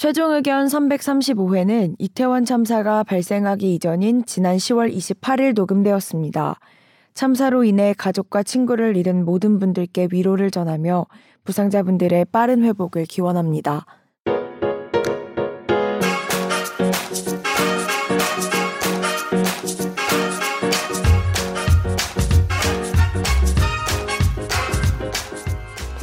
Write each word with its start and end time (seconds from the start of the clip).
최종 0.00 0.32
의견 0.32 0.66
335회는 0.66 1.96
이태원 1.98 2.46
참사가 2.46 3.04
발생하기 3.04 3.74
이전인 3.74 4.24
지난 4.24 4.56
10월 4.56 4.90
28일 4.90 5.54
녹음되었습니다. 5.54 6.58
참사로 7.12 7.64
인해 7.64 7.92
가족과 7.92 8.42
친구를 8.42 8.96
잃은 8.96 9.26
모든 9.26 9.58
분들께 9.58 10.08
위로를 10.10 10.50
전하며 10.50 11.04
부상자분들의 11.44 12.24
빠른 12.32 12.62
회복을 12.64 13.04
기원합니다. 13.04 13.84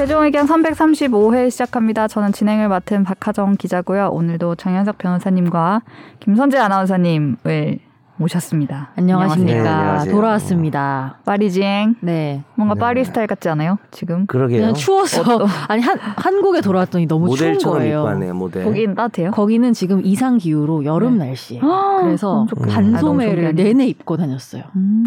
최종 0.07 0.23
의견 0.23 0.45
335회 0.45 1.51
시작합니다. 1.51 2.07
저는 2.07 2.31
진행을 2.31 2.69
맡은 2.69 3.03
박하정 3.03 3.57
기자고요. 3.57 4.07
오늘도 4.13 4.55
정현석 4.55 4.99
변호사님과 4.99 5.81
김선재 6.21 6.57
아나운서님을 6.57 7.79
모셨습니다. 8.17 8.89
안녕하십니까. 8.95 9.61
네, 9.63 9.67
안녕하세요. 9.69 10.13
돌아왔습니다. 10.13 11.17
파리지행. 11.25 11.95
네. 12.01 12.43
뭔가 12.55 12.73
네. 12.73 12.79
파리 12.79 13.05
스타일 13.05 13.27
같지 13.27 13.47
않아요? 13.49 13.77
지금? 13.91 14.25
그러게요. 14.25 14.59
그냥 14.59 14.73
추워서 14.73 15.21
아니 15.69 15.81
한 15.81 15.97
한국에 15.99 16.61
돌아왔더니 16.61 17.07
너무 17.07 17.35
추운 17.35 17.51
모델처럼 17.51 17.77
거예요. 17.77 17.97
입고 17.99 18.05
왔네요, 18.05 18.33
모델. 18.33 18.63
거긴 18.65 18.95
따뜻해요? 18.95 19.31
거기는 19.31 19.71
지금 19.73 20.01
이상 20.03 20.37
기후로 20.37 20.85
여름 20.85 21.17
날씨. 21.17 21.59
그래서 21.59 22.27
너무 22.33 22.47
좋겠다. 22.47 22.71
아, 22.71 22.75
반소매를 22.75 23.35
너무 23.35 23.41
좋은 23.43 23.55
게 23.55 23.63
내내 23.63 23.87
입고 23.87 24.17
다녔어요. 24.17 24.63
음. 24.75 25.05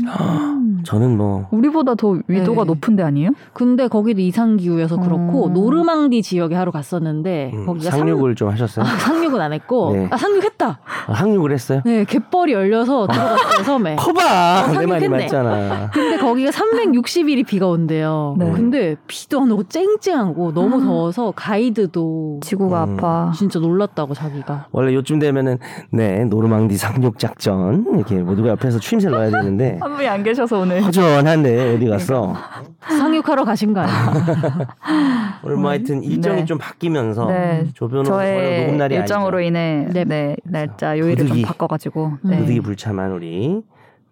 저는 0.85 1.17
뭐 1.17 1.49
우리보다 1.51 1.95
더 1.97 2.17
위도가 2.29 2.63
네. 2.63 2.67
높은 2.69 2.97
데 2.97 3.03
아니에요? 3.03 3.31
근데 3.53 3.89
거기도 3.89 4.21
이상 4.21 4.57
기후여서 4.57 4.97
그렇고 4.99 5.49
음. 5.49 5.53
노르망디 5.53 6.23
지역에 6.23 6.55
하루 6.55 6.71
갔었는데 6.73 7.51
음, 7.55 7.67
거기가 7.67 7.91
상륙을 7.91 8.35
좀 8.35 8.49
하셨어요? 8.51 8.85
상, 8.85 8.95
아, 8.95 8.99
상륙은 8.99 9.41
안 9.41 9.53
했고 9.53 9.93
네. 9.93 10.09
아 10.11 10.17
상륙했다. 10.17 10.79
아, 11.07 11.15
상륙을 11.15 11.53
했어요? 11.53 11.83
네, 11.85 12.05
갯벌이 12.05 12.53
열려서 12.53 13.00
들어갔어요 13.07 13.65
섬에. 13.65 13.97
커봐! 14.01 14.65
어, 14.69 14.79
내 14.79 14.87
말이. 14.87 15.09
맞잖아. 15.09 15.91
근데 15.93 16.17
거기가 16.19 16.51
360일이 16.51 17.47
비가 17.47 17.67
온대요. 17.69 18.35
네. 18.39 18.51
근데 18.53 18.97
비도 19.07 19.41
안 19.43 19.51
오고 19.51 19.65
쨍쨍하고 19.65 20.53
너무 20.55 20.77
아. 20.77 20.85
더워서 20.85 21.33
가이드도 21.37 22.41
지구가 22.43 22.85
음. 22.85 22.97
아파. 22.99 23.33
진짜 23.37 23.59
놀랐다고 23.59 24.15
자기가. 24.15 24.67
원래 24.73 24.95
요쯤 24.95 25.19
되면은 25.19 25.59
네 25.91 26.25
노르망디 26.25 26.77
상륙 26.77 27.19
작전 27.19 27.85
이렇게 27.95 28.17
모두가 28.17 28.51
옆에서 28.51 28.79
추임새를 28.79 29.17
넣어야 29.17 29.31
되는데 29.31 29.79
한 29.83 29.95
분이 29.95 30.07
안 30.09 30.23
계셔서 30.23 30.61
오늘. 30.61 30.83
허전한데 30.83 31.75
어디 31.77 31.87
갔어? 31.87 32.35
상륙하러 32.81 33.45
가신 33.45 33.73
거 33.75 33.81
아니에요? 33.81 34.67
오늘 35.45 35.57
뭐 35.57 35.71
하여튼 35.71 36.03
일정이 36.03 36.41
네. 36.41 36.45
좀 36.45 36.59
바뀌면서 36.59 37.27
네. 37.27 37.67
조변호 37.75 38.03
녹음 38.11 38.77
날이 38.79 38.95
일정으로 38.97 39.39
아니죠. 39.39 39.49
인해 39.49 39.87
네. 39.91 40.05
네. 40.05 40.37
날짜 40.45 40.99
요일을 40.99 41.17
부득이. 41.25 41.43
좀 41.43 41.49
바꿔가지고 41.49 42.07
음. 42.07 42.31
네. 42.31 42.39
부득이 42.39 42.61
불참 42.61 42.90
한 42.99 43.13
우리 43.13 43.63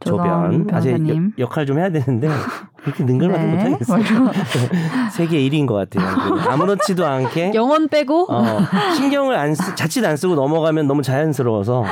조변 0.01 0.69
아직. 0.73 0.93
역- 1.09 1.39
역할 1.39 1.67
좀 1.67 1.79
해야 1.79 1.91
되는데 1.91 2.29
그렇게 2.77 3.03
능글맞게 3.03 3.45
네. 3.45 3.69
못하겠어. 3.71 3.97
세계 5.11 5.39
1위인 5.49 5.67
것 5.67 5.75
같아요. 5.75 6.07
아무렇지도 6.51 7.05
않게 7.05 7.53
영원 7.55 7.89
빼고 7.89 8.27
어, 8.33 8.59
신경을 8.97 9.35
안 9.37 9.55
쓰, 9.57 9.75
자칫 9.75 10.05
안 10.05 10.17
쓰고 10.17 10.37
넘어가면 10.37 10.87
너무 10.87 11.03
자연스러워서 11.03 11.85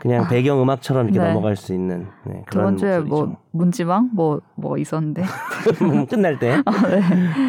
그냥 0.00 0.26
배경 0.28 0.62
음악처럼 0.62 1.08
이렇게 1.10 1.18
네. 1.20 1.28
넘어갈 1.28 1.56
수 1.56 1.74
있는 1.74 2.06
네, 2.24 2.42
저번 2.50 2.76
그런 2.76 2.76
주에 2.78 2.98
뭐 3.00 3.18
목소리죠. 3.26 3.38
문지방 3.52 4.10
뭐뭐 4.14 4.78
있었는데 4.78 5.22
끝날 6.08 6.38
때 6.38 6.62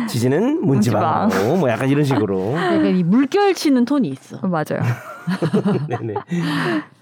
지지는 0.09 0.59
문지방으로 0.65 1.55
뭐 1.55 1.69
약간 1.69 1.87
이런 1.87 2.03
식으로 2.03 2.51
약간 2.57 2.85
이 2.87 3.03
물결 3.05 3.53
치는 3.53 3.85
톤이 3.85 4.09
있어. 4.09 4.45
맞아요. 4.45 4.81
네네. 5.87 6.15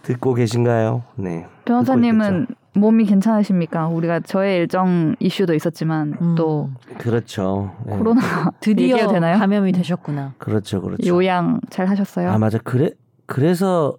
듣고 0.04 0.36
계신가요? 0.36 1.02
네. 1.16 1.48
변호사님은 1.70 2.48
몸이 2.74 3.06
괜찮으십니까? 3.06 3.88
우리가 3.90 4.22
저의 4.22 4.58
일정 4.58 5.16
이슈도 5.20 5.54
있었지만 5.54 6.18
음. 6.20 6.36
또 6.36 6.72
그렇죠. 6.98 7.76
네. 7.86 7.96
코로나 7.96 8.22
드디어 8.60 9.08
되나요? 9.08 9.38
감염이 9.38 9.72
되셨구나. 9.72 10.34
그렇죠, 10.40 10.82
그렇죠. 10.82 11.08
요양 11.08 11.62
잘 11.70 11.88
하셨어요? 11.88 12.32
아 12.32 12.38
맞아. 12.40 12.58
그래 12.58 12.92
그래서 13.28 13.96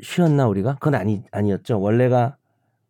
쉬었나 0.00 0.46
우리가? 0.46 0.74
그건 0.74 0.94
아니 0.94 1.24
아니었죠. 1.32 1.80
원래가 1.80 2.36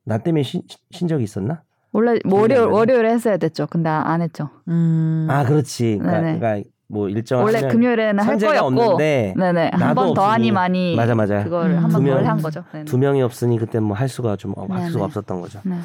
나 0.04 0.18
때문에 0.18 0.42
쉬, 0.42 0.62
쉰 0.90 1.08
적이 1.08 1.24
있었나? 1.24 1.62
원래 1.92 2.18
안 2.24 2.32
월요일. 2.32 2.68
월요일에 2.68 3.10
했어야 3.12 3.38
됐죠. 3.38 3.66
근데 3.66 3.88
안 3.88 4.20
했죠. 4.20 4.50
음. 4.68 5.26
아 5.30 5.44
그렇지. 5.44 5.98
그러니까. 6.02 6.38
그러니까 6.38 6.70
뭐 6.92 7.08
일정 7.08 7.42
원래 7.42 7.66
금요일에는 7.68 8.22
할 8.22 8.38
거였고, 8.38 8.66
없는데 8.66 9.32
네네 9.36 9.70
한 9.72 9.94
번 9.94 10.12
더. 10.12 10.26
하니 10.30 10.50
많이 10.52 10.94
맞아 10.94 11.14
맞아. 11.14 11.42
그걸 11.42 11.70
음. 11.70 11.78
한두번더 11.78 12.00
명. 12.20 12.26
한 12.26 12.36
거죠. 12.42 12.62
네네. 12.70 12.84
두 12.84 12.98
명이 12.98 13.22
없으니 13.22 13.58
그때 13.58 13.80
뭐 13.80 13.96
할 13.96 14.08
수가 14.10 14.36
좀 14.36 14.52
어, 14.56 14.66
할 14.68 14.78
네네. 14.80 14.90
수가 14.90 15.06
없었던 15.06 15.40
거죠. 15.40 15.60
네. 15.64 15.76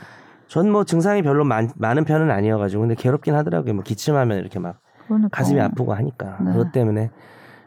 전뭐 0.48 0.84
증상이 0.84 1.22
별로 1.22 1.44
많, 1.46 1.70
많은 1.76 2.04
편은 2.04 2.30
아니어가지고 2.30 2.82
근데 2.82 2.96
괴롭긴 2.96 3.36
하더라고요. 3.36 3.74
뭐 3.74 3.84
기침하면 3.84 4.40
이렇게 4.40 4.60
막 4.60 4.80
그러니까. 5.08 5.30
가슴이 5.32 5.60
아프고 5.62 5.94
하니까 5.94 6.38
네. 6.42 6.52
그것 6.52 6.72
때문에 6.74 7.10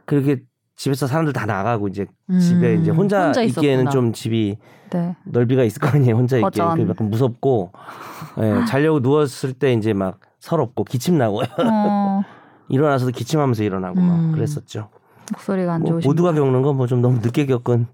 그렇게 0.05 0.43
집에서 0.77 1.07
사람들 1.07 1.33
다 1.33 1.47
나가고 1.47 1.89
이제 1.89 2.07
음. 2.31 2.39
집에 2.39 2.75
이제 2.75 2.91
혼자, 2.91 3.25
혼자 3.27 3.43
있기에는 3.43 3.85
있었구나. 3.85 3.91
좀 3.91 4.13
집이 4.13 4.59
네. 4.91 5.17
넓이가 5.25 5.63
있을 5.65 5.81
거 5.81 5.89
아니에요. 5.89 6.15
혼자 6.17 6.37
있기. 6.39 6.59
그 6.59 6.89
약간 6.89 7.11
무섭고 7.11 7.73
예, 8.41 8.65
자려고 8.67 9.01
누웠을 9.01 9.53
때 9.55 9.73
이제 9.73 9.93
막 9.95 10.19
서럽고 10.41 10.85
기침 10.85 11.17
나고 11.19 11.43
어, 11.43 12.23
일어나서도 12.71 13.13
기침하면서 13.13 13.63
일어나고 13.65 14.01
막 14.01 14.15
음. 14.19 14.33
그랬었죠. 14.33 14.89
목소리가 15.33 15.75
안뭐 15.75 15.89
좋으신 15.91 16.09
모두가 16.09 16.33
겪는 16.33 16.63
건 16.63 16.77
뭐 16.77 16.87
좀 16.87 17.01
너무 17.03 17.19
늦게 17.23 17.47
겪은 17.47 17.87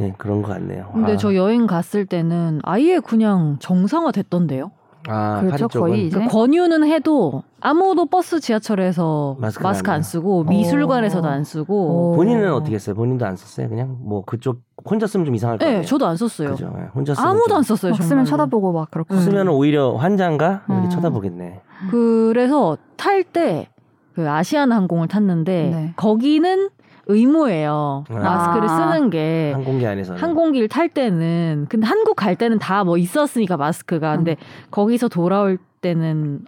예, 0.00 0.14
그런 0.18 0.42
것 0.42 0.48
같네요. 0.48 0.88
근데 0.92 1.12
아, 1.12 1.16
저 1.16 1.34
여행 1.34 1.66
갔을 1.66 2.06
때는 2.06 2.60
아예 2.64 2.98
그냥 2.98 3.56
정상화 3.60 4.10
됐던데요. 4.12 4.70
아, 5.08 5.40
그렇죠, 5.40 5.80
거의 5.80 6.06
이제. 6.06 6.14
그러니까 6.14 6.32
권유는 6.38 6.84
해도 6.86 7.42
아무도 7.60 8.06
버스 8.06 8.38
지하철에서 8.40 9.36
마스크 9.40 9.66
안 9.66 9.96
안. 9.96 10.02
쓰고 10.02 10.44
미술관에서도 10.44 11.26
안 11.28 11.42
쓰고. 11.44 12.12
오. 12.12 12.16
본인은 12.16 12.52
어떻게 12.54 12.74
했어요? 12.76 12.94
본인도 12.94 13.26
안 13.26 13.34
썼어요? 13.36 13.68
그냥 13.68 13.96
뭐 14.00 14.24
그쪽 14.24 14.60
혼자 14.88 15.06
쓰면 15.08 15.26
좀 15.26 15.34
이상할 15.34 15.58
거 15.58 15.64
네. 15.66 15.82
저도 15.82 16.06
안 16.06 16.16
썼어요. 16.16 16.50
그죠. 16.52 16.72
예, 16.78 16.84
혼자 16.94 17.14
쓰면 17.14 17.28
아무도 17.30 17.48
좀- 17.48 17.56
안 17.58 17.62
썼어요. 17.64 17.92
막 17.92 18.02
쓰면. 18.02 18.24
쳐다보고 18.26 18.72
막 18.72 18.90
그렇고. 18.92 19.14
음. 19.14 19.20
쓰면 19.20 19.48
오히려 19.48 19.94
환장가 19.96 20.62
이렇게 20.68 20.84
음. 20.86 20.90
쳐다보겠네. 20.90 21.60
그래서 21.90 22.78
탈 22.96 23.24
때 23.24 23.68
그 24.14 24.28
아시아나 24.28 24.76
항공을 24.76 25.08
탔는데 25.08 25.70
네. 25.70 25.92
거기는 25.96 26.68
의무예요. 27.06 28.04
아. 28.08 28.14
마스크를 28.14 28.68
쓰는 28.68 29.10
게 29.10 29.52
항공기 29.54 29.86
안에서는 29.86 30.20
항공기를 30.20 30.68
탈 30.68 30.88
때는 30.88 31.66
근데 31.68 31.86
한국 31.86 32.14
갈 32.16 32.36
때는 32.36 32.58
다 32.58 32.84
뭐 32.84 32.96
있었으니까 32.98 33.56
마스크가 33.56 34.16
근데 34.16 34.36
거기서 34.70 35.08
돌아올 35.08 35.58
때는 35.80 36.44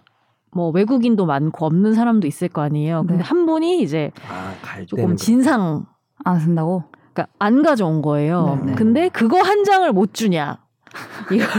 뭐 0.51 0.69
외국인도 0.69 1.25
많고 1.25 1.65
없는 1.65 1.93
사람도 1.93 2.27
있을 2.27 2.47
거 2.47 2.61
아니에요. 2.61 3.01
근데 3.01 3.17
네. 3.17 3.23
한 3.23 3.45
분이 3.45 3.81
이제 3.81 4.11
아, 4.29 4.53
갈 4.61 4.85
조금 4.85 5.03
때는 5.03 5.15
진상 5.17 5.85
안 6.23 6.39
쓴다고? 6.39 6.83
그러니까 7.13 7.27
안 7.39 7.61
가져온 7.63 8.01
거예요. 8.01 8.59
네, 8.63 8.71
네. 8.71 8.75
근데 8.75 9.09
그거 9.09 9.41
한 9.41 9.63
장을 9.65 9.91
못 9.91 10.13
주냐? 10.13 10.57
그렇고. 11.27 11.53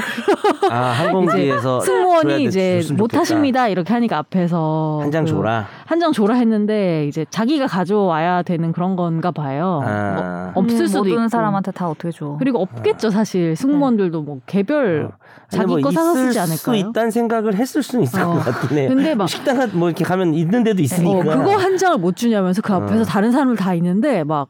아, 0.71 0.77
항공기에서 0.93 1.81
승무원이 1.81 2.29
돼, 2.35 2.43
이제 2.43 2.83
못. 2.97 3.15
하십니다 3.17 3.69
이렇게 3.69 3.93
하니까 3.93 4.19
앞에서 4.19 4.99
한장그 5.03 5.31
줘라. 5.31 5.67
한장 5.87 6.13
줘라 6.13 6.35
했는데 6.35 7.07
이제 7.07 7.25
자기가 7.31 7.67
가져와야 7.67 8.43
되는 8.43 8.73
그런 8.73 8.97
건가 8.97 9.31
봐요. 9.31 9.81
아. 9.85 10.53
어, 10.55 10.61
없을 10.61 10.81
음, 10.83 10.87
수도 10.87 10.99
모든 11.01 11.13
있고. 11.13 11.29
사람한테 11.29 11.71
다 11.73 11.89
어떻게 11.89 12.11
줘? 12.11 12.37
그리고 12.39 12.61
없겠죠 12.61 13.11
사실 13.11 13.57
승무원들도 13.57 14.23
뭐 14.23 14.41
개별 14.47 15.11
어. 15.13 15.17
자기 15.49 15.67
뭐 15.73 15.81
거 15.81 15.91
사서 15.91 16.15
쓰지 16.15 16.33
수 16.33 16.41
않을까요? 16.73 16.91
있다는 16.91 17.11
생각을 17.11 17.55
했을 17.55 17.83
수는 17.83 18.03
있을 18.05 18.21
어. 18.23 18.35
것 18.35 18.39
같긴 18.45 18.79
해. 18.79 18.89
근데 18.89 19.15
막 19.15 19.29
식당 19.29 19.59
가- 19.59 19.67
뭐 19.73 19.89
이렇게 19.89 20.05
가면 20.05 20.35
있는 20.35 20.65
데도 20.65 20.83
있으니까. 20.83 21.19
어, 21.19 21.39
그거 21.39 21.57
한 21.57 21.77
장을 21.77 21.97
못 21.99 22.17
주냐면서 22.17 22.63
그 22.63 22.73
앞에서 22.73 23.03
어. 23.03 23.05
다른 23.05 23.31
사람들 23.33 23.57
다 23.57 23.75
있는데 23.75 24.25
막 24.25 24.49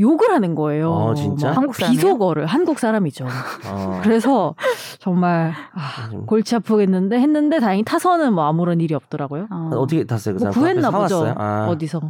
욕을 0.00 0.30
하는 0.32 0.54
거예요. 0.54 0.90
어, 0.90 1.14
진짜? 1.14 1.48
막 1.48 1.56
한국 1.58 1.76
사람이에요? 1.76 2.00
비속어를 2.02 2.46
한국 2.46 2.78
사람이죠. 2.80 3.26
어. 3.70 4.00
그래서 4.02 4.54
정말 4.98 5.52
아, 5.72 6.10
좀- 6.10 6.26
골치 6.26 6.56
아프겠는데 6.56 7.18
했는데 7.20 7.60
다행히 7.60 7.84
타서는 7.84 8.32
뭐 8.32 8.44
아무런 8.44 8.80
일이 8.80 8.94
없더라고요. 8.94 9.46
어. 9.50 9.70
어떻게 9.74 10.04
탔어요? 10.04 10.36
그뭐 10.36 10.50
사람 10.50 10.60
구했나 10.60 10.88
앞에 10.88 10.96
보죠. 10.98 11.34
아, 11.36 11.66
어디서. 11.68 12.00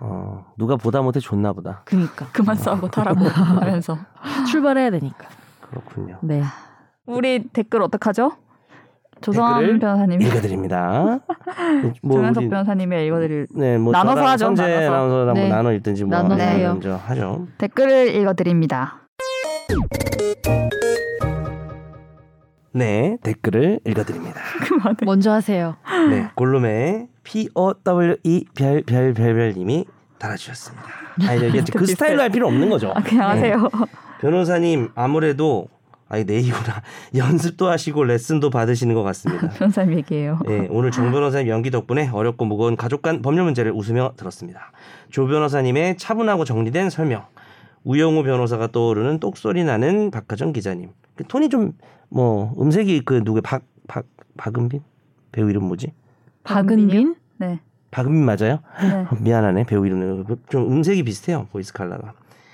어, 0.00 0.44
누가 0.58 0.76
보다 0.76 1.00
못해 1.02 1.20
줬나 1.20 1.52
보다. 1.52 1.82
그니까 1.84 2.26
그만 2.32 2.56
싸우고 2.56 2.88
타라고 2.90 3.24
하면서. 3.28 3.96
출발해야 4.50 4.90
되니까. 4.90 5.28
그렇군요. 5.60 6.18
네. 6.22 6.42
우리 7.06 7.48
댓글 7.52 7.82
어떡하죠? 7.82 8.32
조선 9.22 9.58
댓글을 9.60 9.78
변호사님이 9.78 10.24
읽어드립니다. 10.26 11.20
뭐 12.02 12.20
우리- 12.20 12.48
변호사님의 12.48 13.06
읽어드릴 13.06 13.46
네, 13.54 13.78
뭐 13.78 13.92
나눠서 13.92 14.26
하죠, 14.26 14.44
선재 14.46 14.62
나눠서. 14.88 15.32
네. 15.32 15.40
뭐 15.40 15.48
나눠 15.48 15.72
읽든지 15.72 16.04
뭐 16.04 16.16
나눠서 16.16 16.42
해요. 16.42 16.68
먼저 16.72 16.94
하죠. 16.96 17.46
댓글을 17.58 18.14
읽어드립니다. 18.14 19.00
네, 22.72 23.16
댓글을 23.22 23.80
읽어드립니다. 23.86 24.40
먼저 25.06 25.32
하세요. 25.32 25.76
네, 26.10 26.28
골룸의 26.34 27.08
P 27.22 27.48
O 27.54 27.72
W 27.72 28.16
E 28.22 28.44
별 28.54 28.82
별 28.84 29.14
별별님이 29.14 29.86
달아주셨습니다. 30.18 30.84
아니 31.26 31.48
이게 31.48 31.62
그 31.74 31.86
스타일로 31.86 32.20
할 32.20 32.28
필요 32.30 32.46
없는 32.48 32.68
거죠. 32.68 32.92
아, 32.94 33.00
그냥 33.02 33.40
네. 33.40 33.52
하세요. 33.52 33.68
변호사님 34.20 34.90
아무래도 34.94 35.68
아니 36.08 36.24
내이구나 36.24 36.82
연습도 37.16 37.68
하시고 37.68 38.04
레슨도 38.04 38.50
받으시는 38.50 38.94
것 38.94 39.02
같습니다. 39.02 39.48
변호사님 39.58 39.98
얘기예요. 39.98 40.38
네, 40.46 40.68
오늘 40.70 40.90
정 40.90 41.10
변호사님 41.10 41.48
연기 41.48 41.70
덕분에 41.70 42.08
어렵고 42.08 42.44
무거운 42.44 42.76
가족 42.76 43.02
간 43.02 43.22
법률 43.22 43.44
문제를 43.44 43.72
웃으며 43.72 44.12
들었습니다. 44.16 44.72
조 45.10 45.26
변호사님의 45.26 45.96
차분하고 45.96 46.44
정리된 46.44 46.90
설명, 46.90 47.24
우영우 47.84 48.22
변호사가 48.22 48.68
떠오르는 48.68 49.18
똑소리 49.20 49.64
나는 49.64 50.10
박하정 50.10 50.52
기자님. 50.52 50.90
그 51.16 51.24
톤이 51.24 51.48
좀 51.48 51.72
뭐 52.08 52.54
음색이 52.58 53.02
그 53.04 53.24
누구 53.24 53.40
박박 53.42 54.04
박은빈 54.36 54.82
배우 55.32 55.50
이름 55.50 55.64
뭐지? 55.64 55.92
박은빈? 56.44 57.16
네. 57.38 57.60
박은빈 57.90 58.24
맞아요? 58.24 58.60
네. 58.80 59.06
미안하네 59.20 59.64
배우 59.64 59.86
이름 59.86 60.24
좀 60.48 60.70
음색이 60.72 61.02
비슷해요 61.02 61.46
보이스 61.52 61.72
칼라가. 61.72 62.12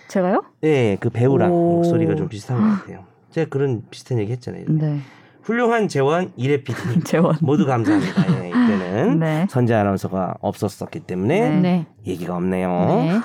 제가요? 0.09 0.45
네, 0.61 0.97
그 1.01 1.09
배우랑 1.11 1.51
오. 1.53 1.77
목소리가 1.77 2.15
좀 2.15 2.29
비슷한 2.29 2.59
것 2.59 2.81
같아요. 2.81 3.05
제가 3.33 3.49
그런 3.49 3.83
비슷한 3.91 4.19
얘기 4.19 4.33
했잖아요. 4.33 4.67
네. 4.69 5.01
훌륭한 5.43 5.89
재원 5.89 6.33
이래 6.37 6.63
PD 6.63 7.01
재원. 7.05 7.37
모두 7.41 7.67
감사합니다. 7.67 8.45
예, 8.45 8.49
이때는 8.51 9.19
네. 9.19 9.47
선재 9.51 9.75
아나운서가 9.75 10.37
없었었기 10.41 11.01
때문에 11.01 11.51
네. 11.51 11.61
네. 11.61 11.87
얘기가 12.07 12.37
없네요. 12.37 12.71
네. 12.71 13.21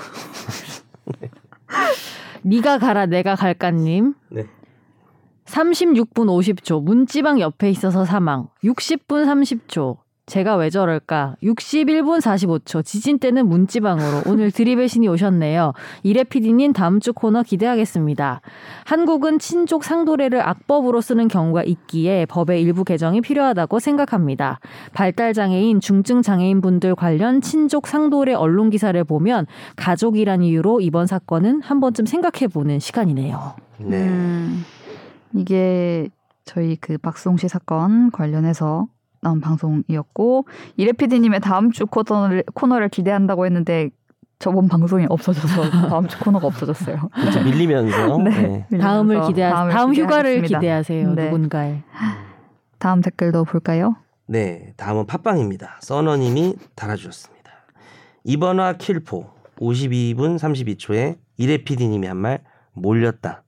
니가 2.44 2.80
가라 2.80 3.06
내가 3.06 3.36
갈까님. 3.36 4.16
네. 4.30 4.46
36분 5.46 6.26
50초 6.26 6.82
문지방 6.84 7.40
옆에 7.40 7.70
있어서 7.70 8.04
사망. 8.06 8.48
60분 8.64 9.26
30초. 9.26 9.98
제가 10.28 10.58
왜 10.58 10.70
저럴까? 10.70 11.38
61분 11.42 12.20
45초. 12.20 12.84
지진 12.84 13.18
때는 13.18 13.48
문지방으로. 13.48 14.24
오늘 14.28 14.52
드립의 14.52 14.90
신이 14.90 15.08
오셨네요. 15.08 15.72
이래 16.04 16.26
PD님 16.26 16.74
다음 16.74 17.00
주 17.00 17.14
코너 17.14 17.44
기대하겠습니다. 17.44 18.42
한국은 18.84 19.40
친족 19.40 19.86
상도례를 19.86 20.46
악법으로 20.46 21.00
쓰는 21.00 21.30
경우가 21.30 21.64
있기에 21.64 22.26
법의 22.26 22.62
일부 22.62 22.84
개정이 22.84 23.22
필요하다고 23.22 23.80
생각합니다. 23.80 24.60
발달장애인, 24.94 25.80
중증장애인 25.80 26.60
분들 26.60 26.96
관련 26.96 27.40
친족 27.40 27.88
상도례 27.88 28.34
언론 28.34 28.70
기사를 28.70 29.02
보면 29.06 29.48
가족이란 29.78 30.44
이유로 30.44 30.82
이번 30.82 31.08
사건은 31.08 31.62
한 31.62 31.80
번쯤 31.80 32.06
생각해 32.06 32.48
보는 32.52 32.80
시간이네요. 32.80 33.54
네. 33.78 34.04
음, 34.04 34.66
이게 35.34 36.10
저희 36.44 36.76
그 36.76 36.98
박수홍 36.98 37.38
씨 37.38 37.48
사건 37.48 38.12
관련해서 38.12 38.88
나온 39.28 39.42
방송이었고 39.42 40.46
이래 40.78 40.92
PD님의 40.94 41.42
다음 41.42 41.72
주 41.72 41.86
코너를, 41.86 42.44
코너를 42.54 42.88
기대한다고 42.90 43.46
했는데 43.46 43.90
저번 44.40 44.68
방송이 44.70 45.06
없어져서 45.10 45.70
다음 45.90 46.08
주 46.08 46.18
코너가 46.20 46.48
없어졌어요. 46.48 47.10
그렇죠. 47.14 47.44
밀리면서 47.44 48.18
네. 48.24 48.66
네. 48.70 48.78
다음을 48.78 49.16
밀리면서 49.16 49.28
기대하 49.28 49.54
다음을 49.54 49.74
다음 49.74 49.94
휴가를. 49.96 50.42
기대하세요. 50.44 51.14
네. 51.14 51.26
누군가의. 51.26 51.84
다음 52.80 53.02
댓글도 53.02 53.44
볼까요? 53.46 53.96
네, 54.28 54.74
다음은 54.78 55.08
팟빵입니다. 55.08 55.80
써너님이 55.82 56.56
달아주셨습니다. 56.76 57.52
이번화 58.24 58.74
킬포 58.74 59.26
52분 59.60 60.38
32초에 60.38 61.18
이래 61.38 61.58
PD님이 61.64 62.08
한 62.08 62.18
말 62.18 62.40
몰렸다. 62.74 63.44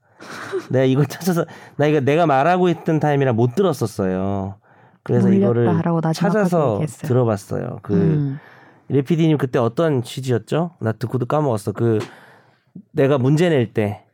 내가 0.72 0.86
이걸 0.86 1.06
찾아서 1.06 1.46
나 1.78 1.86
이거 1.86 2.00
내가 2.00 2.26
말하고 2.26 2.68
있던 2.70 3.00
타임이라 3.00 3.34
못 3.34 3.54
들었었어요. 3.56 4.56
그래서 5.04 5.30
이거를 5.30 5.70
찾아서. 6.14 6.82
들어봤어요. 6.88 7.80
그 7.82 7.94
음. 7.94 8.40
PD님 8.90 9.38
그때 9.38 9.60
어떤 9.60 10.04
취지였죠? 10.04 10.72
나 10.80 10.92
듣고도 10.92 11.26
까먹었어. 11.26 11.72
그 11.72 12.00
내가 12.92 13.18
문제 13.18 13.50
낼 13.50 13.74
때. 13.74 14.06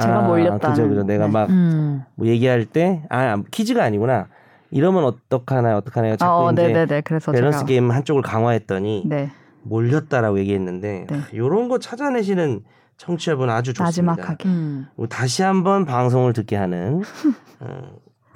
제가 0.00 0.22
몰렸다는. 0.22 0.74
그죠, 0.74 0.88
그죠. 0.88 1.02
내가 1.04 1.26
네. 1.26 1.32
막 1.32 1.48
음. 1.48 2.02
뭐 2.16 2.26
얘기할 2.26 2.66
때, 2.66 3.02
아, 3.08 3.40
퀴즈가 3.50 3.82
아니구나. 3.84 4.28
이러면 4.70 5.04
어떡하나, 5.04 5.76
어떡하나. 5.76 6.16
자꾸 6.16 6.48
어, 6.48 6.52
이제 6.52 6.66
네네네. 6.66 7.02
그래서 7.02 7.32
밸런스 7.32 7.60
제가 7.60 7.66
게임 7.66 7.90
한쪽을 7.90 8.22
강화했더니 8.22 9.04
네 9.06 9.30
몰렸다라고 9.62 10.38
얘기했는데 10.40 11.06
네. 11.08 11.20
이런 11.32 11.68
거 11.68 11.78
찾아내시는 11.78 12.62
청취자분 12.96 13.48
아주 13.50 13.72
좋습니다. 13.74 14.12
나지막하게 14.12 14.48
음. 14.48 14.86
다시 15.08 15.42
한번 15.42 15.84
방송을 15.84 16.32
듣게 16.32 16.56
하는 16.56 17.02
어, 17.60 17.82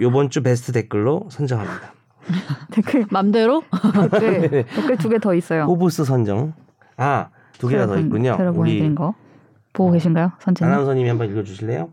요번 0.00 0.31
주 0.31 0.43
베스트 0.43 0.73
댓글로 0.73 1.26
선정합니다. 1.31 1.93
댓글 2.73 3.06
맘대로? 3.11 3.62
댓글 4.11 4.64
댓글 4.75 4.97
두 4.97 5.08
개 5.08 5.19
더 5.19 5.35
있어요. 5.35 5.64
호브스 5.64 6.05
선정. 6.05 6.52
아, 6.97 7.29
두 7.58 7.69
개가 7.69 7.87
더 7.87 7.99
있군요. 7.99 8.37
우리 8.38 8.52
보내드린 8.52 8.94
거 8.94 9.14
보고 9.73 9.93
계신가요, 9.93 10.32
선재님? 10.41 10.73
아나운서님이 10.73 11.08
한번 11.08 11.31
읽어주실래요? 11.31 11.91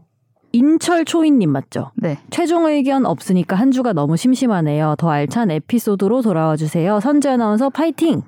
인철 0.54 1.06
초인님 1.06 1.52
맞죠? 1.52 1.92
네. 1.96 2.18
최종 2.30 2.66
의견 2.66 3.06
없으니까 3.06 3.56
한 3.56 3.72
주가 3.72 3.94
너무 3.94 4.16
심심하네요. 4.18 4.96
더 4.98 5.10
알찬 5.10 5.52
에피소드로 5.52 6.22
돌아와 6.22 6.56
주세요. 6.56 7.00
선재 7.00 7.30
아나운서 7.30 7.70
파이팅! 7.70 8.22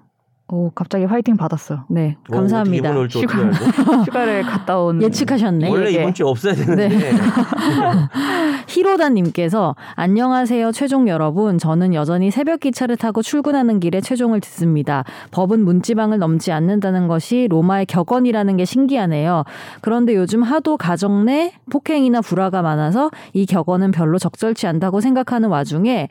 오 0.52 0.72
갑자기 0.74 1.06
화이팅 1.06 1.38
받았어요. 1.38 1.86
네, 1.90 2.18
오, 2.30 2.34
감사합니다. 2.34 2.90
이번 2.90 3.02
올줄 3.04 3.24
어떻게 3.26 3.40
휴가. 3.42 4.02
휴가를 4.04 4.42
갔다 4.42 4.80
온 4.80 5.02
예측하셨네. 5.02 5.70
원래 5.70 5.92
예. 5.94 6.02
이번 6.02 6.14
주에 6.14 6.26
없어야 6.26 6.56
되는데 6.56 6.90
히로다님께서 8.68 9.76
안녕하세요 9.96 10.72
최종 10.72 11.08
여러분 11.08 11.58
저는 11.58 11.94
여전히 11.94 12.32
새벽 12.32 12.60
기차를 12.62 12.98
타고 12.98 13.22
출근하는 13.22 13.80
길에 13.80 14.02
최종을 14.02 14.40
듣습니다 14.42 15.04
법은 15.32 15.64
문지방을 15.66 16.20
넘지 16.20 16.52
않는다는 16.52 17.08
것이 17.08 17.48
로마의 17.50 17.86
격언이라는 17.88 18.58
게 18.58 18.66
신기하네요 18.66 19.44
그런데 19.82 20.16
요즘 20.16 20.44
하도 20.44 20.78
가정 20.78 21.26
내 21.26 21.54
폭행이나 21.72 22.22
불화가 22.22 22.62
많아서 22.62 23.10
이 23.34 23.46
격언은 23.46 23.92
별로 23.92 24.18
적절치 24.18 24.68
않다고 24.68 25.02
생각하는 25.02 25.50
와중에 25.50 26.08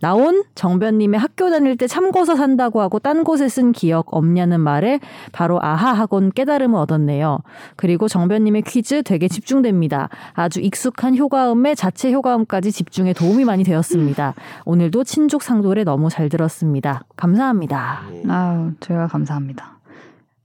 나온 0.00 0.44
정변님의 0.54 1.20
학교 1.20 1.50
다닐 1.50 1.76
때 1.76 1.86
참고서 1.86 2.36
산다고 2.36 2.80
하고 2.80 2.98
딴 2.98 3.24
곳에 3.24 3.48
쓴 3.48 3.72
기억 3.72 4.14
없냐는 4.14 4.60
말에 4.60 5.00
바로 5.32 5.62
아하 5.62 5.92
하곤 5.92 6.30
깨달음을 6.32 6.78
얻었네요. 6.78 7.38
그리고 7.76 8.08
정변님의 8.08 8.62
퀴즈 8.62 9.02
되게 9.02 9.28
집중됩니다. 9.28 10.08
아주 10.32 10.60
익숙한 10.60 11.16
효과음에 11.16 11.74
자체 11.74 12.12
효과음까지 12.12 12.72
집중에 12.72 13.12
도움이 13.12 13.44
많이 13.44 13.64
되었습니다. 13.64 14.34
오늘도 14.64 15.04
친족 15.04 15.42
상도를 15.42 15.84
너무 15.84 16.08
잘 16.08 16.28
들었습니다. 16.28 17.04
감사합니다. 17.16 18.02
예. 18.12 18.22
아유, 18.28 18.72
저희가 18.80 19.06
감사합니다. 19.06 19.78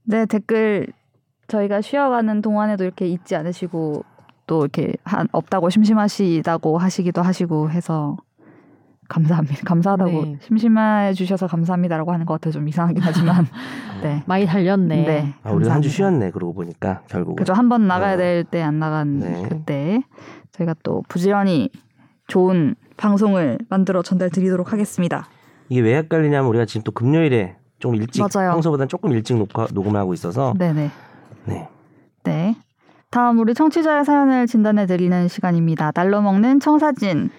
네, 0.04 0.26
댓글 0.26 0.86
저희가 1.48 1.80
쉬어가는 1.80 2.42
동안에도 2.42 2.84
이렇게 2.84 3.06
잊지 3.08 3.36
않으시고 3.36 4.04
또 4.46 4.60
이렇게 4.60 4.94
한, 5.04 5.28
없다고 5.32 5.70
심심하시다고 5.70 6.78
하시기도 6.78 7.22
하시고 7.22 7.70
해서 7.70 8.16
감사합니다. 9.08 9.56
감사하다고 9.64 10.10
네. 10.24 10.38
심심해 10.40 11.12
주셔서 11.14 11.46
감사합니다라고 11.46 12.12
하는 12.12 12.26
것 12.26 12.34
같아 12.34 12.50
좀 12.50 12.66
이상하긴 12.68 13.02
하지만 13.02 13.46
네. 14.02 14.22
많이 14.26 14.46
달렸네. 14.46 15.04
네. 15.04 15.34
아, 15.42 15.50
우리가 15.52 15.74
한 15.74 15.82
주. 15.82 15.88
쉬었네. 15.88 16.30
그러고 16.32 16.54
보니까 16.54 17.02
결국은. 17.08 17.36
그죠. 17.36 17.52
한 17.54 17.68
번 17.68 17.86
나가야 17.86 18.14
어. 18.14 18.16
될때 18.16 18.62
안 18.62 18.78
나간 18.78 19.18
네. 19.20 19.42
그때 19.48 20.02
저희가 20.52 20.74
또 20.82 21.02
부지런히 21.08 21.70
좋은 22.28 22.74
방송을 22.96 23.58
만들어 23.68 24.02
전달 24.02 24.30
드리도록 24.30 24.72
하겠습니다. 24.72 25.26
이게 25.68 25.80
왜 25.80 25.96
헷갈리냐면 25.96 26.48
우리가 26.48 26.64
지금 26.64 26.82
또 26.82 26.92
금요일에 26.92 27.56
좀 27.78 27.94
일찍 27.94 28.22
맞아요. 28.22 28.52
평소보다는 28.52 28.88
조금 28.88 29.12
일찍 29.12 29.36
녹화, 29.36 29.66
녹음을 29.72 29.98
하고 30.00 30.14
있어서 30.14 30.54
네네. 30.58 30.90
네. 31.44 31.68
네. 32.24 32.56
다음 33.10 33.38
우리 33.38 33.54
청취자의 33.54 34.04
사연을 34.04 34.46
진단해 34.46 34.86
드리는 34.86 35.28
시간입니다. 35.28 35.92
날로 35.92 36.20
먹는 36.22 36.58
청사진. 36.60 37.30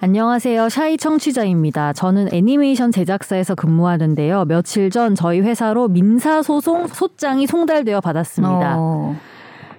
안녕하세요. 0.00 0.68
샤이 0.68 0.96
청취자입니다. 0.96 1.92
저는 1.92 2.28
애니메이션 2.32 2.92
제작사에서 2.92 3.56
근무하는데요. 3.56 4.44
며칠 4.44 4.90
전 4.90 5.16
저희 5.16 5.40
회사로 5.40 5.88
민사소송 5.88 6.86
소장이 6.86 7.48
송달되어 7.48 8.00
받았습니다. 8.00 8.76
어, 8.78 9.16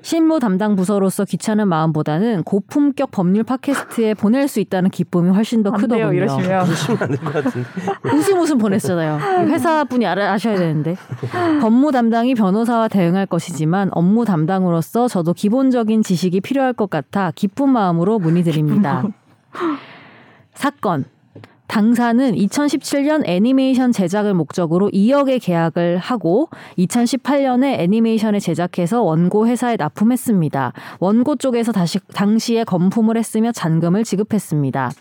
실무 0.02 0.40
담당 0.42 0.76
부서로서 0.76 1.24
귀찮은 1.24 1.70
마음보다는 1.70 2.44
고품격 2.44 3.12
법률 3.12 3.44
팟캐스트에 3.46 4.14
보낼 4.14 4.50
수 4.50 4.60
있다는 4.60 4.90
기쁨이 4.90 5.30
훨씬 5.30 5.64
더 5.64 5.72
크더군요. 5.72 6.12
이러시면. 6.12 6.66
그러시면 6.66 7.02
안될 7.02 7.18
것 7.20 7.34
같은데. 7.34 7.70
웃음 8.14 8.40
웃음 8.40 8.58
보냈잖아요. 8.58 9.20
회사 9.48 9.86
분이 9.86 10.06
알아, 10.06 10.34
아셔야 10.34 10.58
되는데. 10.58 10.98
법무 11.62 11.94
담당이 11.94 12.36
변호사와 12.36 12.90
대응할 12.90 13.26
것이지만 13.26 13.90
업무 13.94 14.26
담당으로서 14.26 15.08
저도 15.08 15.34
기본적인 15.34 16.04
지식이 16.04 16.42
필요할 16.42 16.74
것 16.74 16.90
같아 16.90 17.32
기쁜 17.34 17.70
마음으로 17.70 18.20
문의드립니다. 18.20 19.06
사건. 20.60 21.06
당사는 21.70 22.34
2017년 22.34 23.22
애니메이션 23.28 23.92
제작을 23.92 24.34
목적으로 24.34 24.90
2억의 24.90 25.40
계약을 25.40 26.00
하고 26.00 26.50
2018년에 26.80 27.80
애니메이션을 27.80 28.40
제작해서 28.40 29.04
원고 29.04 29.48
회사에 29.48 29.76
납품했습니다. 29.78 30.74
원고 31.00 31.36
쪽에서 31.36 31.72
다시 31.72 32.00
당시에 32.16 32.64
검품을 32.64 33.18
했으며 33.18 33.52
잔금을 33.52 34.04
지급했습니다. 34.04 34.92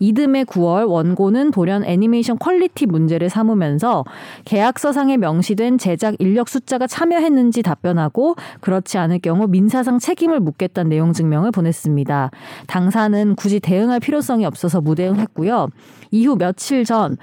이듬해 0.00 0.44
9월 0.44 0.88
원고는 0.88 1.50
돌연 1.50 1.84
애니메이션 1.84 2.38
퀄리티 2.38 2.86
문제를 2.86 3.28
삼으면서 3.28 4.04
계약서상에 4.46 5.18
명시된 5.18 5.76
제작 5.76 6.14
인력 6.20 6.48
숫자가 6.48 6.86
참여했는지 6.86 7.62
답변하고 7.62 8.34
그렇지 8.62 8.96
않을 8.96 9.18
경우 9.18 9.46
민사상 9.46 9.98
책임을 9.98 10.40
묻겠다는 10.40 10.88
내용 10.88 11.12
증명을 11.12 11.50
보냈습니다. 11.50 12.30
당사는 12.66 13.34
굳이 13.36 13.60
대응할 13.60 14.00
필요성이 14.00 14.46
없어서 14.46 14.80
무대응했고요. 14.80 15.68
이후 16.14 16.36
며칠 16.36 16.84
전 16.84 17.16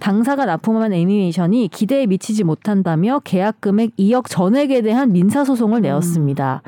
당사가 0.00 0.44
납품한 0.44 0.92
애니메이션이 0.92 1.68
기대에 1.68 2.06
미치지 2.06 2.44
못한다며 2.44 3.20
계약 3.24 3.62
금액 3.62 3.96
2억 3.96 4.28
전액에 4.28 4.82
대한 4.82 5.12
민사 5.12 5.44
소송을 5.44 5.80
내었습니다. 5.80 6.62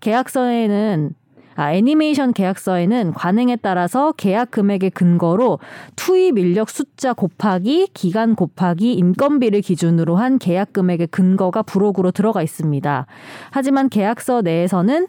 계약서에는 0.00 1.14
아, 1.54 1.72
애니메이션 1.72 2.32
계약서에는 2.32 3.12
관행에 3.12 3.56
따라서 3.56 4.12
계약 4.12 4.50
금액의 4.50 4.90
근거로 4.90 5.58
투입 5.94 6.38
인력 6.38 6.70
숫자 6.70 7.12
곱하기 7.12 7.88
기간 7.92 8.34
곱하기 8.34 8.94
인건비를 8.94 9.60
기준으로 9.60 10.16
한 10.16 10.38
계약 10.38 10.72
금액의 10.72 11.08
근거가 11.08 11.62
부록으로 11.62 12.12
들어가 12.12 12.42
있습니다. 12.42 13.06
하지만 13.50 13.88
계약서 13.88 14.40
내에서는 14.42 15.06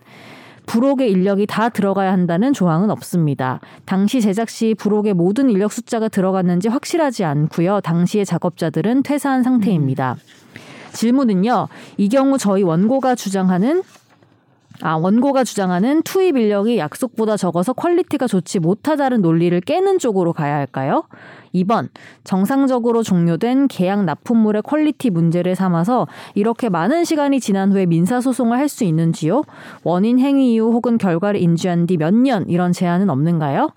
부록의 0.65 1.11
인력이 1.11 1.47
다 1.47 1.69
들어가야 1.69 2.11
한다는 2.11 2.53
조항은 2.53 2.89
없습니다. 2.91 3.59
당시 3.85 4.21
제작 4.21 4.49
시 4.49 4.75
부록의 4.77 5.13
모든 5.13 5.49
인력 5.49 5.71
숫자가 5.71 6.07
들어갔는지 6.07 6.69
확실하지 6.69 7.23
않고요. 7.23 7.81
당시의 7.81 8.25
작업자들은 8.25 9.03
퇴사한 9.03 9.43
상태입니다. 9.43 10.15
질문은요. 10.93 11.67
이 11.97 12.09
경우 12.09 12.37
저희 12.37 12.63
원고가 12.63 13.15
주장하는 13.15 13.83
아, 14.83 14.95
원고가 14.95 15.43
주장하는 15.43 16.01
투입 16.01 16.37
인력이 16.37 16.77
약속보다 16.79 17.37
적어서 17.37 17.71
퀄리티가 17.73 18.25
좋지 18.25 18.59
못하다는 18.59 19.21
논리를 19.21 19.59
깨는 19.61 19.99
쪽으로 19.99 20.33
가야 20.33 20.55
할까요? 20.55 21.03
2번, 21.53 21.89
정상적으로 22.23 23.03
종료된 23.03 23.67
계약 23.67 24.05
납품물의 24.05 24.63
퀄리티 24.63 25.11
문제를 25.11 25.53
삼아서 25.55 26.07
이렇게 26.33 26.69
많은 26.69 27.03
시간이 27.03 27.39
지난 27.39 27.71
후에 27.71 27.85
민사소송을 27.85 28.57
할 28.57 28.67
수 28.71 28.83
있는지요? 28.85 29.43
원인 29.83 30.17
행위 30.17 30.53
이후 30.53 30.71
혹은 30.71 30.97
결과를 30.97 31.41
인지한 31.41 31.85
뒤 31.87 31.97
몇 31.97 32.13
년 32.13 32.45
이런 32.49 32.71
제한은 32.71 33.09
없는가요? 33.09 33.69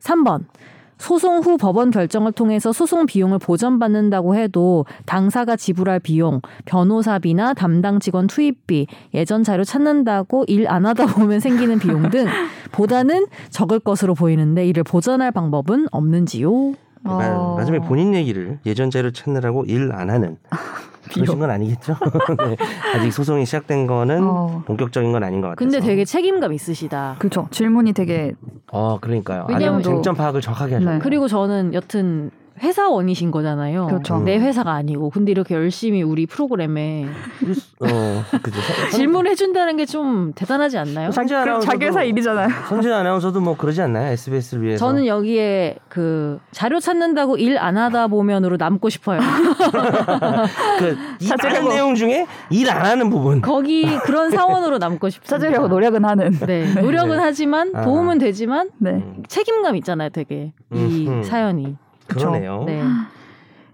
3번, 0.00 0.44
소송 1.02 1.40
후 1.40 1.56
법원 1.56 1.90
결정을 1.90 2.30
통해서 2.30 2.72
소송 2.72 3.06
비용을 3.06 3.40
보전받는다고 3.40 4.36
해도 4.36 4.86
당사가 5.04 5.56
지불할 5.56 5.98
비용, 5.98 6.40
변호사비나 6.64 7.54
담당 7.54 7.98
직원 7.98 8.28
투입비, 8.28 8.86
예전 9.12 9.42
자료 9.42 9.64
찾는다고 9.64 10.44
일 10.46 10.68
안 10.68 10.86
하다 10.86 11.06
보면 11.06 11.40
생기는 11.40 11.80
비용 11.80 12.08
등 12.10 12.26
보다는 12.70 13.26
적을 13.50 13.80
것으로 13.80 14.14
보이는데 14.14 14.64
이를 14.64 14.84
보전할 14.84 15.32
방법은 15.32 15.88
없는지요? 15.90 16.74
마- 17.02 17.34
어. 17.36 17.56
마지막에 17.56 17.84
본인 17.84 18.14
얘기를 18.14 18.60
예전 18.64 18.88
자료 18.88 19.10
찾느라고 19.10 19.64
일 19.64 19.90
안 19.92 20.08
하는 20.08 20.36
그러신 21.14 21.38
건 21.38 21.50
아니겠죠? 21.50 21.96
네. 22.48 22.56
아직 22.94 23.12
소송이 23.12 23.44
시작된 23.46 23.86
거는 23.86 24.22
어. 24.22 24.62
본격적인 24.66 25.12
건 25.12 25.22
아닌 25.24 25.40
것 25.40 25.48
같아서. 25.48 25.58
근데 25.70 25.80
되게 25.80 26.04
책임감 26.04 26.52
있으시다. 26.52 27.16
그렇죠. 27.18 27.48
질문이 27.50 27.92
되게 27.92 28.32
어 28.70 28.98
그러니까요. 29.00 29.46
왜냐면 29.48 29.74
아니 29.76 29.84
쟁점 29.84 30.14
파악을 30.14 30.40
정확하게 30.40 30.74
하셨네. 30.76 30.94
네. 30.94 30.98
그리고 31.00 31.28
저는 31.28 31.74
여튼 31.74 32.30
회사원이신 32.60 33.30
거잖아요. 33.30 33.86
그렇죠. 33.86 34.18
내 34.20 34.38
회사가 34.38 34.72
아니고. 34.72 35.10
근데 35.10 35.32
이렇게 35.32 35.54
열심히 35.54 36.02
우리 36.02 36.26
프로그램에 36.26 37.06
어 37.80 38.24
그죠. 38.42 38.58
질문을 38.92 39.30
해준다는 39.30 39.76
게 39.76 39.82
좀 39.86 40.32
대단하지 40.34 40.78
않나요? 40.78 41.10
성진 41.10 41.36
그 41.36 41.42
아나운서도 41.42 41.70
자기 41.72 41.84
회사 41.86 42.02
일이잖아요. 42.02 42.48
성진 42.68 42.92
아나운서도 42.92 43.40
뭐 43.40 43.56
그러지 43.56 43.82
않나요? 43.82 44.12
SBS를 44.12 44.62
위해서. 44.62 44.86
저는 44.86 45.06
여기에 45.06 45.76
그 45.88 46.38
자료 46.50 46.80
찾는다고 46.80 47.36
일 47.36 47.58
안 47.58 47.76
하다 47.76 48.06
보면으로 48.08 48.56
남고 48.56 48.88
싶어요. 48.88 49.20
그이 50.78 51.26
찾으려고. 51.28 51.48
많은 51.64 51.68
내용 51.68 51.94
중에 51.94 52.26
일 52.50 52.70
안 52.70 52.86
하는 52.86 53.10
부분. 53.10 53.40
거기 53.42 53.84
그런 54.04 54.30
사원으로 54.30 54.78
남고 54.78 55.10
싶습니다. 55.10 55.36
찾으려고 55.36 55.68
노력은 55.68 56.04
하는. 56.04 56.30
네, 56.46 56.72
노력은 56.80 57.16
네. 57.16 57.22
하지만 57.22 57.70
아. 57.74 57.82
도움은 57.82 58.18
되지만 58.18 58.70
네. 58.78 58.90
음, 58.92 59.22
책임감 59.28 59.76
있잖아요, 59.76 60.08
되게 60.10 60.52
이 60.72 61.06
음흠. 61.08 61.24
사연이. 61.24 61.76
그러네요. 62.06 62.64
네. 62.66 62.82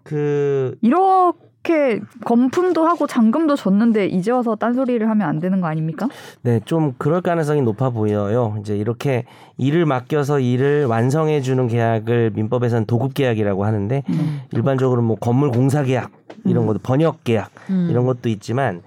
그 0.03 0.77
이렇게 0.81 2.01
검품도 2.25 2.87
하고 2.87 3.07
잔금도 3.07 3.57
줬는데 3.57 4.07
이제 4.07 4.31
와서 4.31 4.57
딴소리를 4.57 5.09
하면 5.09 5.29
안 5.29 5.39
되는 5.39 5.61
거 5.61 5.67
아닙니까? 5.67 6.09
네, 6.43 6.61
좀 6.65 6.95
그럴 6.97 7.21
가능성이 7.21 7.61
높아 7.63 7.91
보여요. 7.91 8.57
이제 8.61 8.77
이렇게 8.77 9.25
일을 9.59 9.85
맡겨서 9.85 10.41
일을 10.41 10.87
완성해 10.87 11.43
주는 11.43 11.69
계약을 11.69 12.33
민법에서는 12.35 12.87
도급 12.87 13.15
계약이라고 13.15 13.65
하는데 13.65 14.03
음. 14.09 14.41
일반적으로 14.53 15.03
뭐 15.03 15.17
건물 15.17 15.51
공사 15.51 15.83
계약 15.83 16.11
이런 16.47 16.67
것도 16.67 16.79
번역 16.83 17.25
계약 17.25 17.51
음. 17.69 17.89
이런 17.91 18.07
것도 18.07 18.29
있지만 18.31 18.83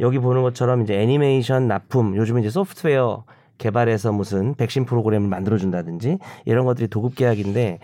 여기 0.00 0.18
보는 0.18 0.42
것처럼 0.42 0.82
이제 0.82 0.94
애니메이션 1.00 1.68
납품 1.68 2.16
요즘 2.16 2.38
이제 2.38 2.50
소프트웨어 2.50 3.24
개발해서 3.58 4.12
무슨 4.12 4.54
백신 4.54 4.84
프로그램을 4.84 5.28
만들어 5.28 5.56
준다든지 5.56 6.18
이런 6.44 6.66
것들이 6.66 6.88
도급 6.88 7.16
계약인데 7.16 7.78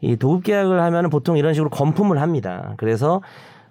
이 0.00 0.16
도급 0.16 0.44
계약을 0.44 0.80
하면은 0.80 1.10
보통 1.10 1.36
이런 1.36 1.54
식으로 1.54 1.70
검품을 1.70 2.20
합니다. 2.20 2.74
그래서 2.76 3.20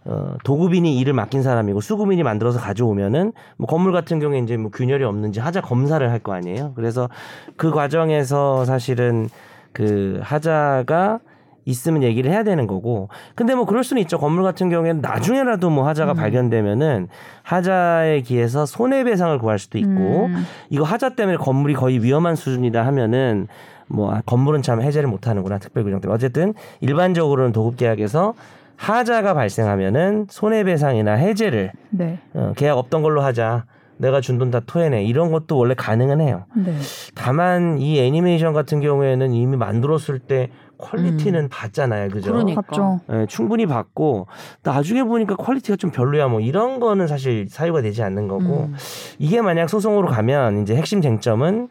어, 0.08 0.36
도급인이 0.44 1.00
일을 1.00 1.14
맡긴 1.14 1.42
사람이고 1.42 1.82
수급인이 1.82 2.22
만들어서 2.22 2.60
가져오면은 2.60 3.34
뭐 3.58 3.68
건물 3.68 3.92
같은 3.92 4.20
경우에 4.20 4.38
이제 4.40 4.56
뭐 4.56 4.70
균열이 4.72 5.04
없는지 5.04 5.40
하자 5.40 5.62
검사를 5.62 6.08
할 6.10 6.20
거 6.20 6.34
아니에요. 6.34 6.74
그래서 6.76 7.10
그 7.58 7.72
과정에서 7.72 8.66
사실은 8.66 9.30
그 9.74 10.20
하자가 10.24 11.20
있으면 11.66 12.04
얘기를 12.04 12.32
해야 12.32 12.44
되는 12.44 12.68
거고. 12.68 13.10
근데 13.34 13.56
뭐 13.56 13.66
그럴 13.66 13.84
수는 13.84 14.00
있죠. 14.04 14.20
건물 14.20 14.44
같은 14.44 14.70
경우에는 14.70 15.02
나중에라도 15.02 15.72
뭐 15.72 15.88
하자가 15.88 16.12
음. 16.12 16.16
발견되면은 16.16 17.08
하자에 17.42 18.22
기해서 18.22 18.68
손해배상을 18.68 19.38
구할 19.40 19.58
수도 19.58 19.80
있고 19.80 20.28
음. 20.28 20.46
이거 20.70 20.84
하자 20.84 21.16
때문에 21.16 21.38
건물이 21.38 21.74
거의 21.74 22.04
위험한 22.04 22.36
수준이다 22.36 22.86
하면은 22.86 23.48
뭐 23.88 24.12
아, 24.14 24.22
건물은 24.26 24.62
참 24.62 24.82
해제를 24.82 25.08
못 25.10 25.28
하는구나 25.28 25.60
특별 25.60 25.84
규정 25.84 26.02
때문에 26.02 26.16
어쨌든 26.16 26.54
일반적으로는 26.82 27.52
도급 27.52 27.78
계약에서 27.78 28.34
하자가 28.78 29.34
발생하면은 29.34 30.28
손해배상이나 30.30 31.14
해제를 31.14 31.72
네. 31.92 32.20
어, 32.34 32.54
계약 32.56 32.78
없던 32.78 33.02
걸로 33.02 33.22
하자. 33.22 33.66
내가 33.98 34.20
준 34.20 34.38
돈 34.40 34.52
다 34.52 34.60
토해내. 34.60 35.06
이런 35.06 35.32
것도 35.32 35.58
원래 35.58 35.74
가능은 35.74 36.20
해요. 36.20 36.44
네. 36.54 36.76
다만 37.16 37.78
이 37.78 37.98
애니메이션 38.02 38.52
같은 38.52 38.82
경우에는 38.82 39.32
이미 39.32 39.56
만들었을 39.56 40.20
때 40.20 40.50
퀄리티는 40.78 41.48
봤잖아요. 41.48 42.10
그죠? 42.10 42.34
그러니까. 42.34 43.00
예, 43.14 43.26
충분히 43.30 43.66
봤고 43.66 44.28
나중에 44.64 45.04
보니까 45.04 45.38
퀄리티가 45.38 45.78
좀 45.78 45.92
별로야 45.92 46.28
뭐 46.28 46.42
이런 46.42 46.82
거는 46.82 47.08
사실 47.08 47.48
사유가 47.50 47.82
되지 47.82 48.04
않는 48.04 48.28
거고 48.28 48.66
음. 48.66 48.76
이게 49.18 49.42
만약 49.42 49.70
소송으로 49.70 50.08
가면 50.10 50.64
이제 50.64 50.76
핵심 50.76 51.00
쟁점은 51.02 51.70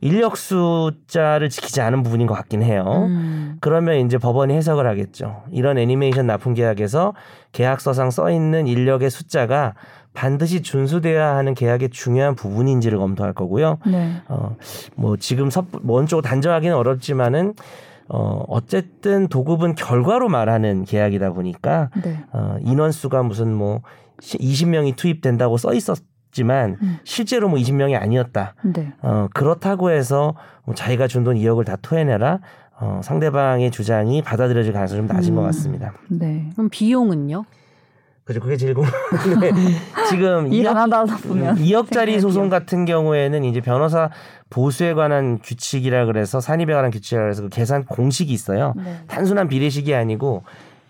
인력 0.00 0.36
숫자를 0.36 1.48
지키지 1.48 1.80
않은 1.80 2.02
부분인 2.02 2.26
것 2.26 2.34
같긴 2.34 2.62
해요. 2.62 3.06
음. 3.08 3.56
그러면 3.60 4.04
이제 4.04 4.18
법원이 4.18 4.54
해석을 4.54 4.86
하겠죠. 4.86 5.44
이런 5.50 5.78
애니메이션 5.78 6.26
납품 6.26 6.54
계약에서 6.54 7.14
계약서상 7.52 8.10
써 8.10 8.30
있는 8.30 8.66
인력의 8.66 9.10
숫자가 9.10 9.74
반드시 10.12 10.62
준수돼야 10.62 11.36
하는 11.36 11.54
계약의 11.54 11.90
중요한 11.90 12.34
부분인지를 12.34 12.98
검토할 12.98 13.32
거고요. 13.32 13.78
네. 13.86 14.12
어, 14.28 14.56
뭐 14.96 15.16
지금 15.16 15.50
섣, 15.50 15.66
먼저 15.82 16.20
단정하기는 16.20 16.74
어렵지만은 16.74 17.54
어, 18.08 18.44
어쨌든 18.48 19.28
도급은 19.28 19.74
결과로 19.74 20.28
말하는 20.28 20.84
계약이다 20.84 21.32
보니까 21.32 21.90
네. 22.02 22.24
어, 22.32 22.56
인원수가 22.60 23.22
무슨 23.24 23.52
뭐 23.52 23.82
20명이 24.20 24.96
투입된다고 24.96 25.56
써 25.58 25.74
있었 25.74 25.98
지만 26.36 26.76
음. 26.82 26.98
실제로 27.04 27.48
뭐 27.48 27.58
20명이 27.58 27.98
아니었다. 28.00 28.54
네. 28.62 28.92
어, 29.00 29.28
그렇다고 29.32 29.90
해서 29.90 30.34
뭐 30.64 30.74
자기가 30.74 31.06
준 31.08 31.24
돈 31.24 31.36
2억을 31.36 31.64
다 31.64 31.76
토해내라. 31.80 32.40
어, 32.78 33.00
상대방의 33.02 33.70
주장이 33.70 34.20
받아들여질 34.20 34.74
가능성이 34.74 34.98
좀 35.00 35.06
낮은 35.16 35.32
음. 35.32 35.36
것 35.36 35.42
같습니다. 35.42 35.94
네. 36.10 36.50
그럼 36.52 36.68
비용은요? 36.70 37.44
그죠. 38.24 38.40
그게 38.40 38.56
제일 38.58 38.74
궁금한데 38.74 39.52
지금 40.10 40.52
일 40.52 40.64
2억, 40.64 40.76
안 40.76 40.92
하다 40.92 41.04
보면 41.26 41.56
2억짜리 41.56 41.88
생각해요. 41.94 42.20
소송 42.20 42.48
같은 42.50 42.84
경우에는 42.84 43.44
이제 43.44 43.60
변호사 43.62 44.10
보수에 44.50 44.92
관한 44.94 45.38
규칙이라 45.42 46.04
그래서 46.06 46.40
산입에 46.40 46.74
관한 46.74 46.90
규칙이라 46.90 47.22
그래서 47.22 47.42
그 47.42 47.48
계산 47.48 47.84
공식이 47.84 48.30
있어요. 48.32 48.74
네. 48.76 48.96
단순한 49.06 49.48
비례식이 49.48 49.94
아니고 49.94 50.42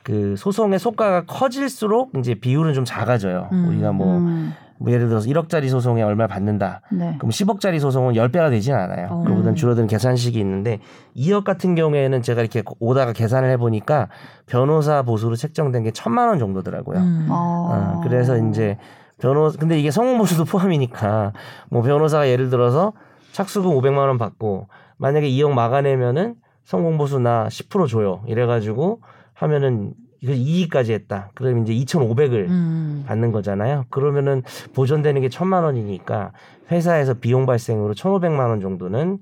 그 0.03 0.35
소송의 0.39 0.79
속가가 0.79 1.25
커질수록 1.27 2.13
이제 2.19 2.35
비율은 2.35 2.75
좀 2.75 2.85
작아져요. 2.85 3.49
음, 3.53 3.69
우리가 3.69 3.93
뭐 3.93 4.19
음. 4.19 4.55
뭐 4.79 4.93
예를 4.93 5.09
들어서 5.09 5.29
1억짜리 5.29 5.69
소송에 5.69 6.03
얼마 6.03 6.27
받는다. 6.27 6.83
네. 6.91 7.15
그럼 7.19 7.31
10억짜리 7.31 7.81
소송은 7.81 8.15
10배가 8.15 8.51
되진 8.51 8.75
않아요. 8.75 9.09
어. 9.11 9.23
그보다는 9.25 9.53
음. 9.53 9.55
줄어드는 9.55 9.89
계산식이 9.89 10.39
있는데 10.39 10.81
2억 11.17 11.45
같은 11.45 11.75
경우에는 11.75 12.23
제가 12.23 12.41
이렇게 12.41 12.63
오다가 12.79 13.13
계산을 13.13 13.51
해보니까 13.53 14.09
변호사 14.47 15.03
보수로 15.03 15.37
책정된 15.37 15.85
게 15.85 15.91
천만 15.91 16.29
원 16.29 16.39
정도더라고요. 16.39 16.99
음. 16.99 17.27
어. 17.31 17.97
어, 17.97 18.01
그래서 18.03 18.37
이제 18.37 18.77
변호 19.19 19.51
근데 19.59 19.79
이게 19.79 19.91
성공 19.91 20.19
보수도 20.19 20.45
포함이니까 20.45 21.33
뭐 21.71 21.83
변호사가 21.83 22.29
예를 22.29 22.51
들어서 22.51 22.93
착수금 23.33 23.71
500만 23.71 23.99
원 23.99 24.19
받고 24.19 24.69
만약에 24.99 25.29
2억 25.29 25.53
막아내면은 25.53 26.35
성공 26.65 26.99
보수 26.99 27.19
나 27.19 27.47
10% 27.49 27.89
줘요. 27.89 28.23
이래가지고 28.27 29.01
하면은 29.35 29.95
이거 30.21 30.33
2위까지 30.33 30.91
했다. 30.93 31.31
그러면 31.35 31.67
이제 31.67 31.73
2,500을 31.75 32.49
음. 32.49 33.05
받는 33.07 33.33
거잖아요. 33.33 33.85
그러면은 33.91 34.43
보존되는 34.75 35.21
게 35.21 35.29
천만 35.29 35.65
원이니까 35.65 36.33
회사에서 36.71 37.15
비용 37.15 37.47
발생으로 37.47 37.95
1,500만 37.95 38.49
원 38.49 38.61
정도는 38.61 39.19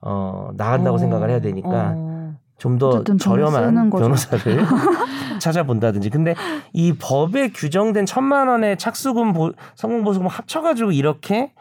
어 0.00 0.50
나간다고 0.56 0.96
어. 0.96 0.98
생각을 0.98 1.30
해야 1.30 1.40
되니까 1.40 1.94
어. 1.96 2.34
좀더 2.58 2.88
어쨌든 2.88 3.16
돈 3.16 3.18
쓰는 3.18 3.50
저렴한. 3.50 3.90
변호사를 3.90 4.64
찾아본다든지. 5.40 6.10
근데 6.10 6.34
이 6.72 6.92
법에 6.92 7.50
규정된 7.50 8.06
천만 8.06 8.48
원의 8.48 8.78
착수금 8.78 9.32
보, 9.32 9.52
성공보수금 9.74 10.28
합쳐 10.28 10.60
가지고 10.62 10.92
이렇게 10.92 11.52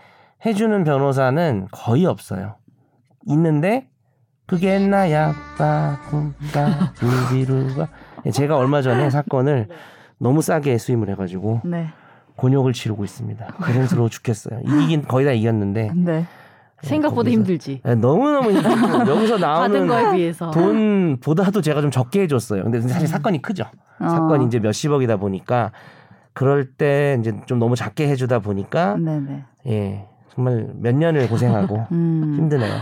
해 0.46 0.54
주는 0.54 0.84
변호사는 0.84 1.68
거의 1.72 2.06
없어요. 2.06 2.56
있는데 3.28 3.88
그게 4.46 4.80
나야 4.80 5.34
빠꿈까 5.58 6.94
루비루가 7.00 7.88
제가 8.32 8.58
얼마 8.58 8.82
전에 8.82 9.10
사건을 9.12 9.68
너무 10.18 10.42
싸게 10.42 10.78
수임을 10.78 11.10
해가지고 11.10 11.62
네. 11.63 11.88
곤욕을 12.36 12.74
치르고 12.74 13.04
있습니다. 13.04 13.46
고생스러워 13.63 14.10
죽겠어요. 14.10 14.60
이기긴 14.66 15.04
거의 15.08 15.25
다 15.25 15.32
이겼는데 15.32 15.92
네. 15.96 16.25
생각보다 16.82 17.30
거기서- 17.30 17.34
힘들지. 17.34 17.82
너무너무 17.84 18.51
힘들고 18.51 19.12
여기서 19.12 19.38
나오는 19.40 19.88
거에 19.88 20.16
비해서. 20.16 20.50
돈보다도 20.51 21.62
제가 21.62 21.82
좀 21.82 21.92
적게 21.92 22.22
해줬어요. 22.22 22.63
근데 22.63 22.82
사실 22.82 23.01
음. 23.04 23.08
사건이 23.08 23.42
크죠. 23.42 23.66
어. 24.00 24.10
사건이 24.10 24.46
이제 24.48 24.60
몇십억이다 24.60 25.18
보니까 25.18 25.72
그럴 26.34 26.66
때 26.74 27.18
이제 27.20 27.34
좀 27.46 27.60
너무 27.60 27.75
작게 27.75 28.08
해주다 28.10 28.40
보니까 28.40 28.96
네네. 28.98 29.44
예 29.68 30.06
정말 30.34 30.70
몇 30.75 30.96
년을 30.96 31.28
고생하고 31.30 31.86
음. 31.92 32.34
힘드네요. 32.38 32.74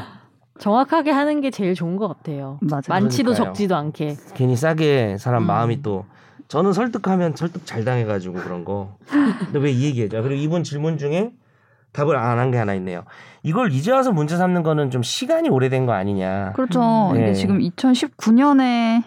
정확하게 0.59 1.11
하는 1.11 1.41
게 1.41 1.49
제일 1.51 1.73
좋은 1.73 1.95
것 1.95 2.07
같아요. 2.07 2.59
맞아요. 2.61 2.81
많지도 2.87 3.31
그러니까요. 3.31 3.45
적지도 3.53 3.75
않게. 3.75 4.15
괜히 4.35 4.55
싸게 4.55 5.17
사람 5.17 5.43
음. 5.43 5.47
마음이 5.47 5.81
또 5.81 6.05
저는 6.47 6.73
설득하면 6.73 7.35
설득 7.35 7.65
잘 7.65 7.83
당해가지고 7.85 8.35
그런 8.35 8.65
거. 8.65 8.97
근데 9.09 9.59
왜 9.59 9.71
이 9.71 9.85
얘기해줘? 9.85 10.21
그리고 10.21 10.35
이번 10.41 10.63
질문 10.63 10.97
중에 10.97 11.31
답을 11.93 12.15
안 12.17 12.37
한 12.37 12.51
게 12.51 12.57
하나 12.57 12.73
있네요. 12.75 13.03
이걸 13.43 13.71
이제 13.71 13.91
와서 13.91 14.11
문제 14.11 14.35
삼는 14.37 14.63
거는 14.63 14.91
좀 14.91 15.01
시간이 15.01 15.49
오래된 15.49 15.85
거 15.85 15.93
아니냐. 15.93 16.53
그렇죠. 16.53 16.81
음. 17.11 17.15
이게 17.15 17.25
네. 17.27 17.33
지금 17.33 17.59
2019년에 17.59 19.03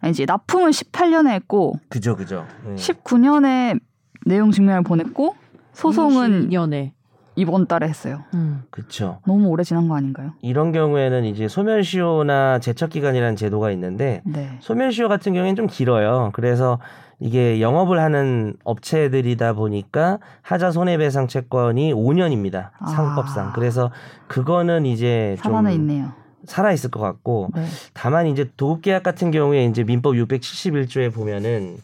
아니지 0.00 0.24
납품은 0.26 0.70
18년에 0.70 1.30
했고 1.30 1.74
그죠, 1.88 2.14
그죠. 2.16 2.46
네. 2.64 2.74
19년에 2.74 3.80
내용 4.26 4.50
증명을 4.50 4.82
보냈고 4.82 5.34
소송은 5.72 6.48
20년에. 6.50 6.92
이번 7.36 7.66
달에 7.66 7.86
했어요. 7.86 8.22
음. 8.34 8.62
그쵸. 8.70 9.20
너무 9.26 9.48
오래 9.48 9.62
지난 9.62 9.88
거 9.88 9.96
아닌가요? 9.96 10.32
이런 10.40 10.72
경우에는 10.72 11.24
이제 11.26 11.48
소멸시효나 11.48 12.58
제척 12.60 12.90
기간이라는 12.90 13.36
제도가 13.36 13.70
있는데 13.72 14.22
네. 14.24 14.56
소멸시효 14.60 15.08
같은 15.08 15.34
경우에는 15.34 15.54
좀 15.54 15.66
길어요. 15.66 16.30
그래서 16.32 16.78
이게 17.20 17.60
영업을 17.60 18.00
하는 18.00 18.54
업체들이다 18.64 19.52
보니까 19.52 20.18
하자 20.42 20.70
손해배상 20.70 21.28
채권이 21.28 21.92
5년입니다. 21.92 22.70
아. 22.78 22.86
상법상. 22.86 23.52
그래서 23.54 23.90
그거는 24.28 24.86
이제 24.86 25.36
좀 25.42 25.68
있네요. 25.70 26.12
살아 26.44 26.72
있을 26.72 26.90
것 26.90 27.00
같고 27.00 27.50
네. 27.54 27.64
다만 27.92 28.26
이제 28.26 28.50
도급 28.56 28.82
계약 28.82 29.02
같은 29.02 29.30
경우에 29.30 29.64
이제 29.64 29.84
민법 29.84 30.14
671조에 30.14 31.12
보면은 31.12 31.76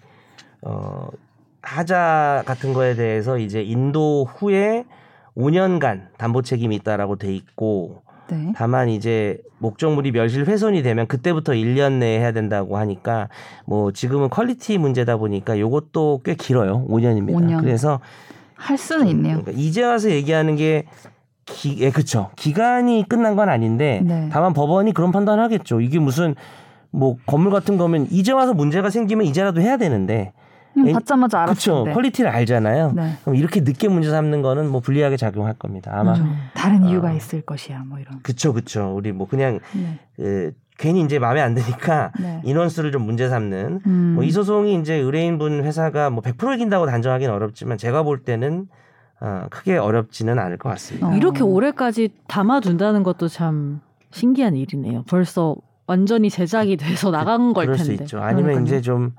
어 0.62 1.08
하자 1.62 2.42
같은 2.46 2.72
거에 2.72 2.94
대해서 2.94 3.38
이제 3.38 3.62
인도 3.62 4.24
후에 4.24 4.84
5년간 5.36 6.08
담보 6.18 6.42
책임이 6.42 6.76
있다라고 6.76 7.16
돼 7.16 7.34
있고 7.34 8.02
네. 8.30 8.52
다만 8.56 8.88
이제 8.88 9.38
목적물이 9.58 10.12
멸실 10.12 10.46
훼손이 10.46 10.82
되면 10.82 11.06
그때부터 11.06 11.52
1년 11.52 11.94
내에 11.94 12.18
해야 12.18 12.32
된다고 12.32 12.76
하니까 12.78 13.28
뭐 13.66 13.92
지금은 13.92 14.30
quality 14.30 14.78
문제다 14.78 15.16
보니까 15.16 15.58
요것도 15.58 16.22
꽤 16.24 16.34
길어요. 16.34 16.86
5년입니다. 16.88 17.34
5년. 17.34 17.60
그래서 17.60 18.00
할 18.54 18.78
수는 18.78 19.08
있네요. 19.08 19.40
그러니까 19.40 19.52
이제 19.60 19.82
와서 19.82 20.10
얘기하는 20.10 20.56
게 20.56 20.84
기, 21.44 21.78
예, 21.80 21.90
그쵸. 21.90 22.30
기간이 22.36 23.04
끝난 23.08 23.36
건 23.36 23.48
아닌데 23.48 24.00
네. 24.04 24.28
다만 24.32 24.52
법원이 24.52 24.94
그런 24.94 25.12
판단을 25.12 25.42
하겠죠. 25.44 25.80
이게 25.80 25.98
무슨 25.98 26.34
뭐 26.90 27.16
건물 27.26 27.52
같은 27.52 27.76
거면 27.76 28.06
이제 28.10 28.32
와서 28.32 28.54
문제가 28.54 28.90
생기면 28.90 29.26
이제라도 29.26 29.60
해야 29.60 29.76
되는데 29.76 30.32
그냥 30.72 30.88
에, 30.88 30.92
받자마자 30.92 31.44
그쵸. 31.46 31.72
알았을 31.72 31.84
때. 31.90 31.94
quality를 31.94 32.30
알잖아요. 32.30 32.92
네. 32.92 33.12
그럼 33.22 33.36
이렇게 33.36 33.60
늦게 33.60 33.88
문제 33.88 34.10
삼는 34.10 34.42
거는 34.42 34.70
뭐 34.70 34.80
불리하게 34.80 35.16
작용할 35.16 35.54
겁니다. 35.54 35.92
아마 35.94 36.14
음. 36.14 36.36
다른 36.54 36.84
어. 36.84 36.88
이유가 36.88 37.12
있을 37.12 37.42
것이야. 37.42 37.84
뭐 37.86 37.98
이런. 37.98 38.20
그쵸 38.22 38.52
그쵸. 38.52 38.92
우리 38.96 39.12
뭐 39.12 39.26
그냥 39.28 39.60
네. 39.74 39.98
그 40.16 40.52
괜히 40.78 41.02
이제 41.02 41.18
마음에 41.18 41.40
안 41.40 41.54
드니까 41.54 42.10
네. 42.18 42.40
인원수를 42.44 42.90
좀 42.92 43.02
문제 43.02 43.28
삼는 43.28 43.80
음. 43.86 44.12
뭐이 44.16 44.30
소송이 44.30 44.80
이제 44.80 44.94
의뢰인분 44.94 45.64
회사가 45.64 46.10
뭐 46.10 46.22
100% 46.22 46.54
이긴다고 46.56 46.86
단정하기는 46.86 47.32
어렵지만 47.32 47.78
제가 47.78 48.02
볼 48.02 48.22
때는 48.24 48.66
어, 49.20 49.46
크게 49.50 49.76
어렵지는 49.76 50.38
않을 50.38 50.56
것 50.58 50.68
같습니다. 50.70 51.08
어. 51.08 51.14
이렇게 51.14 51.42
오래까지 51.44 52.08
담아둔다는 52.26 53.04
것도 53.04 53.28
참 53.28 53.80
신기한 54.10 54.56
일이네요. 54.56 55.04
벌써 55.08 55.54
완전히 55.86 56.28
제작이 56.30 56.76
돼서 56.76 57.10
나간 57.10 57.52
걸 57.52 57.66
그럴 57.66 57.78
수 57.78 57.86
텐데. 57.86 58.04
있죠. 58.04 58.18
아니면 58.20 58.44
그러니까요. 58.44 58.64
이제 58.66 58.80
좀 58.80 59.12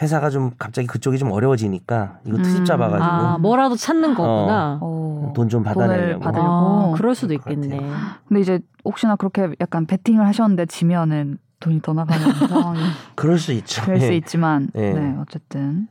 회사가 0.00 0.30
좀 0.30 0.52
갑자기 0.58 0.86
그쪽이 0.86 1.18
좀 1.18 1.30
어려워지니까 1.30 2.20
이거 2.24 2.38
트집 2.38 2.60
음. 2.60 2.64
잡아가지고 2.64 3.04
아, 3.04 3.38
뭐라도 3.38 3.76
찾는 3.76 4.14
거구나. 4.14 4.78
어. 4.80 5.32
돈좀 5.34 5.62
돈을 5.62 5.74
받아내려고. 5.74 6.20
받으려고. 6.20 6.48
아, 6.48 6.92
그럴 6.96 7.14
수도 7.14 7.36
그럴 7.38 7.38
것 7.38 7.50
있겠네. 7.52 7.90
근데 8.26 8.40
이제 8.40 8.60
혹시나 8.84 9.16
그렇게 9.16 9.50
약간 9.60 9.86
베팅을 9.86 10.26
하셨는데 10.26 10.66
지면은 10.66 11.38
돈이 11.60 11.82
더 11.82 11.92
나가는 11.92 12.32
상황이 12.48 12.80
그럴 13.14 13.38
수 13.38 13.52
있죠. 13.52 13.84
될수 13.84 14.06
예. 14.12 14.16
있지만 14.16 14.70
예. 14.74 14.92
네 14.92 15.16
어쨌든 15.20 15.88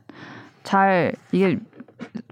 잘 0.64 1.12
이게 1.30 1.58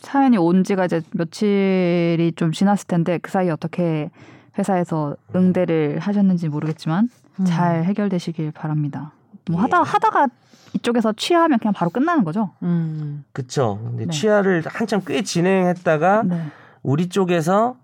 사연이 0.01 0.37
온 0.37 0.64
지가 0.64 0.87
이제 0.87 1.01
며칠이 1.12 2.33
좀 2.37 2.51
지났을 2.53 2.87
텐데 2.88 3.19
그 3.19 3.31
사이에 3.31 3.51
어떻게 3.51 4.11
회사에서 4.59 5.14
응대를 5.37 6.01
하셨는지 6.01 6.49
모르겠지만 6.49 7.09
음. 7.38 7.45
잘 7.45 7.85
해결되시길 7.85 8.51
바랍니다. 8.51 9.12
뭐 9.49 9.59
예. 9.59 9.62
하다 9.62 9.83
하다가 9.83 10.27
이쪽에서 10.75 11.13
취하하면 11.13 11.59
그냥 11.59 11.73
바로 11.73 11.91
끝나는 11.91 12.25
거죠. 12.25 12.51
음. 12.63 13.25
그쵸. 13.33 13.81
근데 13.83 14.07
네. 14.07 14.11
취하를 14.11 14.63
한참 14.67 15.01
꽤 15.07 15.23
진행했다가 15.23 16.23
네. 16.25 16.43
우리 16.83 17.09
쪽에서 17.09 17.77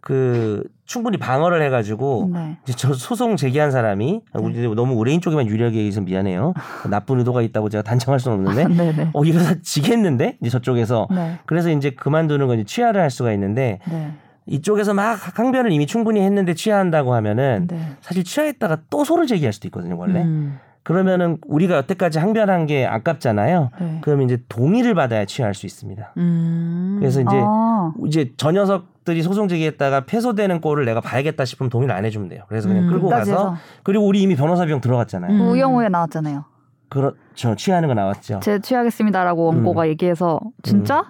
그 0.00 0.64
충분히 0.86 1.18
방어를 1.18 1.60
해가지고 1.62 2.30
네. 2.32 2.56
이제 2.62 2.72
저 2.76 2.94
소송 2.94 3.36
제기한 3.36 3.70
사람이 3.70 4.22
우리 4.34 4.74
너무 4.74 4.94
의뢰인 4.98 5.20
쪽에만 5.20 5.46
유리하게 5.46 5.76
얘기해서 5.76 6.00
미안해요. 6.00 6.54
나쁜 6.88 7.18
의도가 7.18 7.42
있다고 7.42 7.68
제가 7.68 7.82
단정할 7.82 8.18
수는 8.20 8.38
없는데 8.38 8.68
네. 8.74 8.92
네. 8.96 9.10
어 9.12 9.24
이러다 9.24 9.56
지겠는데 9.62 10.38
이제 10.40 10.50
저쪽에서 10.50 11.08
네. 11.10 11.38
그래서 11.46 11.70
이제 11.70 11.90
그만두는 11.90 12.46
건 12.46 12.58
이제 12.58 12.64
취하를 12.64 13.02
할 13.02 13.10
수가 13.10 13.32
있는데 13.32 13.80
네. 13.90 14.12
이쪽에서 14.46 14.94
막 14.94 15.18
항변을 15.38 15.72
이미 15.72 15.86
충분히 15.86 16.22
했는데 16.22 16.54
취하한다고 16.54 17.12
하면은 17.12 17.66
네. 17.68 17.78
사실 18.00 18.24
취하했다가 18.24 18.78
또 18.88 19.04
소를 19.04 19.26
제기할 19.26 19.52
수도 19.52 19.68
있거든요 19.68 19.98
원래 19.98 20.22
음. 20.22 20.58
그러면은 20.88 21.36
우리가 21.46 21.76
여태까지 21.76 22.18
항변한 22.18 22.64
게 22.64 22.86
아깝잖아요 22.86 23.70
네. 23.78 23.98
그러면 24.00 24.24
이제 24.24 24.42
동의를 24.48 24.94
받아야 24.94 25.26
취하할 25.26 25.52
수 25.52 25.66
있습니다 25.66 26.14
음. 26.16 26.96
그래서 26.98 27.20
이제 27.20 27.28
아, 27.34 27.92
이제 28.06 28.32
저 28.38 28.52
녀석들이 28.52 29.20
소송 29.20 29.48
제기했다가 29.48 30.06
패소되는 30.06 30.62
꼴을 30.62 30.86
내가 30.86 31.02
봐야겠다 31.02 31.44
싶으면 31.44 31.68
동의를 31.68 31.94
안 31.94 32.06
해주면 32.06 32.30
돼요 32.30 32.44
그래서 32.48 32.68
그냥 32.68 32.84
음. 32.84 32.88
끌고 32.90 33.10
가서 33.10 33.30
해서 33.30 33.56
그리고 33.82 34.06
우리 34.06 34.22
이미 34.22 34.34
변호사 34.34 34.64
비용 34.64 34.80
들어갔잖아요 34.80 35.30
음. 35.30 35.50
우영우에 35.50 35.90
나왔잖아요. 35.90 36.46
그렇죠 36.88 37.54
취하는 37.54 37.86
거 37.86 37.92
나왔죠 37.92 38.40
제 38.42 38.58
취하겠습니다라고 38.58 39.50
음. 39.50 39.56
원고가 39.56 39.88
얘기해서 39.88 40.40
진짜 40.62 41.04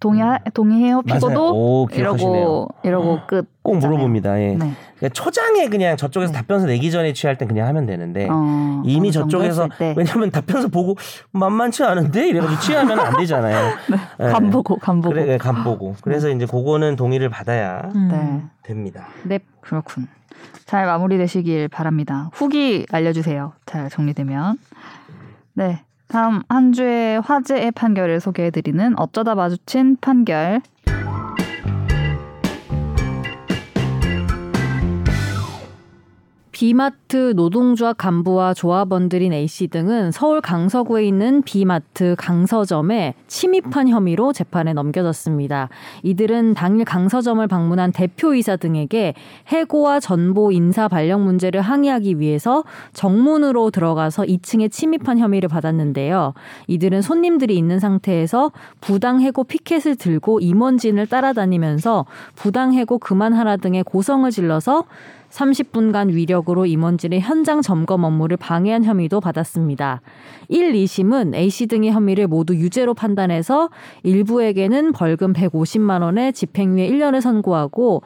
동의 0.00 0.22
동의해요 0.54 1.02
맞아요. 1.06 1.20
피고도 1.20 1.54
오. 1.54 1.88
이러고 1.92 2.68
이러고 2.82 3.20
끝. 3.26 3.46
꼭. 3.62 3.76
물어봅니다 3.76 4.40
예. 4.40 4.54
네. 4.56 4.72
그러니까 4.96 5.08
초장에 5.12 5.68
그냥 5.68 5.96
저쪽에서 5.98 6.32
네. 6.32 6.38
답변서 6.38 6.66
내기 6.66 6.90
전에 6.90 7.12
취할 7.12 7.36
땐 7.36 7.46
그냥 7.46 7.68
하면 7.68 7.84
되는데 7.86 8.26
어, 8.30 8.82
이미 8.84 9.12
저쪽에서. 9.12 9.68
왜냐하면 9.96 10.30
답변서 10.30 10.68
보고 10.68 10.96
만만치 11.32 11.84
않은데 11.84 12.28
이래가지고 12.28 12.60
취하면 12.60 12.98
안 12.98 13.16
되잖아요. 13.18 13.74
예. 14.20 14.24
간 14.24 14.50
보고 14.50 14.76
간 14.76 15.00
보고. 15.02 15.14
그래, 15.14 15.36
간 15.36 15.62
보고. 15.62 15.94
그래서 16.00 16.30
이제 16.30 16.46
그거는 16.46 16.96
동의를 16.96 17.28
받아야 17.28 17.82
음. 17.94 18.08
네. 18.10 18.42
됩니다. 18.62 19.08
네. 19.24 19.38
그렇군. 19.60 20.08
잘 20.64 20.86
마무리되시길 20.86 21.68
바랍니다. 21.68 22.30
후기 22.32 22.86
알려주세요. 22.90 23.52
잘 23.66 23.90
정리되면. 23.90 24.56
네. 25.54 25.84
다음 26.10 26.42
한 26.48 26.72
주의 26.72 27.20
화제의 27.20 27.70
판결을 27.70 28.18
소개해드리는 28.18 28.98
어쩌다 28.98 29.36
마주친 29.36 29.96
판결. 30.00 30.60
비마트 36.60 37.32
노동조합 37.36 37.96
간부와 37.96 38.52
조합원들인 38.52 39.32
A씨 39.32 39.68
등은 39.68 40.10
서울 40.10 40.42
강서구에 40.42 41.06
있는 41.06 41.40
비마트 41.40 42.16
강서점에 42.18 43.14
침입한 43.28 43.88
혐의로 43.88 44.34
재판에 44.34 44.74
넘겨졌습니다. 44.74 45.70
이들은 46.02 46.52
당일 46.52 46.84
강서점을 46.84 47.46
방문한 47.46 47.92
대표이사 47.92 48.56
등에게 48.56 49.14
해고와 49.46 50.00
전보 50.00 50.52
인사 50.52 50.86
발령 50.86 51.24
문제를 51.24 51.62
항의하기 51.62 52.20
위해서 52.20 52.62
정문으로 52.92 53.70
들어가서 53.70 54.24
2층에 54.24 54.70
침입한 54.70 55.16
혐의를 55.16 55.48
받았는데요. 55.48 56.34
이들은 56.66 57.00
손님들이 57.00 57.56
있는 57.56 57.78
상태에서 57.78 58.52
부당 58.82 59.22
해고 59.22 59.44
피켓을 59.44 59.96
들고 59.96 60.40
임원진을 60.40 61.06
따라다니면서 61.06 62.04
부당 62.34 62.74
해고 62.74 62.98
그만하라 62.98 63.56
등의 63.56 63.82
고성을 63.84 64.30
질러서 64.30 64.84
30분간 65.30 66.12
위력으로 66.12 66.66
임원진의 66.66 67.20
현장 67.20 67.62
점검 67.62 68.04
업무를 68.04 68.36
방해한 68.36 68.84
혐의도 68.84 69.20
받았습니다. 69.20 70.02
1, 70.48 70.72
2심은 70.72 71.34
A씨 71.34 71.66
등의 71.66 71.92
혐의를 71.92 72.26
모두 72.26 72.54
유죄로 72.54 72.94
판단해서 72.94 73.70
일부에게는 74.02 74.92
벌금 74.92 75.32
150만 75.32 76.02
원에 76.02 76.32
집행유예 76.32 76.90
1년을 76.90 77.20
선고하고 77.20 78.02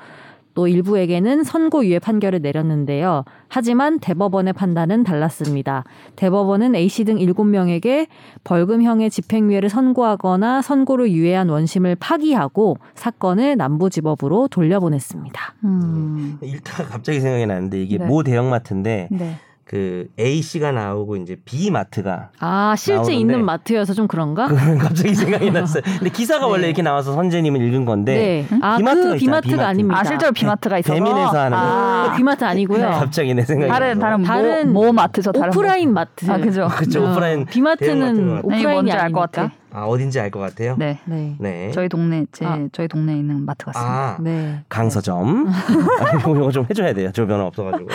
또 0.55 0.69
일부에게는 0.69 1.45
선고유예 1.45 1.99
판결을 1.99 2.41
내렸는데요. 2.41 3.25
하지만 3.49 3.99
대법원의 3.99 4.53
판단은 4.53 5.05
달랐습니다. 5.05 5.85
대법원은 6.17 6.75
A씨 6.75 7.05
등 7.05 7.17
7명에게 7.17 8.07
벌금형의 8.45 9.11
집행유예를 9.11 9.69
선고하거나 9.69 10.63
선고를 10.63 11.11
유예한 11.11 11.49
원심을 11.49 11.97
파기하고 11.97 12.79
사건을 12.95 13.57
남부지법으로 13.57 14.49
돌려보냈습니다. 14.49 15.55
음. 15.65 16.39
일단 16.43 16.87
갑자기 16.87 17.21
생각이 17.21 17.47
나는데 17.47 17.83
이게 17.83 17.99
네. 17.99 18.07
모 18.07 18.23
대형마트인데 18.23 19.09
네. 19.11 19.37
그 19.67 20.07
A 20.21 20.43
씨가 20.43 20.73
나오고 20.73 21.17
이제 21.17 21.37
B 21.45 21.71
마트가 21.71 22.31
아, 22.39 22.75
실제 22.77 22.95
나오는데 22.97 23.15
있는 23.19 23.45
마트여서 23.47 23.95
좀 23.95 24.07
그런가? 24.07 24.47
그러면 24.47 24.77
갑자기 24.79 25.15
생각이 25.15 25.51
났어요. 25.53 25.83
근데 25.85 26.11
기사가 26.11 26.45
네. 26.47 26.51
원래 26.53 26.67
이렇게 26.67 26.83
나와서 26.83 27.15
선재님은 27.15 27.61
읽은 27.63 27.85
건데 27.87 28.47
네. 28.51 28.59
아, 28.61 28.77
비마트가 28.77 29.11
그 29.13 29.17
비마트가 29.17 29.51
비마트. 29.51 29.63
아닙니다. 29.69 30.01
아 30.01 30.05
실제로 30.05 30.33
비마트가 30.33 30.79
있어서 30.79 30.93
배민에서 30.95 31.39
하는 31.41 31.57
거. 31.57 31.63
아, 31.65 32.09
그 32.11 32.17
비마트 32.19 32.45
아니고요. 32.45 32.87
갑자기 32.93 33.33
내 33.35 33.43
생각이 33.43 33.71
다른 33.73 33.99
나서. 33.99 34.01
다른 34.01 34.23
다른 34.23 34.73
모, 34.73 34.85
모 34.87 34.93
마트죠. 34.93 35.33
다른 35.33 35.49
오프라인 35.49 35.95
마트. 35.95 36.27
모. 36.27 36.33
아 36.35 36.37
그죠. 36.39 36.69
그쵸, 36.69 37.05
어, 37.07 37.11
오프라인 37.13 37.47
비마트는 37.47 38.41
오프라인이 38.45 38.65
뭔지 38.73 38.93
알것 38.93 39.03
아니니까. 39.03 39.21
같아. 39.43 39.55
아 39.73 39.85
어딘지 39.87 40.21
알 40.21 40.31
것 40.31 40.39
같아요. 40.41 40.77
네. 40.79 41.01
네. 41.07 41.35
네. 41.41 41.71
저희 41.73 41.89
동네 41.89 42.27
제 42.33 42.45
아. 42.45 42.59
저희 42.73 42.87
동네에 42.87 43.17
있는 43.17 43.45
마트 43.47 43.65
같습니다. 43.65 43.91
아 43.93 44.17
네. 44.21 44.61
강서점. 44.69 45.49
아, 45.49 46.19
이거, 46.19 46.51
좀 46.53 46.67
해줘야 46.69 46.93
돼요. 46.93 47.11
조변은 47.13 47.45
없어가지고. 47.47 47.89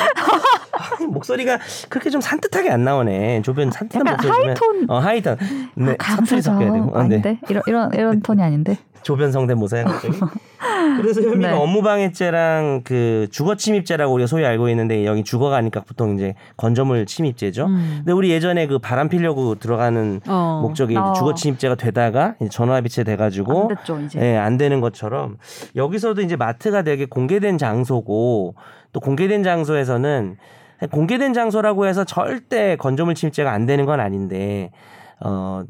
아, 0.80 1.04
목소리가 1.04 1.60
그렇게 1.90 2.10
좀 2.10 2.22
산뜻하게 2.22 2.70
안 2.70 2.84
나오네. 2.84 3.42
조변 3.44 3.72
산뜻한 3.72 4.04
목소리. 4.04 4.32
면 4.32 4.48
하이톤. 4.48 4.86
어 4.90 5.00
하이톤. 5.00 5.38
네. 5.76 5.98
사투리 6.02 6.42
섞여야 6.42 6.72
되고. 6.74 6.98
어, 6.98 7.04
네. 7.04 7.40
이런 7.50 7.64
이런 7.68 7.94
이런 7.94 8.22
톤이 8.22 8.42
아닌데. 8.42 8.78
조변 9.04 9.32
성대모사야 9.32 9.84
갑자기. 9.84 10.20
그래서 10.98 11.22
혐의가 11.22 11.52
네. 11.52 11.54
업무방해죄랑 11.54 12.82
그 12.84 13.28
주거 13.32 13.56
침입죄라고 13.56 14.14
우리가 14.14 14.28
소위 14.28 14.46
알고 14.46 14.70
있는데 14.70 15.06
여기 15.06 15.24
주거가 15.24 15.56
아니까 15.56 15.82
보통 15.82 16.16
이제 16.16 16.36
건조물 16.58 17.06
침입죄죠. 17.06 17.66
음. 17.66 17.94
근데 18.00 18.12
우리 18.12 18.30
예전에 18.32 18.68
그 18.68 18.80
바람 18.80 19.10
피려고 19.10 19.56
들어가는 19.56 20.22
어. 20.28 20.60
목적이 20.62 20.98
어. 20.98 21.14
주거 21.14 21.34
침입죄가 21.34 21.76
되다가 21.76 22.36
전화비채 22.50 23.04
돼가지고 23.04 23.62
안 23.62 23.68
됐죠 23.70 24.00
이제. 24.02 24.20
예, 24.22 24.38
안 24.38 24.58
되는 24.58 24.82
것처럼 24.82 25.38
여기서도 25.76 26.22
이제 26.22 26.36
마트가 26.36 26.82
되게 26.82 27.06
공개된 27.06 27.58
장소고 27.58 28.56
또 28.92 29.00
공개된 29.00 29.44
장소에서는 29.44 30.38
공개된 30.92 31.34
장소라고 31.34 31.86
해서 31.88 32.04
절대 32.04 32.76
건조물 32.78 33.16
침입죄가 33.16 33.52
안 33.52 33.66
되는 33.66 33.86
건 33.86 34.00
아닌데 34.00 34.72
어뭐 35.20 35.66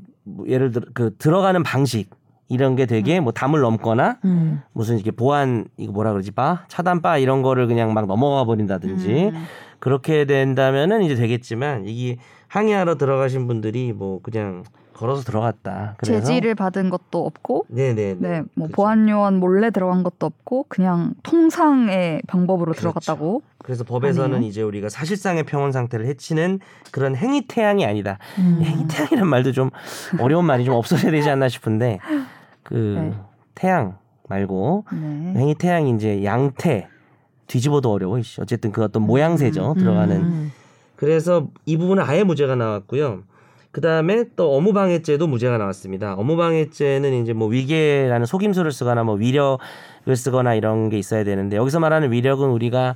예를 0.47 0.71
들어 0.71 0.85
그 0.93 1.15
들어가는 1.17 1.63
방식 1.63 2.18
이런 2.49 2.75
게 2.75 2.85
되게 2.85 3.19
뭐 3.19 3.31
담을 3.31 3.61
넘거나 3.61 4.17
음. 4.25 4.61
무슨 4.73 4.95
이렇게 4.95 5.11
보안 5.11 5.65
이거 5.77 5.93
뭐라 5.93 6.11
그러지 6.11 6.31
바 6.31 6.65
차단 6.67 7.01
바 7.01 7.17
이런 7.17 7.41
거를 7.41 7.67
그냥 7.67 7.93
막 7.93 8.07
넘어가 8.07 8.43
버린다든지 8.43 9.31
음. 9.33 9.45
그렇게 9.79 10.25
된다면은 10.25 11.03
이제 11.03 11.15
되겠지만 11.15 11.87
이게 11.87 12.17
항의하러 12.47 12.95
들어가신 12.95 13.47
분들이 13.47 13.93
뭐 13.93 14.19
그냥 14.21 14.63
걸어서 14.99 15.23
들어갔다. 15.23 15.95
그래서 15.97 16.19
제지를 16.19 16.55
받은 16.55 16.89
것도 16.89 17.25
없고 17.25 17.67
네네 17.69 18.15
네, 18.19 18.41
뭐 18.53 18.67
그렇죠. 18.67 18.73
보안 18.73 19.07
요원 19.07 19.39
몰래 19.39 19.69
들어간 19.69 20.03
것도 20.03 20.25
없고 20.25 20.65
그냥 20.67 21.13
통상의 21.23 22.21
방법으로 22.27 22.73
그렇죠. 22.73 22.81
들어갔다고. 22.81 23.41
그래서 23.59 23.85
법에서는 23.85 24.35
아니에요? 24.35 24.49
이제 24.49 24.61
우리가 24.61 24.89
사실상의 24.89 25.43
평온 25.43 25.71
상태를 25.71 26.05
해치는 26.07 26.59
그런 26.91 27.15
행위 27.15 27.47
태양이 27.47 27.85
아니다. 27.85 28.17
음. 28.39 28.59
행위 28.61 28.87
태양이란 28.89 29.25
말도 29.25 29.53
좀 29.53 29.69
어려운 30.19 30.43
말이 30.43 30.65
좀 30.65 30.73
없어져야 30.73 31.11
되지 31.11 31.29
않나 31.29 31.47
싶은데 31.47 31.99
그 32.69 32.75
네. 32.75 33.13
태양 33.55 33.97
말고 34.29 34.85
네. 34.91 35.33
행위 35.39 35.55
태양이 35.55 35.89
이제 35.91 36.23
양태 36.23 36.87
뒤집어도 37.47 37.91
어려워. 37.91 38.19
어쨌든 38.39 38.71
그 38.71 38.83
어떤 38.83 39.01
모양새죠 39.03 39.73
들어가는. 39.77 40.15
음. 40.21 40.51
그래서 40.95 41.47
이 41.65 41.77
부분은 41.77 42.03
아예 42.03 42.23
무죄가 42.23 42.55
나왔고요. 42.55 43.23
그 43.71 43.81
다음에 43.81 44.25
또 44.35 44.55
업무방해죄도 44.55 45.27
무죄가 45.27 45.57
나왔습니다. 45.57 46.13
업무방해죄는 46.13 47.23
이제 47.23 47.33
뭐 47.33 47.47
위계라는 47.47 48.27
속임수를 48.27 48.71
쓰거나 48.71 49.03
뭐 49.03 49.15
위력을 49.15 50.15
쓰거나 50.15 50.53
이런 50.53 50.89
게 50.89 50.99
있어야 50.99 51.23
되는데 51.23 51.57
여기서 51.57 51.79
말하는 51.79 52.11
위력은 52.11 52.49
우리가 52.49 52.95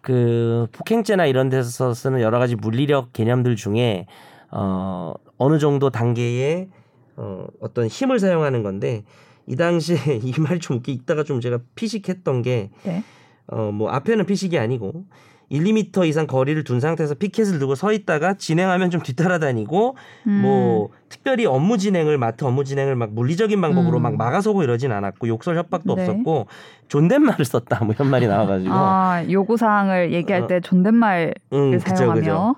그 0.00 0.66
폭행죄나 0.72 1.26
이런 1.26 1.48
데서 1.48 1.94
쓰는 1.94 2.20
여러 2.20 2.40
가지 2.40 2.56
물리력 2.56 3.12
개념들 3.12 3.54
중에 3.54 4.06
어 4.50 5.14
어느 5.38 5.58
정도 5.58 5.90
단계의 5.90 6.68
어 7.16 7.46
어떤 7.60 7.86
힘을 7.86 8.18
사용하는 8.18 8.62
건데 8.62 9.04
이 9.46 9.56
당시에 9.56 9.96
이 10.22 10.32
말이 10.38 10.58
좀 10.60 10.78
웃기 10.78 10.92
있다가 10.92 11.24
좀 11.24 11.40
제가 11.40 11.58
피식했던 11.74 12.42
게 12.42 12.70
네. 12.84 13.02
어 13.46 13.70
뭐 13.72 13.90
앞에는 13.90 14.24
피식이 14.24 14.58
아니고 14.58 15.04
1, 15.52 15.64
2미터 15.64 16.08
이상 16.08 16.26
거리를 16.26 16.64
둔 16.64 16.80
상태에서 16.80 17.14
피켓을 17.14 17.58
들고 17.58 17.74
서 17.74 17.92
있다가 17.92 18.34
진행하면 18.34 18.88
좀 18.88 19.02
뒤따라다니고 19.02 19.96
음. 20.26 20.32
뭐 20.40 20.88
특별히 21.10 21.44
업무 21.44 21.76
진행을 21.76 22.16
마트 22.16 22.44
업무 22.44 22.64
진행을 22.64 22.96
막 22.96 23.12
물리적인 23.12 23.60
방법으로 23.60 23.98
음. 23.98 24.02
막 24.02 24.16
막아서고 24.16 24.62
이러진 24.62 24.92
않았고 24.92 25.28
욕설 25.28 25.58
협박도 25.58 25.94
네. 25.94 26.02
없었고 26.02 26.46
존댓말을 26.88 27.44
썼다 27.44 27.84
뭐 27.84 27.94
이런 27.94 28.08
말이 28.08 28.26
나와가지고 28.26 28.72
아 28.72 29.24
요구 29.30 29.58
사항을 29.58 30.14
얘기할 30.14 30.44
어. 30.44 30.46
때 30.46 30.60
존댓말을 30.60 31.34
응 31.52 31.72
그죠 31.72 31.96
사용하며 31.96 32.20
그죠 32.20 32.54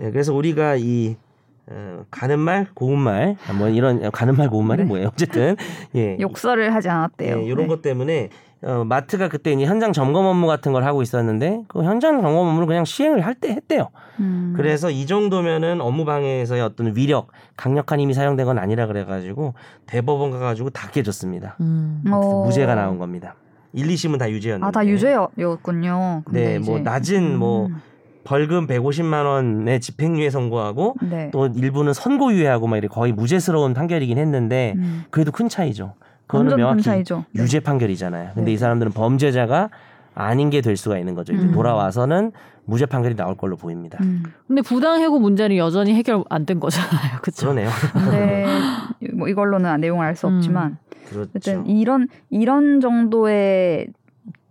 예, 0.00 0.10
그래서 0.10 0.32
우리가 0.32 0.76
이 0.76 1.16
어, 1.18 1.27
가는 2.10 2.38
말 2.38 2.66
고운 2.74 2.98
말 2.98 3.36
뭐 3.58 3.68
이런 3.68 4.10
가는 4.10 4.34
말 4.36 4.48
고운 4.48 4.66
말이 4.66 4.82
네. 4.82 4.88
뭐예요 4.88 5.08
어쨌든 5.08 5.56
예 5.94 6.16
욕설을 6.20 6.74
하지 6.74 6.88
않았대요. 6.88 7.38
예, 7.40 7.42
이런 7.44 7.58
네. 7.62 7.66
것 7.66 7.82
때문에 7.82 8.30
어, 8.62 8.84
마트가 8.84 9.28
그때 9.28 9.52
이제 9.52 9.64
현장 9.66 9.92
점검 9.92 10.26
업무 10.26 10.46
같은 10.48 10.72
걸 10.72 10.82
하고 10.84 11.00
있었는데 11.02 11.62
그 11.68 11.84
현장 11.84 12.20
점검 12.20 12.48
업무를 12.48 12.66
그냥 12.66 12.84
시행을 12.84 13.24
할 13.24 13.34
때 13.34 13.50
했대요. 13.50 13.90
음. 14.18 14.52
그래서 14.56 14.90
이 14.90 15.06
정도면은 15.06 15.80
업무 15.80 16.04
방해에서의 16.04 16.62
어떤 16.62 16.96
위력, 16.96 17.28
강력한 17.56 18.00
힘이 18.00 18.14
사용된 18.14 18.46
건 18.46 18.58
아니라 18.58 18.86
그래가지고 18.88 19.54
대법원 19.86 20.32
가가지고 20.32 20.70
다 20.70 20.88
깨졌습니다. 20.90 21.56
음. 21.60 22.02
어. 22.10 22.44
무죄가 22.46 22.74
나온 22.74 22.98
겁니다. 22.98 23.36
1, 23.74 23.86
2심은 23.86 24.18
다 24.18 24.28
유죄였는데. 24.28 24.66
아다 24.66 24.84
유죄였군요. 24.88 26.22
네, 26.32 26.58
뭐 26.58 26.80
낮은 26.80 27.38
뭐 27.38 27.66
음. 27.66 27.76
벌금 28.24 28.66
150만 28.66 29.24
원의 29.24 29.80
집행유예 29.80 30.30
선고하고 30.30 30.96
네. 31.02 31.30
또 31.32 31.46
일부는 31.46 31.92
선고유예하고 31.94 32.66
막 32.66 32.76
이렇게 32.76 32.92
거의 32.92 33.12
무죄스러운 33.12 33.74
판결이긴 33.74 34.18
했는데 34.18 34.74
음. 34.76 35.04
그래도 35.10 35.32
큰 35.32 35.48
차이죠. 35.48 35.94
그거는 36.26 36.56
명확히 36.56 36.82
차이죠. 36.82 37.24
네. 37.32 37.42
유죄 37.42 37.60
판결이잖아요. 37.60 38.32
근데 38.34 38.50
네. 38.50 38.52
이 38.52 38.56
사람들은 38.58 38.92
범죄자가 38.92 39.70
아닌 40.14 40.50
게 40.50 40.60
될 40.60 40.76
수가 40.76 40.98
있는 40.98 41.14
거죠. 41.14 41.32
이제 41.32 41.42
음. 41.44 41.52
돌아와서는 41.52 42.32
무죄 42.66 42.84
판결이 42.84 43.16
나올 43.16 43.34
걸로 43.34 43.56
보입니다. 43.56 43.96
음. 44.02 44.24
근데 44.46 44.60
부당 44.60 45.00
해고 45.00 45.18
문제는 45.20 45.56
여전히 45.56 45.94
해결 45.94 46.22
안 46.28 46.44
된 46.44 46.60
거잖아요. 46.60 47.18
그렇죠? 47.22 47.46
그러네요. 47.46 47.70
근데 47.94 48.44
뭐 49.14 49.28
이걸로는 49.28 49.80
내용을 49.80 50.04
알수 50.04 50.26
음. 50.28 50.36
없지만 50.36 50.76
그렇죠. 51.08 51.30
어쨌든 51.34 51.66
이런 51.66 52.08
이런 52.28 52.80
정도의 52.80 53.86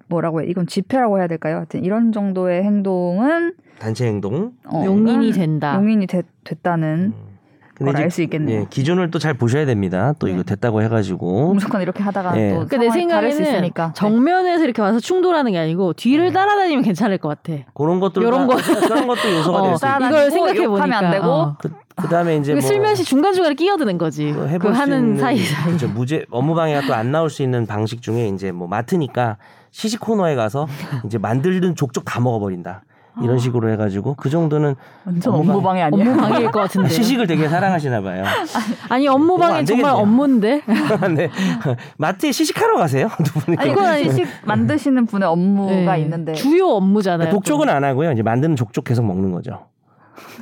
뭐라고 0.08 0.42
해 0.42 0.46
이건 0.48 0.68
집회라고 0.68 1.18
해야 1.20 1.28
될까요? 1.28 1.58
하여튼 1.58 1.84
이런 1.84 2.12
정도의 2.12 2.64
행동은 2.64 3.54
단체 3.80 4.06
행동. 4.08 4.54
어, 4.66 4.84
용인이 4.86 5.32
된다. 5.32 5.76
용인이 5.76 6.08
됐, 6.08 6.26
됐다는 6.44 7.14
음. 7.16 7.28
걸알수 7.80 8.24
있겠네요. 8.24 8.62
예, 8.62 8.66
기준을 8.72 9.12
또 9.12 9.20
잘 9.20 9.36
보셔야 9.36 9.68
됩니다. 9.68 10.14
또 10.18 10.26
네. 10.26 10.34
이거 10.34 10.42
됐다고 10.42 10.82
해가지고 10.82 11.54
무조건 11.54 11.84
이렇게 11.84 12.02
하다가 12.02 12.36
예. 12.40 12.50
또 12.50 12.66
그러니까 12.66 12.78
내 12.78 12.90
생각에는 12.90 13.62
네. 13.62 13.72
정면에서 13.94 14.64
이렇게 14.64 14.82
와서 14.82 15.00
충돌하는 15.00 15.52
게 15.52 15.60
아니고 15.60 15.94
뒤를 15.94 16.26
네. 16.28 16.32
따라다니면 16.32 16.84
괜찮을 16.84 17.20
것 17.20 17.30
같아. 17.30 17.60
그런 17.76 18.00
것들 18.00 18.24
요런 18.24 18.48
거. 18.48 18.56
그런 18.56 19.06
것도 19.06 19.32
요소가 19.32 19.60
어, 19.60 19.68
될수 19.68 19.86
있고. 19.86 19.88
따라다니고 19.88 20.18
이걸 20.18 20.32
생각해 20.32 20.68
보니까 20.68 20.98
안 20.98 21.12
되고 21.12 21.26
어. 21.28 21.56
그, 21.60 21.70
그다음에 21.98 22.38
이제 22.38 22.54
그뭐 22.54 22.62
슬며시 22.62 23.04
중간 23.04 23.34
중간에 23.34 23.54
끼어드는 23.54 24.00
거지. 24.00 24.34
또그 24.34 24.70
하는 24.70 25.18
사이 25.18 25.38
사이. 25.38 25.72
그죠. 25.74 25.88
무죄 25.88 26.26
업무 26.32 26.56
방해가 26.56 26.88
또 26.88 26.94
안 26.96 27.12
나올 27.12 27.30
수 27.30 27.44
있는 27.44 27.68
방식 27.68 28.02
중에 28.02 28.28
이제 28.30 28.52
뭐 28.52 28.68
마트니까 28.68 29.38
시식 29.72 30.00
코너에 30.00 30.36
가서 30.36 30.68
이제 31.06 31.18
만들든 31.18 31.76
족족 31.76 32.06
다 32.06 32.20
먹어버린다. 32.20 32.84
이런 33.24 33.40
식으로 33.40 33.72
해가지고 33.72 34.14
그 34.14 34.30
정도는 34.30 34.76
완전 35.04 35.34
업무방- 35.34 35.50
업무방해 35.50 35.82
아니야? 35.82 36.12
업무방해일 36.12 36.52
것 36.52 36.60
같은데. 36.60 36.90
시식을 36.94 37.26
되게 37.26 37.50
사랑하시나 37.50 38.02
봐요. 38.02 38.24
아니 38.90 39.08
업무방해 39.08 39.58
안 39.58 39.66
정말. 39.66 39.92
업무인데. 39.92 40.62
네. 41.16 41.30
마트에 41.98 42.32
시식하러 42.32 42.78
가세요? 42.78 43.10
두 43.26 43.40
분이. 43.40 43.58
아니 43.60 43.72
이건 43.72 43.98
시식 44.04 44.28
만드시는 44.46 45.08
분의 45.08 45.28
업무가 45.28 45.96
네. 45.96 46.02
있는데 46.04 46.34
주요 46.34 46.68
업무잖아요. 46.68 47.32
독촉은 47.32 47.68
안 47.70 47.84
하고요. 47.84 48.12
이제 48.12 48.22
만드는 48.22 48.56
족족 48.56 48.84
계속 48.84 49.04
먹는 49.04 49.32
거죠. 49.32 49.66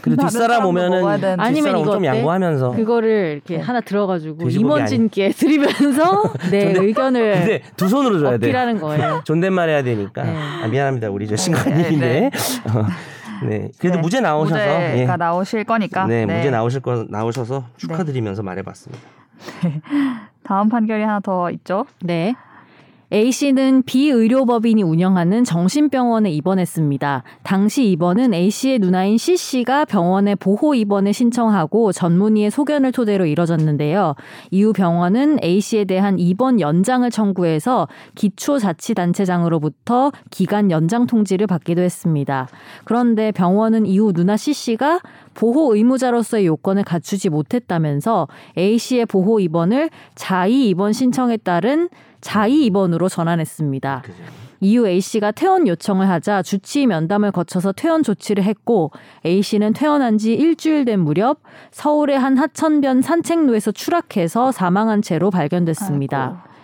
그리고 0.06 0.22
뒷사람 0.22 0.66
오면은. 0.66 1.04
아니면 1.40 1.80
이거 1.80 1.94
좀? 1.94 2.06
양보하면서. 2.06 2.72
그거를 2.74 3.32
이렇게 3.34 3.58
하나 3.60 3.82
들어가지고 3.82 4.48
임원진께 4.50 5.30
드리면서 5.36 6.32
내 6.52 6.66
근데- 6.74 6.80
의견을 6.86 7.34
근데 7.34 7.62
두 7.76 7.88
손으로 7.90 8.20
줘야 8.20 8.38
돼. 8.38 8.48
어필하는 8.48 8.80
거예요. 8.80 9.22
존댓말 9.26 9.70
해야 9.70 9.82
되니까. 9.82 10.24
네. 10.24 10.36
아, 10.64 10.68
미안합니다. 10.68 11.10
우리 11.10 11.28
저 11.28 11.36
네, 11.36 11.42
신관님인데. 11.42 11.98
네. 12.00 12.32
어, 12.72 12.86
네. 13.48 13.70
그래도 13.80 13.96
네. 13.98 14.02
무죄 14.02 14.22
나오셔서 14.22 14.56
무죄가 14.64 15.14
예. 15.14 15.16
나오실 15.18 15.64
거니까 15.66 16.06
네, 16.06 16.26
무죄 16.26 16.50
나오실 16.52 16.82
거 16.82 17.06
나오셔서 17.10 17.60
네. 17.60 17.66
축하드리면서 17.78 18.44
말해봤습니다. 18.44 19.04
다음 20.44 20.70
판결이 20.70 21.02
하나 21.02 21.20
더 21.20 21.50
있죠. 21.52 21.86
네. 22.02 22.36
A 23.16 23.32
씨는 23.32 23.84
비의료법인이 23.84 24.84
운영하는 24.84 25.46
정신병원에 25.46 26.32
입원했습니다. 26.32 27.24
당시 27.44 27.90
입원은 27.90 28.34
A 28.34 28.50
씨의 28.50 28.80
누나인 28.80 29.18
C 29.18 29.38
씨가 29.38 29.86
병원에 29.86 30.36
보호 30.36 30.76
입원을 30.76 31.14
신청하고 31.14 31.94
전문의의 31.94 32.52
소견을 32.52 32.92
토대로 32.92 33.26
이뤄졌는데요. 33.26 34.16
이후 34.52 34.74
병원은 34.74 35.40
A 35.42 35.62
씨에 35.62 35.86
대한 35.86 36.20
입원 36.20 36.60
연장을 36.60 37.10
청구해서 37.10 37.88
기초자치단체장으로부터 38.16 40.12
기간 40.30 40.70
연장 40.70 41.08
통지를 41.08 41.48
받기도 41.48 41.82
했습니다. 41.84 42.50
그런데 42.84 43.32
병원은 43.32 43.86
이후 43.86 44.12
누나 44.12 44.36
C 44.36 44.52
씨가 44.52 45.00
보호 45.36 45.74
의무자로서의 45.74 46.48
요건을 46.48 46.84
갖추지 46.84 47.30
못했다면서 47.30 48.28
A 48.58 48.78
씨의 48.78 49.06
보호 49.06 49.40
입원을 49.40 49.90
자의 50.16 50.68
입원 50.68 50.92
신청에 50.92 51.38
따른 51.38 51.88
자의 52.26 52.66
입원으로 52.66 53.08
전환했습니다. 53.08 54.02
그죠. 54.04 54.18
이후 54.60 54.88
A 54.88 55.00
씨가 55.00 55.32
퇴원 55.32 55.68
요청을 55.68 56.10
하자 56.10 56.42
주치의 56.42 56.88
면담을 56.88 57.32
거쳐서 57.32 57.72
퇴원 57.72 58.02
조치를 58.02 58.44
했고 58.44 58.90
A 59.28 59.44
씨는 59.44 59.74
퇴원한 59.74 60.18
지 60.18 60.34
일주일 60.34 60.86
된 60.86 61.02
무렵 61.02 61.38
서울의 61.70 62.18
한 62.18 62.36
하천변 62.36 63.04
산책로에서 63.04 63.74
추락해서 63.74 64.52
사망한 64.52 65.04
채로 65.04 65.30
발견됐습니다. 65.30 66.24
아이고. 66.24 66.55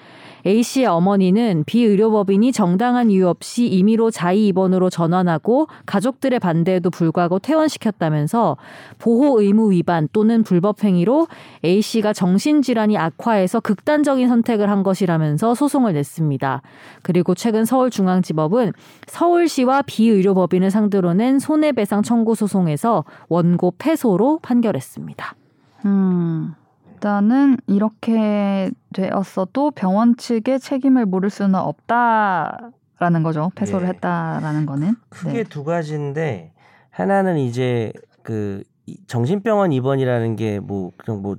A 0.45 0.63
씨의 0.63 0.87
어머니는 0.87 1.63
비의료법인이 1.65 2.51
정당한 2.51 3.11
이유 3.11 3.27
없이 3.27 3.67
임의로 3.67 4.11
자의 4.11 4.47
입원으로 4.47 4.89
전환하고 4.89 5.67
가족들의 5.85 6.39
반대에도 6.39 6.89
불구하고 6.89 7.39
퇴원시켰다면서 7.39 8.57
보호 8.97 9.41
의무 9.41 9.71
위반 9.71 10.07
또는 10.13 10.43
불법 10.43 10.83
행위로 10.83 11.27
A 11.63 11.81
씨가 11.81 12.13
정신질환이 12.13 12.97
악화해서 12.97 13.59
극단적인 13.59 14.27
선택을 14.27 14.69
한 14.69 14.83
것이라면서 14.83 15.55
소송을 15.55 15.93
냈습니다. 15.93 16.61
그리고 17.01 17.35
최근 17.35 17.65
서울중앙지법은 17.65 18.73
서울시와 19.07 19.83
비의료법인을 19.83 20.71
상대로 20.71 21.13
낸 21.13 21.39
손해배상 21.39 22.03
청구 22.03 22.35
소송에서 22.35 23.05
원고 23.29 23.73
패소로 23.77 24.39
판결했습니다. 24.41 25.35
음. 25.85 26.55
일단은 27.05 27.57
이렇게 27.65 28.69
되었어도 28.93 29.71
병원 29.71 30.15
측의 30.17 30.59
책임을 30.59 31.07
물을 31.07 31.31
수는 31.31 31.55
없다라는 31.55 33.23
거죠. 33.23 33.51
패소를 33.55 33.87
네. 33.87 33.93
했다라는 33.93 34.67
거는. 34.67 34.93
크게 35.09 35.33
네. 35.33 35.43
두 35.43 35.63
가지인데 35.63 36.51
하나는 36.91 37.39
이제 37.39 37.91
그 38.21 38.61
이- 38.85 38.97
정신병원 39.07 39.71
입원이라는 39.71 40.35
게 40.35 40.59
뭐 40.59 40.91
그냥 40.97 41.23
뭐 41.23 41.37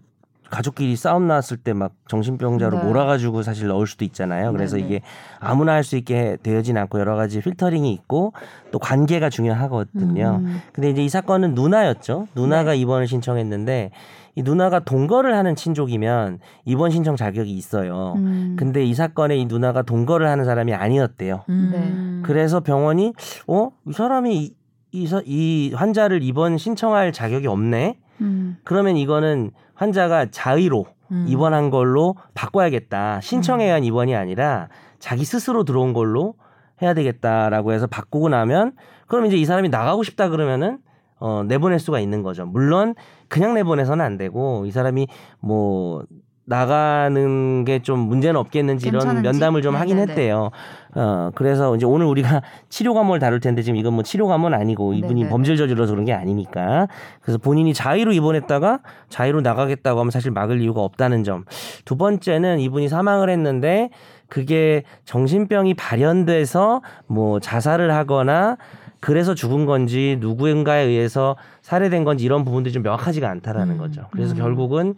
가족끼리 0.51 0.96
싸움 0.96 1.29
나왔을 1.29 1.57
때 1.59 1.72
막 1.75 1.92
정신병자로 2.09 2.79
네. 2.81 2.85
몰아가지고 2.85 3.42
사실 3.42 3.68
넣을 3.68 3.87
수도 3.87 4.05
있잖아요. 4.05 4.53
그래서 4.53 4.77
네네. 4.77 4.87
이게 4.88 5.01
아무나 5.38 5.72
할 5.75 5.85
수 5.85 5.96
있게 5.96 6.38
되어진 6.42 6.77
않고 6.77 6.98
여러 6.98 7.14
가지 7.14 7.40
필터링이 7.40 7.90
있고 7.92 8.33
또 8.72 8.79
관계가 8.81 9.31
중요하거든요. 9.31 10.40
음. 10.42 10.61
근데 10.72 10.90
이제 10.90 11.03
이 11.05 11.09
사건은 11.09 11.55
누나였죠. 11.55 12.27
누나가 12.35 12.72
네. 12.72 12.79
입원을 12.79 13.07
신청했는데 13.07 13.92
이 14.35 14.42
누나가 14.42 14.79
동거를 14.81 15.35
하는 15.37 15.55
친족이면 15.55 16.38
입원 16.64 16.90
신청 16.90 17.16
자격이 17.16 17.51
있어요. 17.53 18.14
음. 18.16 18.57
근데 18.59 18.85
이 18.85 18.95
사건에 18.95 19.37
이 19.37 19.45
누나가 19.47 19.83
동거를 19.83 20.27
하는 20.29 20.45
사람이 20.45 20.73
아니었대요. 20.75 21.45
음. 21.51 22.23
그래서 22.25 22.61
병원이 22.61 23.12
어 23.47 23.71
이 23.88 23.92
사람이 23.92 24.35
이, 24.37 24.55
이, 24.92 25.07
사- 25.07 25.23
이 25.27 25.73
환자를 25.75 26.23
입원 26.23 26.57
신청할 26.59 27.12
자격이 27.12 27.47
없네. 27.47 27.99
음. 28.23 28.57
그러면 28.64 28.97
이거는 28.97 29.51
환자가 29.75 30.27
자의로 30.31 30.87
음. 31.11 31.27
입원한 31.29 31.68
걸로 31.71 32.14
바꿔야겠다. 32.35 33.21
신청에 33.21 33.64
의한 33.66 33.85
입원이 33.85 34.14
아니라 34.14 34.68
자기 34.99 35.25
스스로 35.25 35.64
들어온 35.64 35.92
걸로 35.92 36.35
해야 36.81 36.95
되겠다라고 36.95 37.73
해서 37.73 37.87
바꾸고 37.87 38.29
나면 38.31 38.73
그럼 39.09 39.27
이제 39.27 39.37
이 39.37 39.45
사람이 39.45 39.68
나가고 39.68 40.03
싶다 40.05 40.29
그러면은 40.31 40.79
어 41.18 41.45
내보낼 41.47 41.79
수가 41.79 42.01
있는 42.01 42.23
거죠. 42.23 42.47
물론 42.47 42.95
그냥 43.33 43.55
내보내서는 43.55 44.05
안 44.05 44.18
되고 44.18 44.66
이 44.66 44.71
사람이 44.71 45.09
뭐 45.40 46.03
나가는 46.45 47.64
게 47.64 47.79
좀 47.83 48.01
문제는 48.01 48.38
없겠는지 48.38 48.88
이런 48.88 49.01
괜찮은지? 49.01 49.29
면담을 49.29 49.62
좀 49.62 49.75
하긴 49.77 49.97
네네네. 49.97 50.11
했대요. 50.12 50.51
어 50.95 51.31
그래서 51.35 51.75
이제 51.77 51.87
오늘 51.87 52.07
우리가 52.07 52.42
치료 52.68 52.95
감호를 52.95 53.21
다룰 53.21 53.40
텐데 53.40 53.62
지금 53.62 53.77
이건 53.77 53.95
뭐 53.95 54.03
치료 54.03 54.27
감호는 54.27 54.59
아니고 54.59 54.92
이분이. 54.92 55.29
범죄를 55.29 55.57
저질러서 55.57 55.92
그런 55.92 56.05
게 56.05 56.12
아니니까 56.12 56.88
그래서 57.23 57.38
본인이 57.38 57.73
자의로 57.73 58.12
입원했다가 58.12 58.81
자의로 59.09 59.40
나가겠다고 59.40 60.01
하면 60.01 60.11
사실 60.11 60.31
막을 60.33 60.61
이유가 60.61 60.83
없다는 60.83 61.25
점. 61.25 61.45
두 61.85 61.97
번째는 61.97 62.59
이분이 62.61 62.88
사망을 62.88 63.31
했는데 63.31 63.90
그게 64.29 64.83
정신병이 65.05 65.75
발현돼서 65.75 66.83
뭐 67.07 67.38
자살을 67.40 67.92
하거나 67.95 68.57
그래서 69.03 69.35
죽은 69.35 69.67
건지 69.67 70.17
누구인가에 70.21 70.85
의해서 70.85 71.37
살해된 71.61 72.05
건지 72.05 72.25
이런 72.25 72.45
부분들이 72.45 72.73
좀 72.73 72.85
명확하지가 72.85 73.29
않다라는 73.29 73.75
음. 73.75 73.79
거죠. 73.79 74.07
그래서 74.12 74.35
음. 74.35 74.38
결국은 74.38 74.95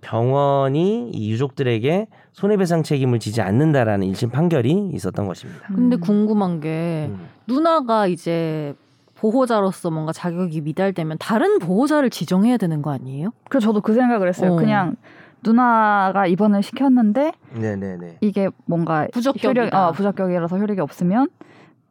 병원이 0.00 1.10
이 1.10 1.32
유족들에게 1.32 2.06
손해배상 2.32 2.84
책임을 2.84 3.18
지지 3.18 3.40
않는다라는 3.42 4.06
1심 4.12 4.30
판결이 4.30 4.92
있었던 4.94 5.26
것입니다. 5.26 5.66
근데 5.74 5.96
음. 5.96 6.00
궁금한 6.00 6.60
게 6.60 7.08
음. 7.10 7.26
누나가 7.48 8.06
이제 8.06 8.76
보호자로서 9.16 9.90
뭔가 9.90 10.12
자격이 10.12 10.60
미달되면 10.60 11.16
다른 11.18 11.58
보호자를 11.58 12.10
지정해야 12.10 12.58
되는 12.58 12.80
거 12.80 12.92
아니에요? 12.92 13.30
그래서 13.48 13.66
저도 13.66 13.80
그 13.80 13.92
생각을 13.92 14.28
했어요. 14.28 14.52
어. 14.52 14.56
그냥 14.56 14.94
누나가 15.42 16.28
입원을 16.28 16.62
시켰는데 16.62 17.32
네네네. 17.54 18.18
이게 18.20 18.50
뭔가 18.66 19.08
부적격이다. 19.12 19.48
효력, 19.48 19.74
어, 19.74 19.90
부적격이라서 19.90 20.58
효력이 20.58 20.80
없으면 20.80 21.26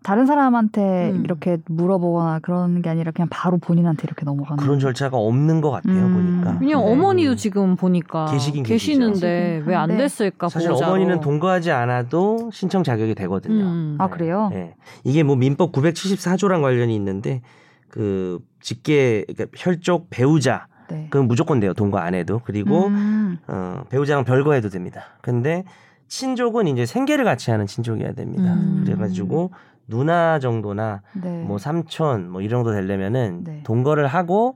다른 0.08 0.26
사람한테 0.26 1.12
음. 1.12 1.24
이렇게 1.26 1.58
물어보거나 1.66 2.40
그런 2.40 2.82
게 2.82 2.90
아니라 2.90 3.12
그냥 3.12 3.28
바로 3.30 3.58
본인한테 3.58 4.04
이렇게 4.06 4.24
넘어가는. 4.24 4.64
그런 4.64 4.80
절차가 4.80 5.18
없는 5.18 5.60
것 5.60 5.70
같아요 5.70 6.06
음. 6.06 6.14
보니까. 6.14 6.60
그냥 6.60 6.80
네. 6.80 6.92
어머니도 6.92 7.36
지금 7.36 7.76
보니까 7.76 8.28
계시긴 8.28 8.64
계시는데. 8.64 9.64
왜안 9.66 9.90
네. 9.90 9.98
됐을까 9.98 10.48
사실 10.48 10.70
보호자로. 10.70 10.92
어머니는 10.92 11.20
동거하지 11.20 11.72
않아도 11.72 12.50
신청 12.54 12.84
자격이 12.84 13.16
되거든요. 13.16 13.66
음. 13.66 13.98
아 14.00 14.08
그래요? 14.08 14.48
네. 14.54 14.76
이게 15.04 15.24
뭐 15.24 15.36
민법 15.36 15.74
974조랑 15.74 16.62
관련이 16.62 16.96
있는데 16.96 17.42
그 17.90 18.40
직계 18.62 19.26
그러니까 19.28 19.58
혈족 19.58 20.08
배우자 20.10 20.68
네. 20.90 21.08
그건 21.10 21.28
무조건 21.28 21.60
돼요 21.60 21.74
동거 21.74 21.98
안 21.98 22.14
해도 22.14 22.40
그리고 22.46 22.88
음. 22.88 23.40
어, 23.50 23.82
배우자랑 23.90 24.24
별거해도 24.24 24.70
됩니다. 24.70 25.18
근데 25.20 25.66
친족은 26.08 26.68
이제 26.68 26.86
생계를 26.86 27.26
같이 27.26 27.52
하는 27.52 27.68
친족이어야 27.68 28.14
됩니다. 28.14 28.54
음. 28.54 28.84
그래가지고 28.86 29.52
누나 29.88 30.40
정도나 30.40 31.02
네. 31.14 31.44
뭐 31.44 31.58
삼촌 31.58 32.30
뭐 32.30 32.42
이 32.42 32.50
정도 32.50 32.72
되려면은 32.72 33.44
네. 33.44 33.62
동거를 33.64 34.08
하고 34.08 34.56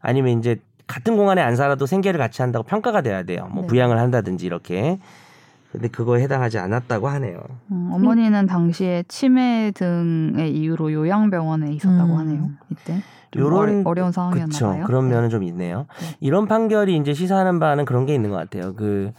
아니면 0.00 0.38
이제 0.38 0.58
같은 0.86 1.16
공간에 1.16 1.40
안 1.42 1.54
살아도 1.56 1.86
생계를 1.86 2.18
같이 2.18 2.42
한다고 2.42 2.64
평가가 2.64 3.00
돼야 3.02 3.22
돼요. 3.22 3.48
뭐 3.52 3.62
네. 3.62 3.66
부양을 3.68 3.98
한다든지 3.98 4.46
이렇게. 4.46 4.98
근데 5.70 5.86
그거에 5.86 6.20
해당하지 6.22 6.58
않았다고 6.58 7.06
하네요. 7.08 7.38
음, 7.70 7.90
어머니는 7.92 8.46
당시에 8.46 9.04
치매 9.06 9.70
등의 9.72 10.52
이유로 10.52 10.92
요양병원에 10.92 11.72
있었다고 11.74 12.14
음. 12.14 12.18
하네요. 12.18 12.48
이때. 12.70 13.00
좀 13.30 13.42
요런- 13.44 13.86
어려, 13.86 14.06
운 14.06 14.10
상황이었나 14.10 14.46
그렇죠. 14.46 14.66
봐요. 14.66 14.84
그런 14.86 15.08
네. 15.08 15.14
면은 15.14 15.30
좀 15.30 15.44
있네요. 15.44 15.86
네. 16.00 16.16
이런 16.18 16.48
판결이 16.48 16.96
이제 16.96 17.14
시사하는 17.14 17.60
바는 17.60 17.84
그런 17.84 18.04
게 18.04 18.12
있는 18.14 18.30
것 18.30 18.36
같아요. 18.36 18.74
그 18.74 19.12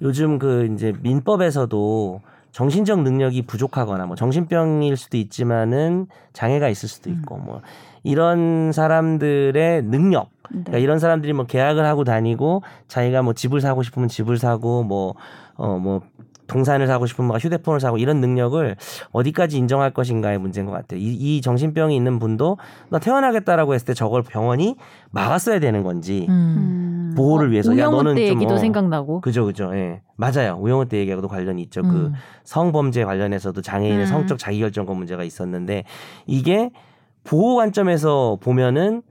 요즘 0.00 0.38
그 0.38 0.70
이제 0.72 0.94
민법에서도 1.02 2.22
정신적 2.52 3.02
능력이 3.02 3.42
부족하거나 3.42 4.06
뭐 4.06 4.16
정신병일 4.16 4.96
수도 4.96 5.16
있지만은 5.16 6.06
장애가 6.32 6.68
있을 6.68 6.88
수도 6.88 7.10
음. 7.10 7.16
있고 7.16 7.38
뭐 7.38 7.62
이런 8.04 8.72
사람들의 8.72 9.82
능력 9.84 10.30
네. 10.50 10.60
그러니까 10.64 10.78
이런 10.78 10.98
사람들이 10.98 11.32
뭐 11.32 11.46
계약을 11.46 11.84
하고 11.84 12.04
다니고 12.04 12.62
자기가 12.88 13.22
뭐 13.22 13.32
집을 13.32 13.60
사고 13.60 13.82
싶으면 13.82 14.08
집을 14.08 14.38
사고 14.38 14.82
뭐 14.84 15.14
어 15.56 15.78
뭐 15.78 16.00
동산을 16.48 16.86
사고 16.86 17.06
싶으면 17.06 17.28
막 17.28 17.42
휴대폰을 17.42 17.80
사고 17.80 17.96
이런 17.96 18.20
능력을 18.20 18.76
어디까지 19.12 19.56
인정할 19.56 19.90
것인가의 19.90 20.38
문제인 20.38 20.66
것 20.66 20.72
같아요. 20.72 21.00
이, 21.00 21.04
이 21.14 21.40
정신병이 21.40 21.96
있는 21.96 22.18
분도 22.18 22.58
나 22.90 22.98
퇴원하겠다라고 22.98 23.72
했을 23.72 23.86
때 23.86 23.94
저걸 23.94 24.22
병원이 24.22 24.76
막았어야 25.12 25.60
되는 25.60 25.82
건지 25.82 26.26
음. 26.28 26.81
보호를 27.14 27.50
위해서 27.50 27.76
야 27.78 27.88
너는 27.88 28.14
때 28.14 28.28
좀 28.28 28.36
얘기도 28.36 28.54
어, 28.54 28.58
생각나고. 28.58 29.20
그죠 29.20 29.44
그죠 29.44 29.70
예 29.74 30.02
맞아요 30.16 30.56
우영우 30.60 30.86
때 30.88 30.98
얘기하고도 30.98 31.28
관련이 31.28 31.62
있죠 31.62 31.82
그 31.82 31.88
음. 31.88 32.12
성범죄 32.44 33.04
관련해서도 33.04 33.60
장애인의 33.62 34.00
음. 34.00 34.06
성적 34.06 34.38
자기결정권 34.38 34.96
문제가 34.96 35.24
있었는데 35.24 35.84
이게 36.26 36.70
보호 37.24 37.56
관점에서 37.56 38.38
보면은 38.40 39.02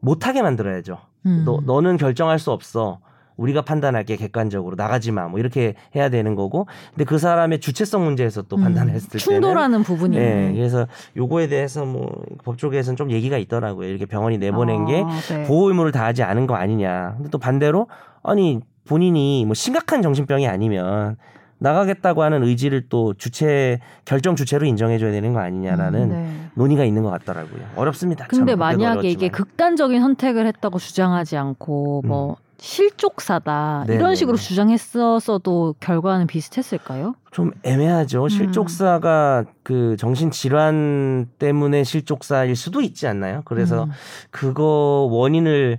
못하게 0.00 0.42
만들어야죠. 0.42 0.98
음. 1.26 1.42
너 1.44 1.60
너는 1.64 1.96
결정할 1.96 2.38
수 2.40 2.50
없어. 2.50 2.98
우리가 3.42 3.62
판단할게 3.62 4.16
객관적으로 4.16 4.76
나가지 4.76 5.10
마. 5.10 5.28
뭐 5.28 5.40
이렇게 5.40 5.74
해야 5.94 6.08
되는 6.08 6.34
거고. 6.34 6.66
근데 6.90 7.04
그 7.04 7.18
사람의 7.18 7.60
주체성 7.60 8.04
문제에서 8.04 8.42
또 8.42 8.56
음. 8.56 8.62
판단을 8.62 8.94
했을 8.94 9.08
때는 9.08 9.18
충돌하는 9.18 9.82
부분이 9.82 10.16
네. 10.16 10.52
그래서 10.54 10.86
요거에 11.16 11.48
대해서 11.48 11.84
뭐 11.84 12.10
법조계에서는 12.44 12.96
좀 12.96 13.10
얘기가 13.10 13.36
있더라고요. 13.38 13.88
이렇게 13.88 14.06
병원이 14.06 14.38
내보낸 14.38 14.86
게 14.86 15.02
아, 15.04 15.20
네. 15.28 15.44
보호 15.44 15.68
의무를 15.68 15.92
다하지 15.92 16.22
않은 16.22 16.46
거 16.46 16.54
아니냐. 16.54 17.14
근데 17.16 17.30
또 17.30 17.38
반대로 17.38 17.88
아니 18.22 18.60
본인이 18.86 19.44
뭐 19.44 19.54
심각한 19.54 20.02
정신병이 20.02 20.46
아니면 20.46 21.16
나가겠다고 21.58 22.22
하는 22.22 22.42
의지를 22.42 22.88
또 22.88 23.14
주체 23.14 23.78
결정 24.04 24.34
주체로 24.34 24.66
인정해줘야 24.66 25.12
되는 25.12 25.32
거 25.32 25.38
아니냐라는 25.38 26.08
네. 26.08 26.30
논의가 26.54 26.84
있는 26.84 27.04
것 27.04 27.10
같더라고요. 27.10 27.62
어렵습니다. 27.76 28.26
참. 28.26 28.40
근데 28.40 28.56
만약에 28.56 29.08
이게. 29.08 29.28
극단적인 29.28 30.00
선택을 30.00 30.46
했다고 30.46 30.78
주장하지 30.80 31.36
않고 31.36 32.02
뭐 32.04 32.36
실족사다 32.62 33.84
네네네. 33.88 33.98
이런 33.98 34.14
식으로 34.14 34.36
주장했었어도 34.36 35.74
결과는 35.80 36.28
비슷했을까요? 36.28 37.16
좀 37.32 37.50
애매하죠. 37.64 38.28
실족사가 38.28 39.44
그 39.64 39.96
정신 39.98 40.30
질환 40.30 41.26
때문에 41.40 41.82
실족사일 41.82 42.54
수도 42.54 42.80
있지 42.80 43.08
않나요? 43.08 43.42
그래서 43.46 43.84
음. 43.84 43.90
그거 44.30 45.08
원인을 45.10 45.78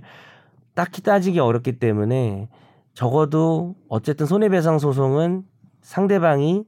딱히 0.74 1.00
따지기 1.00 1.40
어렵기 1.40 1.78
때문에 1.78 2.48
적어도 2.92 3.76
어쨌든 3.88 4.26
손해배상 4.26 4.78
소송은 4.78 5.44
상대방이 5.80 6.64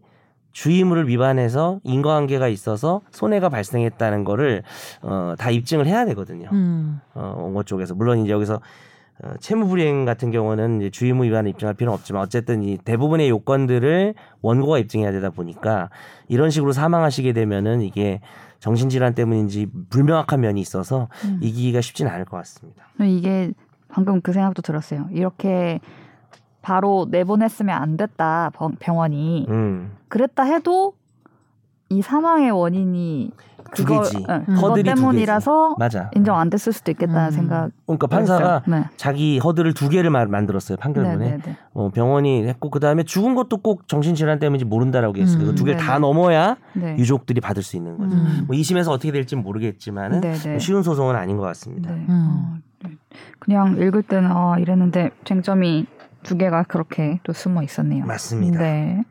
주의무를 0.53 1.09
위반해서 1.09 1.81
인과관계가 1.85 2.49
있어서 2.49 3.03
손해가 3.11 3.51
발생했다는 3.51 4.25
거를 4.25 4.63
어, 5.03 5.35
다 5.37 5.51
입증을 5.51 5.87
해야 5.87 6.07
되거든요. 6.07 6.49
음. 6.53 7.01
어, 7.13 7.35
원고 7.39 7.65
쪽에서 7.65 7.95
물론 7.95 8.21
이제 8.21 8.33
여기서 8.33 8.61
어, 9.23 9.33
채무불이행 9.41 10.05
같은 10.05 10.31
경우는 10.31 10.81
이제 10.81 10.91
주의무 10.91 11.25
위반을 11.25 11.51
입증할 11.51 11.75
필요는 11.75 11.95
없지만 11.99 12.23
어쨌든 12.23 12.63
이 12.63 12.77
대부분의 12.77 13.29
요건들을 13.31 14.15
원고가 14.43 14.79
입증해야 14.79 15.11
되다 15.13 15.31
보니까 15.31 15.89
이런 16.29 16.51
식으로 16.51 16.73
사망하시게 16.73 17.33
되면은 17.33 17.81
이게 17.81 18.21
정신질환 18.59 19.15
때문인지 19.15 19.69
불명확한 19.91 20.41
면이 20.41 20.61
있어서 20.61 21.09
음. 21.25 21.39
이기기가 21.43 21.81
쉽지는 21.81 22.11
않을 22.13 22.25
것 22.27 22.37
같습니다. 22.39 22.85
이게 23.01 23.53
방금 23.89 24.21
그 24.21 24.33
생각도 24.33 24.61
들었어요. 24.63 25.07
이렇게 25.13 25.81
바로 26.61 27.07
내보냈으면 27.11 27.75
안 27.81 27.97
됐다 27.97 28.51
병- 28.55 28.75
병원이 28.79 29.47
음, 29.49 29.93
그랬다 30.09 30.43
해도 30.43 30.95
이 31.89 32.03
사망의 32.03 32.51
원인이 32.51 33.31
두 33.56 33.56
그거, 33.71 34.03
개지. 34.03 34.25
응, 34.29 34.35
음. 34.49 34.55
그것 34.55 34.69
허들이 34.71 34.91
두 34.91 34.95
때문이라서 34.97 35.77
맞아. 35.79 36.11
인정 36.15 36.39
안 36.39 36.51
됐을 36.51 36.73
수도 36.73 36.91
있겠다는 36.91 37.27
음. 37.27 37.31
생각. 37.31 37.71
그러니까 37.87 38.07
판사가 38.07 38.63
네. 38.67 38.85
자기 38.97 39.39
허들을 39.39 39.75
두 39.75 39.89
개를 39.89 40.11
마- 40.11 40.25
만들었어요 40.27 40.77
판결문에. 40.79 41.17
네네네. 41.17 41.57
어, 41.75 41.91
병원이 41.91 42.47
했고 42.47 42.71
그 42.71 42.81
다음에 42.81 43.03
죽은 43.03 43.35
것도 43.35 43.59
꼭 43.59 43.89
정신질환 43.89 44.39
때문인지 44.39 44.65
모른다라고 44.65 45.17
했어요. 45.19 45.45
음, 45.51 45.55
두 45.55 45.65
개를 45.65 45.79
네네. 45.79 45.87
다 45.89 45.99
넘어야 45.99 46.57
네. 46.75 46.97
유족들이 46.99 47.41
받을 47.41 47.63
수 47.63 47.77
있는 47.77 47.97
거죠. 47.99 48.17
음. 48.17 48.45
뭐 48.47 48.57
2심에서 48.57 48.91
어떻게 48.91 49.13
될지 49.13 49.37
네네. 50.21 50.49
뭐 50.51 50.59
쉬운 50.59 50.83
소송은 50.83 51.17
아닌 51.17 51.37
것 51.37 51.43
같습니다. 51.45 51.91
네. 51.93 52.07
음. 52.09 52.29
어, 52.31 52.57
네. 52.85 52.91
그냥 53.39 53.77
읽을 53.79 54.03
때는 54.03 54.31
아 54.33 54.57
이랬는데 54.59 55.11
쟁점이 55.25 55.87
두 56.23 56.37
개가 56.37 56.65
그렇게 56.65 57.21
또 57.23 57.33
숨어 57.33 57.63
있었네요. 57.63 58.05
맞습니다. 58.05 58.59
네. 58.59 59.03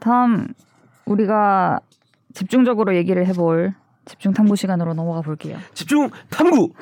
다음 0.00 0.48
우리가 1.06 1.80
집중적으로 2.34 2.94
얘기를 2.96 3.26
해볼 3.26 3.74
집중 4.04 4.34
탐구 4.34 4.56
시간으로 4.56 4.92
넘어가 4.92 5.22
볼게요. 5.22 5.56
집중 5.72 6.10
탐구. 6.30 6.72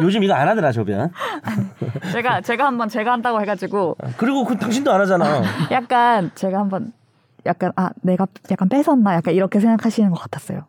요즘 0.00 0.22
이거 0.22 0.34
안 0.34 0.46
하더라 0.48 0.70
조변. 0.72 1.10
제가 2.12 2.40
제가 2.42 2.66
한번 2.66 2.88
제가 2.88 3.12
한다고 3.12 3.40
해가지고 3.40 3.96
그리고 4.16 4.44
그 4.44 4.56
당신도 4.56 4.92
안 4.92 5.00
하잖아. 5.00 5.42
약간 5.72 6.30
제가 6.34 6.58
한번 6.60 6.92
약간 7.46 7.72
아 7.76 7.90
내가 8.02 8.26
약간 8.50 8.68
뺏었나 8.68 9.14
약간 9.14 9.34
이렇게 9.34 9.58
생각하시는 9.58 10.10
것 10.10 10.20
같았어요. 10.20 10.66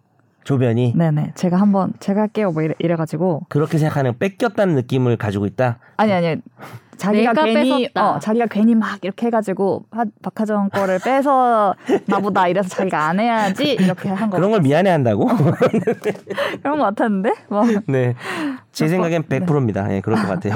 조변이 0.49 0.93
네네 0.95 1.33
제가 1.35 1.57
한번 1.57 1.93
제가 1.99 2.21
할게요 2.21 2.51
뭐 2.51 2.63
이래, 2.63 2.73
이래가지고 2.79 3.43
그렇게 3.49 3.77
생각하는 3.77 4.17
뺏겼다는 4.17 4.73
느낌을 4.73 5.15
가지고 5.15 5.45
있다. 5.45 5.77
아니 5.97 6.11
아니 6.11 6.37
자기가 6.97 7.33
내가 7.33 7.45
괜히 7.45 7.83
뺏었다. 7.83 8.15
어 8.15 8.19
자기가 8.19 8.47
괜히 8.47 8.73
막 8.73 8.97
이렇게 9.03 9.27
해가지고 9.27 9.85
하, 9.91 10.05
박하정 10.23 10.69
거를 10.69 10.97
빼서 11.05 11.75
나보다 12.09 12.47
이래서 12.47 12.67
자기가 12.67 12.99
안 12.99 13.19
해야지 13.19 13.73
이렇게 13.73 14.09
한 14.09 14.31
거 14.31 14.37
그런 14.37 14.49
걸 14.49 14.61
미안해 14.61 14.89
한다고? 14.89 15.27
그런 16.63 16.79
거 16.79 16.83
같았는데 16.85 17.31
뭐 17.49 17.63
네. 17.87 18.15
제 18.71 18.87
생각엔 18.87 19.25
네. 19.29 19.39
100%입니다. 19.41 19.93
예, 19.93 20.01
그럴 20.01 20.19
것 20.19 20.27
같아요. 20.29 20.55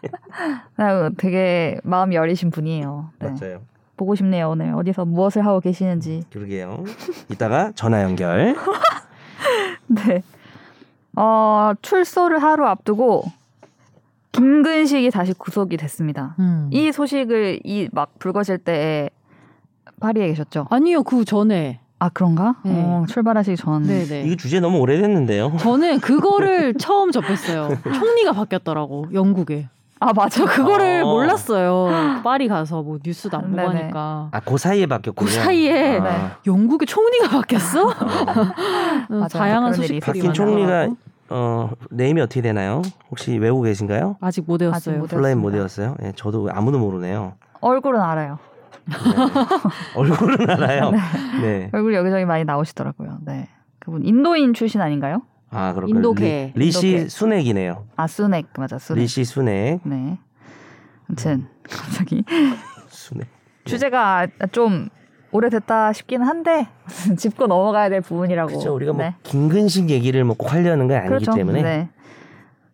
아, 0.78 1.10
되게 1.18 1.76
마음이 1.84 2.16
여리신 2.16 2.50
분이에요. 2.52 3.10
네. 3.18 3.28
맞아요. 3.38 3.60
보고 3.98 4.14
싶네요 4.14 4.48
오늘 4.48 4.72
어디서 4.74 5.04
무엇을 5.04 5.44
하고 5.44 5.60
계시는지. 5.60 6.22
그러게요. 6.32 6.84
이따가 7.28 7.70
전화 7.74 8.02
연결. 8.02 8.56
네. 9.88 10.22
어 11.16 11.72
출소를 11.82 12.42
하루 12.42 12.66
앞두고 12.66 13.24
김근식이 14.32 15.10
다시 15.10 15.32
구속이 15.32 15.76
됐습니다. 15.76 16.36
음. 16.38 16.68
이 16.72 16.92
소식을 16.92 17.60
이 17.64 17.88
막 17.92 18.18
불거질 18.18 18.58
때 18.58 19.10
파리에 20.00 20.28
계셨죠? 20.28 20.66
아니요 20.70 21.02
그 21.02 21.24
전에 21.24 21.80
아 21.98 22.08
그런가? 22.08 22.54
네. 22.64 22.72
어, 22.74 23.04
출발하시기 23.08 23.56
전. 23.56 23.82
네네 23.82 24.22
이거 24.22 24.36
주제 24.36 24.60
너무 24.60 24.78
오래됐는데요. 24.78 25.56
저는 25.58 26.00
그거를 26.00 26.74
처음 26.78 27.10
접했어요 27.10 27.68
총리가 27.82 28.32
바뀌었더라고 28.32 29.06
영국에 29.12 29.68
아 30.02 30.12
맞아. 30.14 30.40
저 30.40 30.46
그거를 30.46 31.02
어. 31.04 31.06
몰랐어요 31.06 32.20
파리 32.24 32.48
가서 32.48 32.82
뭐 32.82 32.98
뉴스도 33.04 33.36
안 33.36 33.50
보고 33.50 33.56
네네. 33.56 33.80
하니까 33.82 34.28
아, 34.32 34.40
그 34.40 34.56
사이에 34.56 34.86
바뀌었군요. 34.86 35.28
그 35.28 35.32
사이에 35.34 35.98
아, 35.98 36.02
네. 36.02 36.30
영국의 36.46 36.86
총리가 36.86 37.28
바뀌었어? 37.28 37.88
음, 37.88 37.94
맞아요. 39.10 39.28
다양한 39.28 39.74
소식들이 39.74 40.00
바뀐 40.00 40.32
총리가. 40.32 40.88
어, 41.32 41.70
name이 41.90 42.20
어떻게 42.22 42.40
되나요? 42.42 42.82
혹시 43.10 43.36
외우고 43.38 43.62
계신가요? 43.62 44.16
아직 44.20 44.44
못 44.46 44.60
외웠어요 44.62 44.98
못 44.98 45.08
플라인. 45.10 45.38
못 45.38 45.54
외웠어요? 45.54 45.94
예, 46.02 46.12
저도 46.16 46.48
아무도 46.52 46.78
모르네요. 46.80 47.34
얼굴은 47.60 48.00
알아요. 48.00 48.38
네. 48.86 48.94
얼굴은 49.94 50.50
알아요. 50.50 50.90
네. 51.40 51.70
얼굴 51.72 51.94
여기저기 51.94 52.24
많이 52.24 52.44
나오시더라고요. 52.44 53.18
네. 53.26 53.48
그분 53.78 54.04
인도인 54.04 54.54
출신 54.54 54.80
아닌가요? 54.80 55.22
아, 55.50 55.72
그렇군요. 55.74 55.96
인도계. 55.98 56.52
리, 56.54 56.66
인도계. 56.66 57.08
수낵이네요. 57.08 57.84
아 57.96 58.06
수낵 58.06 58.46
맞아 58.58 58.78
수낵. 58.78 59.00
리시 59.02 59.24
수낵. 59.24 59.80
네. 59.84 60.18
아무튼 61.08 61.46
갑자기 61.68 62.22
수낵. 62.88 63.26
주제가 63.64 64.26
좀 64.52 64.88
오래됐다 65.32 65.92
싶긴 65.92 66.22
한데 66.22 66.66
짚고 67.18 67.46
넘어가야 67.46 67.88
될 67.88 68.00
부분이라고. 68.00 68.48
그렇죠. 68.48 68.74
우리가 68.74 68.92
뭐 68.92 69.02
네. 69.04 69.14
김근식 69.24 69.90
얘기를 69.90 70.22
뭐꼭 70.24 70.52
하려는 70.52 70.86
건 70.88 70.96
아니기 70.98 71.08
그렇죠. 71.08 71.32
때문에. 71.34 71.62
네. 71.62 71.88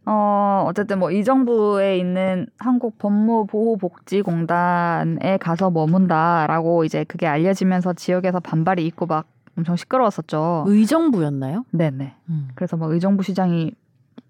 어, 0.08 0.64
어쨌든 0.68 1.00
뭐 1.00 1.10
이 1.10 1.24
정부에 1.24 1.98
있는 1.98 2.46
한국 2.58 2.96
법무보호복지공단에 2.98 5.36
가서 5.38 5.70
머문다라고 5.70 6.84
이제 6.84 7.02
그게 7.04 7.26
알려지면서 7.26 7.94
지역에서 7.94 8.38
반발이 8.40 8.86
있고 8.86 9.06
막 9.06 9.26
엄청 9.56 9.76
시끄러웠었죠. 9.76 10.64
의정부였나요? 10.66 11.64
네네. 11.70 12.14
음. 12.28 12.48
그래서 12.54 12.76
막 12.76 12.90
의정부 12.90 13.22
시장이 13.22 13.72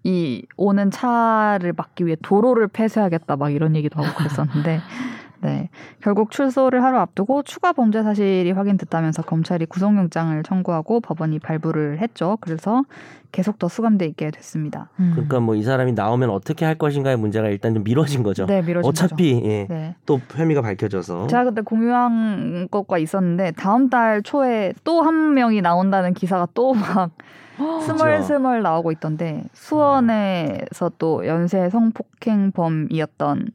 이 0.03 0.45
오는 0.55 0.89
차를 0.89 1.73
막기 1.75 2.05
위해 2.05 2.15
도로를 2.21 2.67
폐쇄하겠다 2.69 3.35
막 3.35 3.49
이런 3.49 3.75
얘기도 3.75 4.01
하고 4.01 4.17
그랬었는데 4.17 4.79
네. 5.41 5.69
결국 6.01 6.31
출소를 6.31 6.83
하루 6.83 6.97
앞두고 6.97 7.43
추가 7.43 7.73
범죄 7.73 8.03
사실이 8.03 8.51
확인됐다면서 8.51 9.21
검찰이 9.23 9.65
구속영장을 9.65 10.41
청구하고 10.43 10.99
법원이 11.01 11.39
발부를 11.39 11.99
했죠. 11.99 12.37
그래서 12.41 12.83
계속 13.31 13.59
더 13.59 13.67
수감돼 13.67 14.05
있게 14.07 14.31
됐습니다. 14.31 14.89
음. 14.99 15.11
그러니까 15.13 15.39
뭐 15.39 15.55
이 15.55 15.63
사람이 15.63 15.93
나오면 15.93 16.29
어떻게 16.29 16.65
할 16.65 16.75
것인가의 16.75 17.17
문제가 17.17 17.49
일단 17.49 17.73
좀 17.73 17.83
미뤄진 17.83 18.23
거죠. 18.23 18.45
네, 18.45 18.61
미뤄진 18.61 18.87
어차피 18.89 19.41
예, 19.43 19.61
거죠. 19.67 19.73
네. 19.73 19.95
또 20.05 20.19
혐의가 20.33 20.61
밝혀져서 20.61 21.27
제가 21.27 21.43
그때 21.45 21.61
공유한 21.61 22.67
것과 22.71 22.97
있었는데 22.97 23.51
다음 23.57 23.89
달 23.89 24.21
초에 24.23 24.73
또 24.83 25.01
한 25.01 25.33
명이 25.33 25.61
나온다는 25.61 26.13
기사가 26.13 26.47
또막 26.53 27.11
스멀스멀 27.85 28.61
나오고 28.61 28.91
있던데 28.93 29.43
수원에서 29.53 30.91
또 30.99 31.25
연쇄 31.25 31.69
성폭행범이었던 31.69 33.47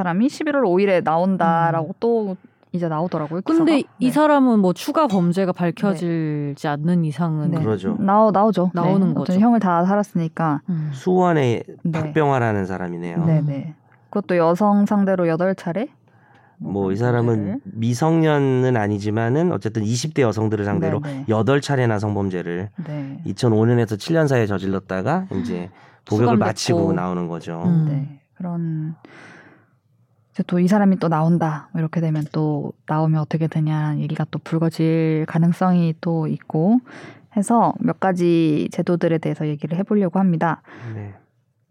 사람이 0.00 0.28
11월 0.28 0.62
5일에 0.62 1.04
나온다라고 1.04 1.94
또 2.00 2.36
이제 2.72 2.88
나오더라고요. 2.88 3.42
근데 3.42 3.76
기사가. 3.78 3.94
이 3.98 4.06
네. 4.06 4.12
사람은 4.12 4.60
뭐 4.60 4.72
추가 4.72 5.06
범죄가 5.06 5.52
밝혀지지 5.52 6.68
않는 6.68 7.04
이상은 7.04 7.50
네. 7.50 7.60
그러죠. 7.60 7.96
나오 7.98 8.30
나오죠. 8.30 8.70
나오는 8.72 9.08
네. 9.08 9.14
거죠. 9.14 9.32
어떤 9.32 9.40
형을 9.40 9.60
다 9.60 9.84
살았으니까. 9.84 10.62
음. 10.70 10.90
수원의 10.94 11.64
네. 11.82 11.92
박병화라는 11.92 12.64
사람이네요. 12.64 13.24
네, 13.26 13.42
네. 13.42 13.74
그것도 14.08 14.36
여성 14.38 14.86
상대로 14.86 15.24
8차례? 15.24 15.88
뭐이 16.58 16.96
사람은 16.96 17.60
미성년은 17.64 18.76
아니지만은 18.76 19.52
어쨌든 19.52 19.82
20대 19.82 20.20
여성들을 20.20 20.64
상대로 20.64 21.00
네, 21.02 21.12
네. 21.12 21.24
여덟 21.28 21.60
차례나 21.60 21.98
성범죄를 21.98 22.70
네. 22.86 23.22
2005년에서 23.26 23.96
7년 23.98 24.28
사이에 24.28 24.46
저질렀다가 24.46 25.26
이제 25.40 25.70
도벽을 26.04 26.36
수감됐고. 26.36 26.44
마치고 26.46 26.92
나오는 26.92 27.28
거죠. 27.28 27.62
음. 27.64 27.86
네. 27.88 28.20
그런 28.34 28.94
이제 29.00 29.29
또 30.46 30.58
이 30.60 30.68
사람이 30.68 30.98
또 30.98 31.08
나온다. 31.08 31.68
뭐 31.72 31.80
이렇게 31.80 32.00
되면 32.00 32.24
또 32.32 32.72
나오면 32.86 33.20
어떻게 33.20 33.46
되냐 33.46 33.96
얘기가 33.98 34.26
또 34.30 34.38
불거질 34.38 35.26
가능성이 35.28 35.94
또 36.00 36.26
있고 36.26 36.78
해서 37.36 37.74
몇 37.80 38.00
가지 38.00 38.68
제도들에 38.72 39.18
대해서 39.18 39.46
얘기를 39.46 39.76
해보려고 39.78 40.18
합니다. 40.18 40.62
네. 40.94 41.14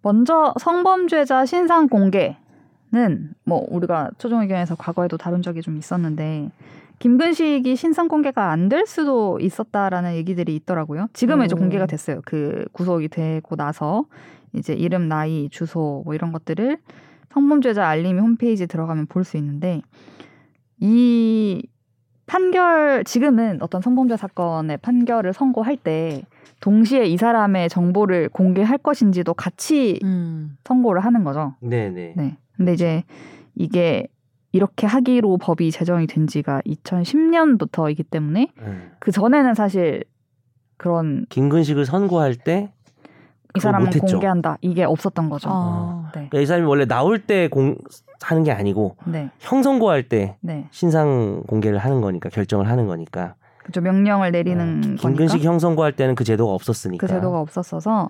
먼저 0.01 0.53
성범죄자 0.59 1.45
신상 1.45 1.88
공개는 1.89 3.34
뭐 3.43 3.65
우리가 3.70 4.11
최종 4.17 4.41
의견에서 4.41 4.76
과거에도 4.76 5.17
다룬 5.17 5.41
적이 5.41 5.61
좀 5.61 5.78
있었는데 5.78 6.51
김근식이 6.99 7.76
신상 7.76 8.07
공개가 8.07 8.51
안 8.51 8.70
될 8.70 8.86
수도 8.86 9.39
있었다라는 9.39 10.15
얘기들이 10.15 10.55
있더라고요. 10.57 11.07
지금은 11.13 11.45
이제 11.45 11.55
오. 11.55 11.59
공개가 11.59 11.86
됐어요. 11.86 12.22
그 12.26 12.65
구속이 12.74 13.07
되고 13.09 13.55
나서 13.55 14.05
이제 14.53 14.74
이름, 14.74 15.07
나이, 15.07 15.47
주소 15.49 16.01
뭐 16.05 16.13
이런 16.15 16.32
것들을 16.32 16.78
성범죄자 17.34 17.88
알림이 17.88 18.19
홈페이지에 18.19 18.65
들어가면 18.65 19.07
볼 19.07 19.23
수 19.23 19.38
있는데 19.38 19.82
이 20.80 21.61
판결 22.25 23.03
지금은 23.03 23.61
어떤 23.61 23.82
성범죄 23.82 24.17
사건의 24.17 24.77
판결을 24.77 25.34
선고할 25.34 25.77
때 25.77 26.21
동시에 26.61 27.05
이 27.05 27.17
사람의 27.17 27.69
정보를 27.69 28.30
공개할 28.30 28.77
것인지도 28.77 29.34
같이 29.34 29.99
음. 30.03 30.57
선고를 30.65 31.03
하는 31.03 31.23
거죠. 31.23 31.55
네, 31.61 31.89
네. 31.89 32.13
네. 32.15 32.38
근데 32.55 32.73
이제 32.73 33.03
이게 33.55 34.07
이렇게 34.51 34.86
하기로 34.88 35.38
법이 35.38 35.71
제정이 35.71 36.07
된 36.07 36.27
지가 36.27 36.61
2010년부터이기 36.65 38.09
때문에 38.09 38.51
음. 38.59 38.91
그 38.99 39.11
전에는 39.11 39.53
사실 39.53 40.03
그런 40.77 41.25
김근식을 41.30 41.86
선고할 41.86 42.36
때 42.36 42.71
이 43.55 43.59
사람은. 43.59 43.89
공개한다 43.89 44.57
이게 44.61 44.84
없었던 44.84 45.30
거죠. 45.30 45.49
아. 45.51 45.99
네. 46.14 46.28
그러니까 46.30 46.39
이 46.39 46.45
사람이 46.45 46.66
원래 46.68 46.86
나올 46.86 47.20
때 47.20 47.47
공, 47.47 47.76
하는 48.22 48.43
게 48.43 48.51
아니고 48.51 48.95
네. 49.05 49.30
형 49.39 49.64
선고할 49.64 50.03
때 50.03 50.36
네. 50.41 50.68
신상 50.72 51.43
공개를 51.47 51.78
하는 51.78 52.01
거니까 52.01 52.30
결정을 52.30 52.68
하는 52.68 52.88
거니까. 52.88 53.36
그죠 53.64 53.82
명령을 53.82 54.32
내리는 54.32 54.60
어, 54.80 54.82
거니까 54.82 55.01
김근식 55.01 55.43
형 55.43 55.60
선고할 55.60 55.93
때는 55.93 56.16
그 56.16 56.24
제도가 56.24 56.53
없었으니까. 56.53 57.05
그 57.05 57.12
제도가 57.14 57.39
없었어서 57.39 58.10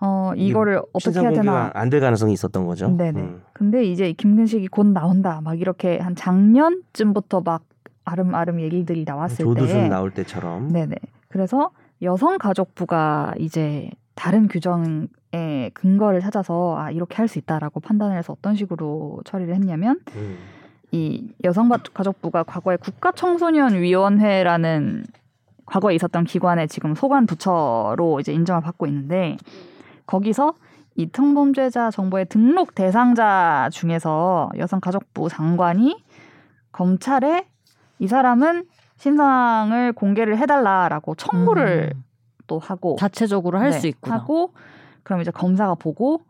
어 0.00 0.32
이거를 0.36 0.80
어떻게 0.92 1.20
해야 1.20 1.30
되나 1.32 1.70
안 1.74 1.90
될 1.90 2.00
가능성이 2.00 2.32
있었던 2.32 2.66
거죠. 2.66 2.88
네네. 2.96 3.20
음. 3.20 3.42
근데 3.52 3.84
이제 3.84 4.08
이 4.08 4.14
김근식이 4.14 4.68
곧 4.68 4.86
나온다. 4.88 5.40
막 5.42 5.60
이렇게 5.60 5.98
한 5.98 6.14
작년쯤부터 6.16 7.40
막 7.42 7.62
아름아름 8.04 8.60
얘기들이 8.60 9.04
나왔을 9.06 9.44
조두순 9.44 9.76
때. 9.82 9.88
나올 9.88 10.10
때처럼. 10.10 10.72
네네. 10.72 10.96
그래서 11.28 11.70
여성가족부가 12.02 13.34
이제 13.38 13.90
다른 14.14 14.48
규정의 14.48 15.08
근거를 15.74 16.20
찾아서 16.20 16.76
아 16.78 16.90
이렇게 16.90 17.16
할 17.16 17.26
수 17.28 17.38
있다라고 17.38 17.80
판단을 17.80 18.16
해서 18.18 18.34
어떤 18.34 18.54
식으로 18.54 19.20
처리를 19.24 19.54
했냐면 19.54 19.98
음. 20.14 20.36
이 20.90 21.32
여성가족부가 21.42 22.42
과거에 22.42 22.76
국가청소년위원회라는 22.76 25.06
과거에 25.64 25.94
있었던 25.94 26.24
기관의 26.24 26.68
지금 26.68 26.94
소관 26.94 27.24
부처로 27.24 28.20
이제 28.20 28.30
인정을 28.32 28.60
받고 28.60 28.86
있는데 28.88 29.38
거기서 30.06 30.52
이 30.96 31.08
성범죄자 31.10 31.90
정보의 31.90 32.26
등록 32.26 32.74
대상자 32.74 33.70
중에서 33.72 34.50
여성가족부 34.58 35.30
장관이 35.30 36.04
검찰에 36.72 37.46
이 37.98 38.06
사람은 38.08 38.66
신상을 38.98 39.94
공개를 39.94 40.36
해달라라고 40.36 41.14
청구를 41.14 41.92
음. 41.94 42.04
또 42.46 42.58
하고 42.58 42.96
자체적으로 42.98 43.58
할 43.58 43.70
네, 43.70 43.78
수 43.78 43.86
있구나. 43.86 44.16
하고 44.16 44.52
그럼 45.02 45.20
이제 45.20 45.30
검사가 45.30 45.74
보고 45.74 46.22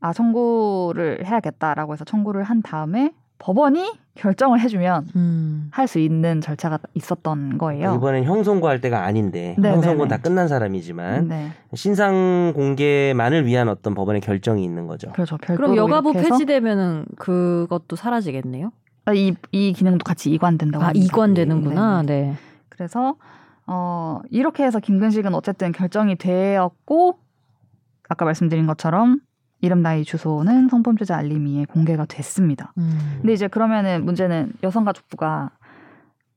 아 0.00 0.12
청구를 0.12 1.26
해야겠다라고 1.26 1.92
해서 1.92 2.04
청구를 2.04 2.42
한 2.42 2.62
다음에 2.62 3.12
법원이 3.38 3.98
결정을 4.14 4.60
해주면 4.60 5.08
음. 5.16 5.68
할수 5.72 5.98
있는 5.98 6.42
절차가 6.42 6.78
있었던 6.94 7.56
거예요. 7.56 7.94
이번엔 7.96 8.24
형 8.24 8.44
선고할 8.44 8.82
때가 8.82 9.04
아닌데 9.04 9.56
네, 9.58 9.70
형 9.70 9.80
네, 9.80 9.86
선고 9.86 10.04
네. 10.04 10.10
다 10.10 10.18
끝난 10.18 10.46
사람이지만 10.46 11.28
네, 11.28 11.50
신상 11.74 12.52
공개만을 12.54 13.46
위한 13.46 13.68
어떤 13.68 13.94
법원의 13.94 14.20
결정이 14.20 14.62
있는 14.62 14.86
거죠. 14.86 15.10
그렇죠. 15.12 15.38
별도로 15.38 15.68
그럼 15.68 15.76
여가부 15.78 16.12
폐지되면은 16.12 17.06
그것도 17.16 17.96
사라지겠네요. 17.96 18.72
아, 19.06 19.14
이, 19.14 19.34
이 19.52 19.72
기능도 19.72 20.04
같이 20.04 20.30
이관된다고 20.30 20.84
아 20.84 20.88
합니다. 20.88 21.04
이관되는구나. 21.04 22.02
네, 22.02 22.22
네. 22.22 22.34
그래서 22.68 23.16
어 23.66 24.20
이렇게 24.30 24.64
해서 24.64 24.80
김근식은 24.80 25.34
어쨌든 25.34 25.72
결정이 25.72 26.16
되었고 26.16 27.18
아까 28.10 28.24
말씀드린 28.26 28.66
것처럼 28.66 29.20
이름 29.62 29.82
나이 29.82 30.04
주소는 30.04 30.68
성범죄자 30.68 31.16
알림이에 31.16 31.66
공개가 31.66 32.04
됐습니다. 32.06 32.72
음. 32.78 33.18
근데 33.20 33.32
이제 33.32 33.46
그러면은 33.46 34.04
문제는 34.04 34.52
여성가족부가 34.62 35.50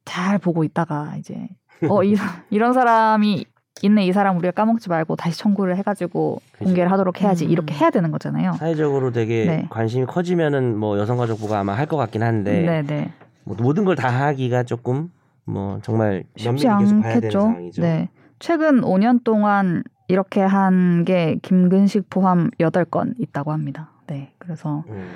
잘 0.06 0.38
보고 0.38 0.64
있다가 0.64 1.16
이제 1.18 1.48
어 1.90 2.04
이, 2.04 2.16
이런 2.52 2.74
사람이 2.74 3.46
있네 3.82 4.06
이 4.06 4.12
사람 4.14 4.38
우리가 4.38 4.52
까먹지 4.52 4.88
말고 4.90 5.16
다시 5.16 5.40
청구를 5.40 5.76
해가지고 5.78 6.42
그죠. 6.52 6.66
공개를 6.66 6.92
하도록 6.92 7.20
해야지 7.22 7.46
음. 7.46 7.50
이렇게 7.50 7.74
해야 7.74 7.90
되는 7.90 8.12
거잖아요. 8.12 8.54
사회적으로 8.54 9.12
되게 9.12 9.46
네. 9.46 9.68
관심이 9.70 10.06
커지면은 10.06 10.78
뭐 10.78 11.00
여성가족부가 11.00 11.60
아마 11.60 11.74
할 11.74 11.88
것 11.88 11.98
같긴 11.98 12.22
한데 12.24 12.62
네, 12.62 12.82
네. 12.84 13.12
뭐 13.46 13.56
모든 13.60 13.84
걸 13.84 13.96
다 13.96 14.10
하기가 14.10 14.64
조금 14.64 15.10
뭐 15.46 15.80
정말 15.82 16.24
쉽지 16.38 16.68
않겠죠. 16.68 17.56
네. 17.80 18.10
최근 18.40 18.82
5년 18.82 19.24
동안 19.24 19.84
이렇게 20.08 20.42
한 20.42 21.04
게 21.06 21.38
김근식 21.42 22.10
포함 22.10 22.50
8건 22.60 23.14
있다고 23.20 23.52
합니다. 23.52 23.90
네. 24.08 24.32
그래서 24.38 24.84
음. 24.90 25.08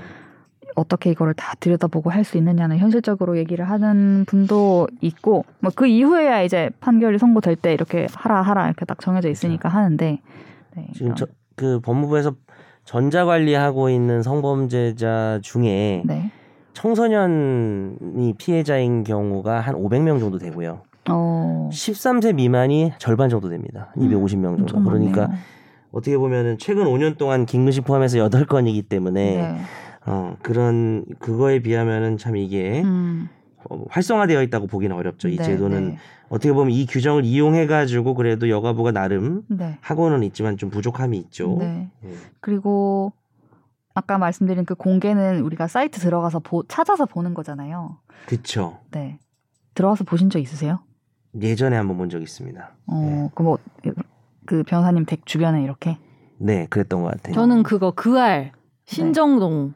어떻게 0.75 1.09
이거를 1.11 1.33
다 1.33 1.53
들여다보고 1.59 2.09
할 2.09 2.23
수 2.23 2.37
있느냐는 2.37 2.77
현실적으로 2.77 3.37
얘기를 3.37 3.69
하는 3.69 4.25
분도 4.27 4.87
있고 5.01 5.43
뭐 5.59 5.71
그 5.75 5.87
이후에야 5.87 6.41
이제 6.43 6.69
판결이 6.79 7.17
선고될 7.19 7.55
때 7.55 7.73
이렇게 7.73 8.07
하라 8.13 8.41
하라 8.41 8.67
이렇게 8.67 8.85
딱 8.85 8.99
정해져 8.99 9.29
있으니까 9.29 9.69
하는데 9.69 10.19
네, 10.75 10.87
지금 10.93 11.15
저, 11.15 11.25
그 11.55 11.79
법무부에서 11.79 12.33
전자 12.83 13.25
관리하고 13.25 13.89
있는 13.89 14.21
성범죄자 14.23 15.39
중에 15.41 16.03
네. 16.05 16.31
청소년이 16.73 18.35
피해자인 18.37 19.03
경우가 19.03 19.59
한 19.59 19.75
500명 19.75 20.19
정도 20.19 20.37
되고요. 20.37 20.81
어, 21.09 21.69
13세 21.71 22.35
미만이 22.35 22.93
절반 22.97 23.29
정도 23.29 23.49
됩니다. 23.49 23.91
250명 23.97 24.43
정도. 24.43 24.61
엄청 24.61 24.83
그러니까 24.83 25.21
많네요. 25.21 25.39
어떻게 25.91 26.17
보면은 26.17 26.57
최근 26.57 26.85
5년 26.85 27.17
동안 27.17 27.45
김근식 27.45 27.85
포함해서 27.85 28.29
8건이기 28.29 28.89
때문에 28.89 29.37
네. 29.37 29.61
어, 30.05 30.35
그런 30.41 31.05
그거에 31.19 31.59
비하면은 31.59 32.17
참 32.17 32.37
이게 32.37 32.81
음, 32.83 33.29
어, 33.69 33.83
활성화되어 33.89 34.41
있다고 34.43 34.67
보기는 34.67 34.95
어렵죠. 34.95 35.27
이 35.27 35.37
네, 35.37 35.43
제도는 35.43 35.89
네. 35.89 35.97
어떻게 36.29 36.51
보면 36.53 36.71
이 36.71 36.85
규정을 36.85 37.25
이용해 37.25 37.67
가지고 37.67 38.13
그래도 38.13 38.49
여가부가 38.49 38.91
나름 38.91 39.43
네. 39.49 39.77
하고는 39.81 40.23
있지만 40.23 40.57
좀 40.57 40.69
부족함이 40.69 41.17
있죠. 41.17 41.57
네. 41.59 41.89
음. 42.03 42.17
그리고 42.41 43.13
아까 43.93 44.17
말씀드린 44.17 44.63
그 44.65 44.75
공개는 44.75 45.41
우리가 45.41 45.67
사이트 45.67 45.99
들어가서 45.99 46.39
보, 46.39 46.63
찾아서 46.67 47.05
보는 47.05 47.33
거잖아요. 47.33 47.97
그쵸. 48.27 48.79
네. 48.91 49.19
들어가서 49.73 50.03
보신 50.03 50.29
적 50.29 50.39
있으세요? 50.39 50.79
예전에 51.41 51.75
한번 51.75 51.97
본적 51.97 52.21
있습니다. 52.21 52.71
어, 52.87 53.29
그 53.35 53.43
뭐 53.43 53.57
그 54.45 54.63
변호사님 54.63 55.05
댁 55.05 55.25
주변에 55.25 55.61
이렇게 55.61 55.97
네, 56.37 56.67
그랬던 56.69 57.01
것 57.03 57.11
같아요. 57.11 57.33
저는 57.35 57.63
그거 57.63 57.91
그알 57.91 58.53
신정동 58.85 59.73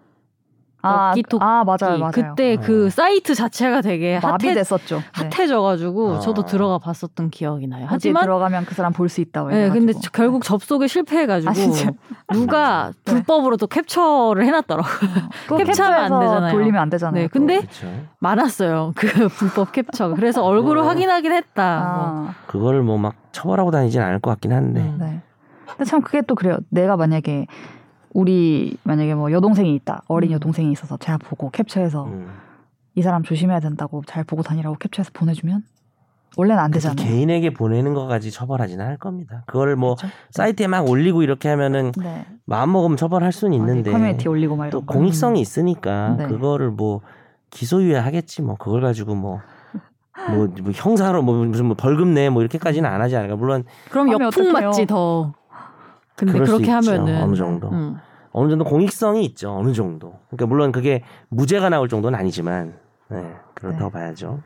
아, 0.84 1.09
엽기토끼 1.09 1.43
아 1.43 1.63
맞아요, 1.63 1.97
맞아요. 1.99 2.11
그때 2.11 2.55
어. 2.55 2.59
그 2.61 2.89
사이트 2.89 3.36
자체가 3.36 3.82
되게 3.82 4.15
핫해, 4.17 4.32
마비됐었죠. 4.32 4.97
네. 4.97 5.29
핫해져가지고 5.34 6.11
어. 6.13 6.19
저도 6.19 6.45
들어가 6.45 6.77
봤었던 6.79 7.29
기억이 7.29 7.67
나요. 7.67 7.86
하지만 7.89 8.23
들어가면 8.23 8.65
그 8.65 8.73
사람 8.75 8.91
볼 8.93 9.09
수 9.09 9.21
있다고 9.21 9.49
네, 9.49 9.65
해가지고. 9.65 9.86
근데 9.86 9.93
저- 9.99 10.09
결국 10.11 10.43
접속에 10.43 10.88
실패해가지고 10.88 11.49
아, 11.49 11.53
진짜? 11.53 11.91
누가 12.32 12.91
네. 13.05 13.13
불법으로 13.13 13.57
또 13.57 13.67
캡처를 13.67 14.45
해놨더라고요. 14.45 15.09
그거 15.47 15.57
캡처하면 15.63 16.13
안 16.13 16.19
되잖아요. 16.19 16.51
돌리면 16.51 16.82
안 16.82 16.89
되잖아요. 16.89 17.21
네, 17.23 17.27
근데 17.27 17.59
그렇죠. 17.59 17.88
많았어요. 18.19 18.93
그 18.95 19.07
불법 19.29 19.71
캡처. 19.71 20.15
그래서 20.15 20.43
얼굴을 20.43 20.82
어. 20.82 20.86
확인하긴 20.88 21.32
했다. 21.32 21.79
뭐. 21.95 22.27
아, 22.29 22.36
그거를 22.47 22.82
뭐 22.84 22.97
막 22.97 23.15
처벌하고 23.32 23.71
다니진 23.71 24.01
않을 24.01 24.19
것 24.19 24.29
같긴 24.32 24.51
한데. 24.53 24.82
음. 24.82 24.97
네. 24.99 25.21
근데 25.67 25.86
참 25.86 26.01
그게 26.01 26.21
또 26.21 26.36
그래요. 26.36 26.57
내가 26.69 26.97
만약에 26.97 27.47
우리 28.14 28.76
만약에 28.84 29.16
뭐 29.16 29.32
여동생이 29.32 29.74
있다. 29.76 30.03
어린 30.07 30.32
음. 30.32 30.36
여동생이 30.36 30.72
있어서 30.72 30.97
제가 30.97 31.18
보고 31.18 31.49
캡처해서 31.49 32.05
음. 32.05 32.28
이 32.95 33.01
사람 33.01 33.24
조심해야 33.24 33.59
된다고 33.62 34.01
잘 34.05 34.24
보고 34.24 34.43
다니라고 34.43 34.76
캡처해서 34.78 35.12
보내주면 35.14 35.64
원래는 36.38 36.62
안 36.64 36.72
되잖아요. 36.72 36.95
개인에게 36.95 37.53
보내는 37.53 37.93
것까지 37.93 38.32
처벌하지는 38.32 38.86
않을 38.86 38.97
겁니다. 38.97 39.43
그걸 39.47 39.76
뭐 39.76 39.95
그렇죠? 39.95 40.14
사이트에 40.32 40.68
막 40.68 40.89
올리고 40.89 41.24
이렇게 41.24 41.49
하면은 41.49 41.91
네. 41.97 42.26
마음 42.45 42.72
먹으면 42.72 42.95
처벌할 42.97 43.32
수는 43.32 43.53
있는데 43.57 43.89
아, 43.89 43.93
커뮤니티 43.93 44.28
올리고 44.30 44.55
막또 44.55 44.70
이런 44.80 44.86
거. 44.86 44.93
공익성이 44.93 45.41
있으니까 45.41 46.16
네. 46.18 46.28
그거를 46.28 46.72
뭐 46.72 47.01
기소유예 47.49 47.97
하겠지 47.97 48.41
뭐 48.41 48.55
그걸 48.55 48.82
가지고 48.82 49.16
뭐 49.16 49.41
뭐, 50.30 50.47
뭐 50.62 50.72
형사로 50.74 51.22
뭐 51.22 51.43
무슨 51.45 51.66
뭐 51.66 51.76
벌금 51.78 52.14
내 52.14 52.30
뭐 52.30 52.41
이렇게까지는 52.41 52.89
안 52.89 53.01
하지 53.01 53.16
않을까 53.16 53.36
물론 53.36 53.64
그럼 53.89 54.12
역풍? 54.12 54.51
맞지 54.51 54.86
더. 54.86 55.34
근데 56.26 56.39
그렇게. 56.39 56.69
하면은 56.72 57.22
어느 57.24 57.36
정도 57.36 57.69
음. 57.69 57.97
어느 58.32 58.49
정도 58.49 58.63
공익성이 58.65 59.26
있죠 59.26 59.51
어느 59.51 59.74
정도 59.74 60.15
그러니까 60.30 60.45
물론 60.47 60.72
그게 60.72 61.03
무죄가 61.30 61.69
나올 61.69 61.89
정도는 61.89 62.17
아니지만 62.17 62.76
네 63.09 63.34
그렇다고 63.55 63.86
네. 63.86 63.91
봐야죠 63.91 64.39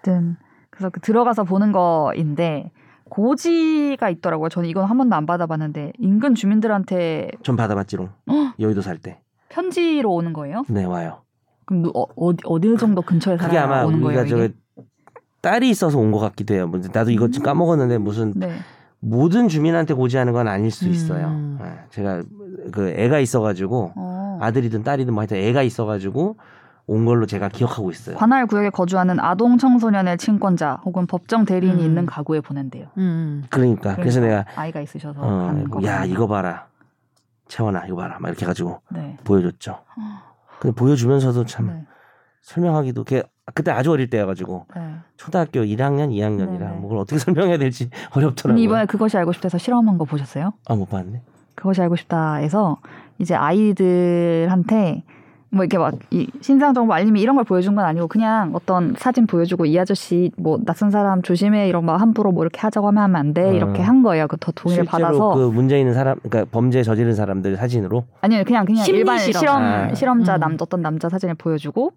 어쨌든 0.00 0.36
그래서 0.70 0.90
그 0.90 1.00
들어가서 1.00 1.44
보는 1.44 1.72
거인데 1.72 2.72
고지가 3.10 4.08
있더라고요. 4.08 4.48
저는 4.48 4.68
이건 4.68 4.84
한 4.84 4.96
번도 4.96 5.14
안 5.16 5.26
받아봤는데 5.26 5.92
인근 5.98 6.34
주민들한테 6.34 7.30
전 7.42 7.56
받아봤지롱 7.56 8.08
헉! 8.30 8.54
여의도 8.60 8.82
살때네 8.82 9.20
편지로 9.48 10.12
오는 10.12 10.32
거예요? 10.32 10.62
와요 10.86 11.22
그럼 11.66 11.82
누- 11.82 11.92
어, 11.94 12.04
어디 12.16 12.38
어디 12.44 12.76
정도 12.78 13.02
근처에 13.02 13.36
그게 13.36 13.48
살아야 13.48 13.64
아마 13.64 13.82
오는 13.84 14.02
우리가 14.02 14.24
거예요? 14.24 14.48
저? 14.48 14.82
딸이 15.42 15.70
있어서 15.70 15.98
온 15.98 16.12
것 16.12 16.18
같기도 16.20 16.54
해요 16.54 16.66
뭐 16.68 16.80
나도 16.92 17.10
이거 17.10 17.28
지금 17.28 17.44
음. 17.44 17.46
까먹었는데 17.46 17.98
무슨 17.98 18.32
네. 18.36 18.52
모든 19.00 19.48
주민한테 19.48 19.94
고지하는 19.94 20.32
건 20.32 20.46
아닐 20.46 20.70
수 20.70 20.88
있어요 20.88 21.28
음. 21.28 21.58
네, 21.60 21.78
제가 21.90 22.22
그 22.70 22.90
애가 22.90 23.18
있어가지고 23.18 23.92
어. 23.96 24.38
아들이든 24.40 24.84
딸이든 24.84 25.14
뭐 25.14 25.22
하여튼 25.22 25.38
애가 25.38 25.62
있어가지고 25.62 26.36
온 26.86 27.04
걸로 27.04 27.24
제가 27.24 27.48
기억하고 27.48 27.90
있어요. 27.92 28.16
관할 28.16 28.46
구역에 28.46 28.70
거주하는 28.70 29.20
아동 29.20 29.58
청소년의 29.58 30.18
친권자 30.18 30.80
혹은 30.84 31.06
법정 31.06 31.44
대리인이 31.44 31.80
음. 31.80 31.86
있는 31.86 32.04
가구에 32.04 32.40
보낸대요. 32.40 32.88
음. 32.98 33.44
그러니까 33.48 33.94
그래서 33.94 34.18
내가 34.20 34.44
아이가 34.56 34.80
있으셔서 34.80 35.20
어, 35.20 35.46
가는 35.46 35.70
거. 35.70 35.84
야 35.84 36.04
이거 36.04 36.26
봐라 36.26 36.66
채원아 37.46 37.86
이거 37.86 37.94
봐라 37.94 38.18
막 38.18 38.28
이렇게 38.28 38.44
해가지고 38.44 38.80
네. 38.90 39.16
보여줬죠. 39.22 39.78
근데 40.58 40.74
보여주면서도 40.74 41.44
참 41.46 41.66
네. 41.68 41.86
설명하기도 42.42 43.04
걔 43.04 43.22
그때 43.54 43.70
아주 43.70 43.90
어릴 43.92 44.08
때여가지고 44.10 44.66
네. 44.76 44.82
초등학교 45.16 45.60
1학년, 45.60 46.10
2학년이라 46.10 46.58
네네. 46.58 46.66
뭐 46.78 46.82
그걸 46.82 46.98
어떻게 46.98 47.18
설명해야 47.20 47.58
될지 47.58 47.90
어렵더라고요. 48.14 48.62
이번에 48.62 48.86
그것이 48.86 49.16
알고 49.16 49.32
싶다에서 49.32 49.58
실험한 49.58 49.98
거 49.98 50.04
보셨어요? 50.04 50.52
아 50.68 50.74
못 50.74 50.88
봤네. 50.88 51.22
그것이 51.54 51.82
알고 51.82 51.96
싶다에서 51.96 52.78
이제 53.18 53.34
아이들한테 53.34 55.02
뭐 55.52 55.64
이렇게 55.64 55.78
막 55.78 55.94
이 56.12 56.28
신상 56.40 56.72
정보 56.74 56.94
알림이 56.94 57.20
이런 57.20 57.34
걸 57.34 57.44
보여준 57.44 57.74
건 57.74 57.84
아니고 57.84 58.06
그냥 58.06 58.52
어떤 58.54 58.94
사진 58.96 59.26
보여주고 59.26 59.66
이 59.66 59.76
아저씨 59.78 60.30
뭐 60.38 60.58
낯선 60.64 60.90
사람 60.90 61.22
조심해 61.22 61.68
이런 61.68 61.86
거 61.86 61.96
함부로 61.96 62.30
뭐 62.32 62.44
이렇게 62.44 62.60
하자고 62.60 62.86
하면 62.88 63.02
하면 63.02 63.16
안돼 63.16 63.42
어. 63.50 63.52
이렇게 63.52 63.82
한 63.82 64.02
거예요. 64.02 64.28
그 64.28 64.36
더 64.38 64.52
동의를 64.52 64.84
실제로 64.84 65.02
받아서 65.04 65.34
그 65.34 65.50
문제 65.50 65.78
있는 65.78 65.92
사람, 65.92 66.18
그러니까 66.22 66.48
범죄 66.52 66.82
저지른 66.84 67.14
사람들 67.14 67.56
사진으로 67.56 68.04
아니요 68.20 68.44
그냥 68.46 68.64
그냥 68.64 68.86
일반 68.86 69.18
실험. 69.18 69.40
실험 69.40 69.62
아. 69.62 69.94
실험자 69.94 70.36
음. 70.36 70.40
남 70.40 70.56
어떤 70.60 70.82
남자 70.82 71.08
사진을 71.08 71.34
보여주고 71.34 71.92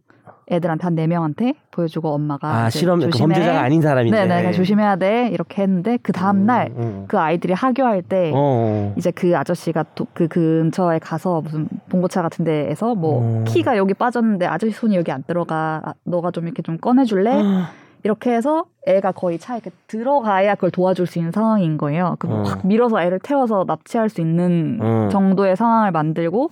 애들한테 0.52 0.84
한 0.84 0.94
네 0.96 1.08
명한테 1.08 1.54
보여주고 1.72 2.10
엄마가 2.10 2.48
아 2.66 2.70
실험 2.70 3.00
그 3.00 3.10
조심해. 3.10 3.34
범죄자가 3.36 3.62
아닌 3.62 3.82
사람인데. 3.82 4.16
네네 4.18 4.36
그냥 4.42 4.54
조심해야 4.54 4.96
돼 4.98 5.30
이렇게 5.32 5.62
했는데 5.64 5.98
그 6.04 6.12
다음 6.12 6.46
날그 6.46 6.74
음, 6.78 7.08
음. 7.12 7.18
아이들이 7.18 7.54
하교할 7.54 8.02
때 8.04 8.32
어, 8.34 8.36
어. 8.36 8.94
이제 8.98 9.10
그 9.12 9.36
아저씨가 9.38 9.84
도- 9.96 10.06
그 10.14 10.28
근처에 10.28 11.00
가서 11.00 11.42
무슨 11.42 11.68
봉고차 11.90 12.22
같은 12.22 12.46
데에서 12.46 12.94
뭐 12.96 13.42
어. 13.42 13.44
키가 13.48 13.78
여기 13.78 13.94
빠졌는데 13.94 14.46
아저씨 14.46 14.74
손이 14.74 14.96
여기 14.96 15.12
안 15.12 15.24
들어가 15.24 15.82
아, 15.84 15.94
너가 16.04 16.32
좀 16.32 16.46
이렇게 16.46 16.62
좀 16.62 16.78
꺼내줄래 16.78 17.32
아, 17.42 17.70
이렇게 18.04 18.34
해서 18.34 18.66
애가 18.86 19.14
거의 19.14 19.40
차에 19.40 19.58
이렇게 19.64 19.72
들어가야 19.88 20.56
그걸 20.56 20.72
도와줄 20.72 21.08
수 21.08 21.20
있는 21.20 21.32
상황인 21.32 21.78
거예요. 21.78 22.18
그 22.20 22.28
어. 22.28 22.44
확 22.44 22.68
밀어서 22.68 23.02
애를 23.02 23.20
태워서 23.20 23.64
납치할 23.66 24.10
수 24.10 24.20
있는 24.22 24.78
어. 24.82 25.08
정도의 25.10 25.56
상황을 25.56 25.92
만들고 25.92 26.50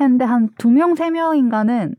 했는데 0.00 0.24
한 0.24 0.48
두 0.58 0.68
명 0.70 0.94
세 0.94 1.08
명인가는 1.10 1.94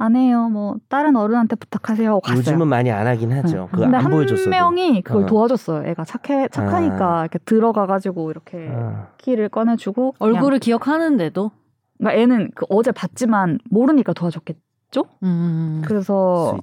안 0.00 0.14
해요. 0.14 0.48
뭐 0.48 0.76
다른 0.88 1.16
어른한테 1.16 1.56
부탁하세요 1.56 2.08
하고 2.08 2.20
갔어요. 2.20 2.38
요즘은 2.38 2.68
많이 2.68 2.90
안 2.90 3.06
하긴 3.08 3.32
하죠. 3.32 3.68
그거 3.72 3.82
근데 3.82 3.96
안한 3.96 4.12
보여줬어도. 4.12 4.48
명이 4.50 5.02
그걸 5.02 5.24
어. 5.24 5.26
도와줬어요. 5.26 5.88
애가 5.88 6.04
착해 6.04 6.48
착하니까 6.48 7.18
아. 7.18 7.20
이렇게 7.22 7.38
들어가 7.44 7.86
가지고 7.86 8.30
이렇게 8.30 8.70
아. 8.72 9.08
키를 9.18 9.48
꺼내주고 9.48 10.12
그냥 10.18 10.34
얼굴을 10.36 10.60
기억하는데도. 10.60 11.50
그러니까 11.98 12.20
애는 12.22 12.50
그 12.54 12.64
어제 12.70 12.92
봤지만 12.92 13.58
모르니까 13.70 14.12
도와줬겠죠. 14.12 15.04
음. 15.24 15.82
그래서 15.84 16.56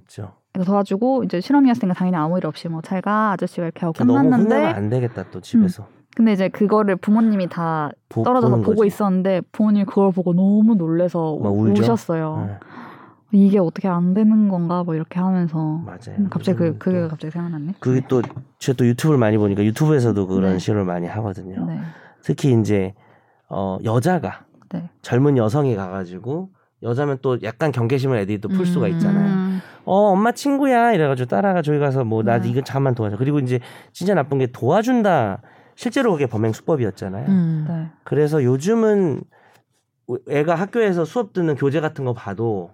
도와주고 0.66 1.26
이제 1.26 1.42
실험이었으니까 1.42 1.94
당연히 1.94 2.16
아무 2.16 2.38
일 2.38 2.46
없이 2.46 2.70
뭐 2.70 2.82
잘 2.82 3.02
가 3.02 3.32
아저씨가 3.34 3.64
이렇게 3.66 3.82
하고 3.86 3.94
너무 3.98 4.14
혼내면 4.18 4.48
끝났는데 4.48 4.66
안 4.78 4.90
되겠다 4.90 5.26
또 5.32 5.42
집에서. 5.42 5.88
근데 6.16 6.32
이제 6.32 6.48
그거를 6.48 6.96
부모님이 6.96 7.50
다 7.50 7.92
보- 8.08 8.24
떨어져서 8.24 8.56
보고 8.58 8.76
거지. 8.76 8.88
있었는데 8.88 9.42
부모님이 9.52 9.84
그걸 9.84 10.14
보고 10.14 10.34
너무 10.34 10.76
놀래서? 10.76 11.34
우셨어요. 11.34 12.46
네, 12.48 12.58
이게 13.36 13.60
어떻게 13.60 13.88
안 13.88 14.14
되는 14.14 14.48
건가 14.48 14.84
뭐 14.84 14.96
이렇게 14.96 15.20
하면서 15.20 15.58
맞아요. 15.86 16.18
음, 16.20 16.30
갑자기 16.30 16.58
그 16.58 16.78
그게 16.78 17.02
또 17.02 17.08
갑자기 17.10 17.32
생각났네. 17.32 17.74
그게 17.80 18.02
또 18.08 18.22
제가 18.60 18.78
또 18.78 18.88
유튜브를 18.88 19.20
많이 19.20 19.38
보니까 19.38 19.64
유튜브에서도 19.64 20.28
그런 20.28 20.54
네. 20.54 20.60
시를 20.60 20.86
많이 20.86 21.06
하거든요. 21.08 21.66
네. 21.66 21.80
특히 22.24 22.58
이제 22.60 22.94
어 23.50 23.78
여자가 23.84 24.46
네. 24.70 24.90
젊은 25.02 25.38
여성이 25.38 25.76
가가지고 25.76 26.50
여자면 26.82 27.18
또 27.22 27.38
약간 27.44 27.72
경계심을 27.72 28.18
애들이 28.20 28.40
또풀 28.40 28.66
수가 28.66 28.88
음. 28.88 28.92
있잖아요. 28.94 29.34
음. 29.34 29.62
어 29.84 30.12
엄마 30.12 30.32
친구야 30.32 30.94
이래가지고 30.94 31.28
따라가 31.28 31.62
저기 31.62 31.78
가서 31.80 32.04
뭐나 32.04 32.40
네. 32.40 32.50
이거 32.50 32.62
잠만 32.62 32.96
도와줘. 32.96 33.18
그리고 33.18 33.40
이제 33.40 33.60
진짜 33.92 34.14
나쁜 34.14 34.38
게 34.38 34.48
도와준다. 34.48 35.42
실제로 35.76 36.14
그게 36.14 36.26
범행 36.26 36.54
수법이었잖아요. 36.54 37.28
음. 37.28 37.66
네. 37.68 37.88
그래서 38.06 38.44
요즘은 38.44 39.22
애가 40.30 40.56
학교에서 40.56 41.04
수업 41.04 41.34
듣는 41.34 41.56
교재 41.56 41.82
같은 41.82 42.06
거 42.06 42.14
봐도 42.14 42.72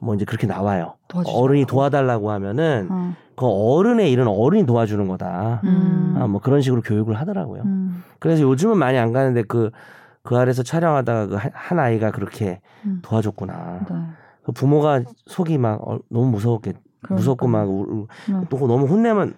뭐 0.00 0.14
이제 0.14 0.24
그렇게 0.24 0.46
나와요. 0.46 0.94
도와주죠. 1.08 1.36
어른이 1.36 1.66
도와달라고 1.66 2.30
하면은 2.30 2.88
어. 2.90 3.14
그 3.36 3.46
어른의 3.46 4.10
일은 4.12 4.26
어른이 4.26 4.66
도와주는 4.66 5.06
거다. 5.08 5.60
음. 5.64 6.14
아, 6.18 6.26
뭐 6.26 6.40
그런 6.40 6.60
식으로 6.62 6.82
교육을 6.82 7.14
하더라고요. 7.18 7.62
음. 7.64 8.02
그래서 8.18 8.42
요즘은 8.42 8.76
많이 8.78 8.98
안 8.98 9.12
가는데 9.12 9.42
그, 9.42 9.70
그 10.22 10.36
아래서 10.36 10.62
촬영하다가 10.62 11.26
그 11.26 11.36
한 11.52 11.78
아이가 11.78 12.10
그렇게 12.10 12.60
음. 12.84 13.00
도와줬구나. 13.02 13.80
네. 13.90 13.96
그 14.42 14.52
부모가 14.52 15.02
속이 15.26 15.58
막 15.58 15.86
어, 15.86 15.98
너무 16.08 16.26
무서웠겠, 16.30 16.76
무섭고 17.08 17.46
막 17.46 17.68
우, 17.68 17.82
우- 17.82 18.06
네. 18.32 18.40
또 18.48 18.56
너무 18.66 18.86
혼내면 18.86 19.34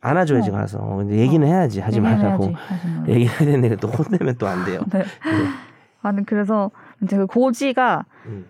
안아줘야지 0.00 0.50
어. 0.50 0.52
가서. 0.52 0.78
어, 0.78 0.96
근데 0.98 1.16
얘기는 1.18 1.44
해야지 1.46 1.80
하지 1.80 1.98
얘기는 1.98 2.16
말라고. 2.18 2.44
해야지, 2.44 2.56
하지 2.68 2.86
말라고. 2.88 3.12
얘기를 3.12 3.32
해야 3.32 3.38
되는데 3.40 3.76
또 3.76 3.88
혼내면 3.88 4.36
또 4.38 4.46
안 4.46 4.64
돼요. 4.64 4.80
네. 4.92 5.04
아니 6.02 6.24
그래서 6.24 6.70
이제 7.02 7.16
그 7.16 7.26
고지가 7.26 8.04
음. 8.26 8.46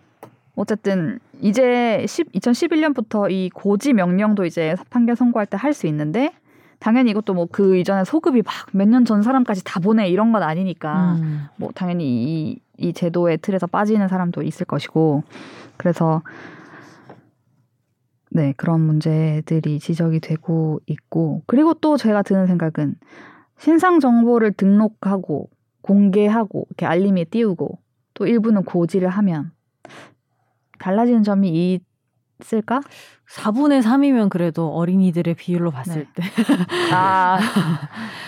어쨌든 0.54 1.18
이제 1.40 2.04
10, 2.08 2.32
2011년부터 2.32 3.30
이 3.30 3.50
고지 3.50 3.92
명령도 3.92 4.44
이제 4.44 4.74
판결 4.90 5.16
선고할 5.16 5.46
때 5.46 5.56
할 5.56 5.72
수 5.74 5.86
있는데 5.86 6.32
당연히 6.78 7.10
이것도 7.10 7.34
뭐 7.34 7.46
그 7.50 7.76
이전에 7.76 8.04
소급이 8.04 8.42
막 8.42 8.74
몇 8.74 8.88
년 8.88 9.04
전 9.04 9.22
사람까지 9.22 9.64
다 9.64 9.80
보내 9.80 10.08
이런 10.08 10.32
건 10.32 10.42
아니니까 10.42 11.14
음. 11.20 11.46
뭐 11.56 11.70
당연히 11.74 12.04
이, 12.50 12.58
이 12.78 12.92
제도의 12.92 13.38
틀에서 13.38 13.66
빠지는 13.66 14.08
사람도 14.08 14.42
있을 14.42 14.66
것이고 14.66 15.22
그래서 15.76 16.22
네 18.30 18.52
그런 18.56 18.80
문제들이 18.80 19.78
지적이 19.78 20.20
되고 20.20 20.80
있고 20.86 21.42
그리고 21.46 21.74
또 21.74 21.96
제가 21.96 22.22
드는 22.22 22.46
생각은 22.46 22.96
신상 23.58 24.00
정보를 24.00 24.52
등록하고 24.52 25.48
공개하고 25.80 26.66
이렇게 26.68 26.84
알림에 26.86 27.24
띄우고 27.24 27.78
또 28.14 28.26
일부는 28.26 28.64
고지를 28.64 29.08
하면 29.08 29.52
달라지는 30.78 31.22
점이 31.22 31.48
이 31.48 31.80
쓸까? 32.40 32.80
4분의 33.28 33.82
3이면 33.82 34.28
그래도 34.28 34.68
어린이들의 34.68 35.34
비율로 35.34 35.70
봤을 35.70 36.06
네. 36.14 36.22
때. 36.22 36.22
아, 36.94 37.38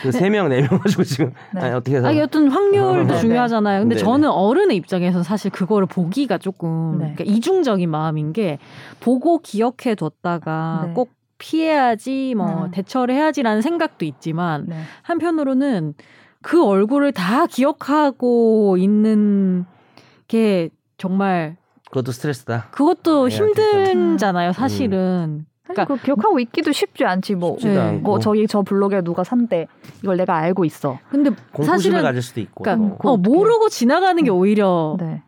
그세명네명 0.03 0.81
가지고 0.81 1.05
지금 1.05 1.33
네. 1.55 1.61
아니, 1.61 1.75
어떻게 1.75 1.97
해서 1.97 2.09
아, 2.09 2.17
여튼 2.17 2.49
확률도 2.49 3.15
네, 3.15 3.21
중요하잖아요. 3.21 3.81
근데 3.81 3.95
네, 3.95 4.01
저는 4.01 4.29
어른의 4.29 4.77
입장에서 4.77 5.23
사실 5.23 5.51
그거를 5.51 5.87
보기가 5.87 6.39
조금 6.39 6.99
네. 6.99 7.15
그러니까 7.15 7.25
이중적인 7.25 7.89
마음인 7.89 8.33
게 8.33 8.59
보고 8.99 9.39
기억해 9.39 9.95
뒀다가 9.95 10.85
네. 10.87 10.93
꼭 10.95 11.11
피해야지 11.39 12.35
뭐 12.35 12.65
음. 12.65 12.71
대처를 12.73 13.15
해야지라는 13.15 13.63
생각도 13.63 14.05
있지만 14.05 14.67
네. 14.69 14.81
한편으로는 15.03 15.95
그 16.43 16.65
얼굴을 16.65 17.13
다 17.13 17.47
기억하고 17.47 18.77
있는 18.79 19.65
게 20.27 20.71
정말 20.97 21.57
그것도 21.91 22.13
스트레스다. 22.13 22.69
그것도 22.71 23.29
네, 23.29 23.37
힘들잖아요, 23.37 24.53
사실은. 24.53 25.47
그러니까 25.63 25.85
그러니까 25.85 25.95
그 25.95 26.03
기억하고 26.03 26.41
있기도 26.41 26.73
쉽지 26.73 27.05
않지 27.05 27.35
뭐. 27.35 27.53
쉽지도 27.53 27.75
네. 27.75 27.81
않고 27.81 28.03
뭐 28.03 28.19
저기 28.19 28.47
저 28.47 28.63
블로그에 28.63 29.03
누가 29.03 29.25
산대 29.25 29.67
이걸 30.03 30.17
내가 30.17 30.37
알고 30.37 30.65
있어. 30.65 30.99
근데 31.11 31.31
사실은 31.63 32.03
가질 32.03 32.23
수도 32.23 32.41
있고. 32.41 32.65
그러니까 32.65 32.97
또. 33.03 33.11
어, 33.11 33.17
모르고 33.17 33.69
지나가는 33.69 34.23
게 34.23 34.31
오히려 34.31 34.97
네. 34.99 35.23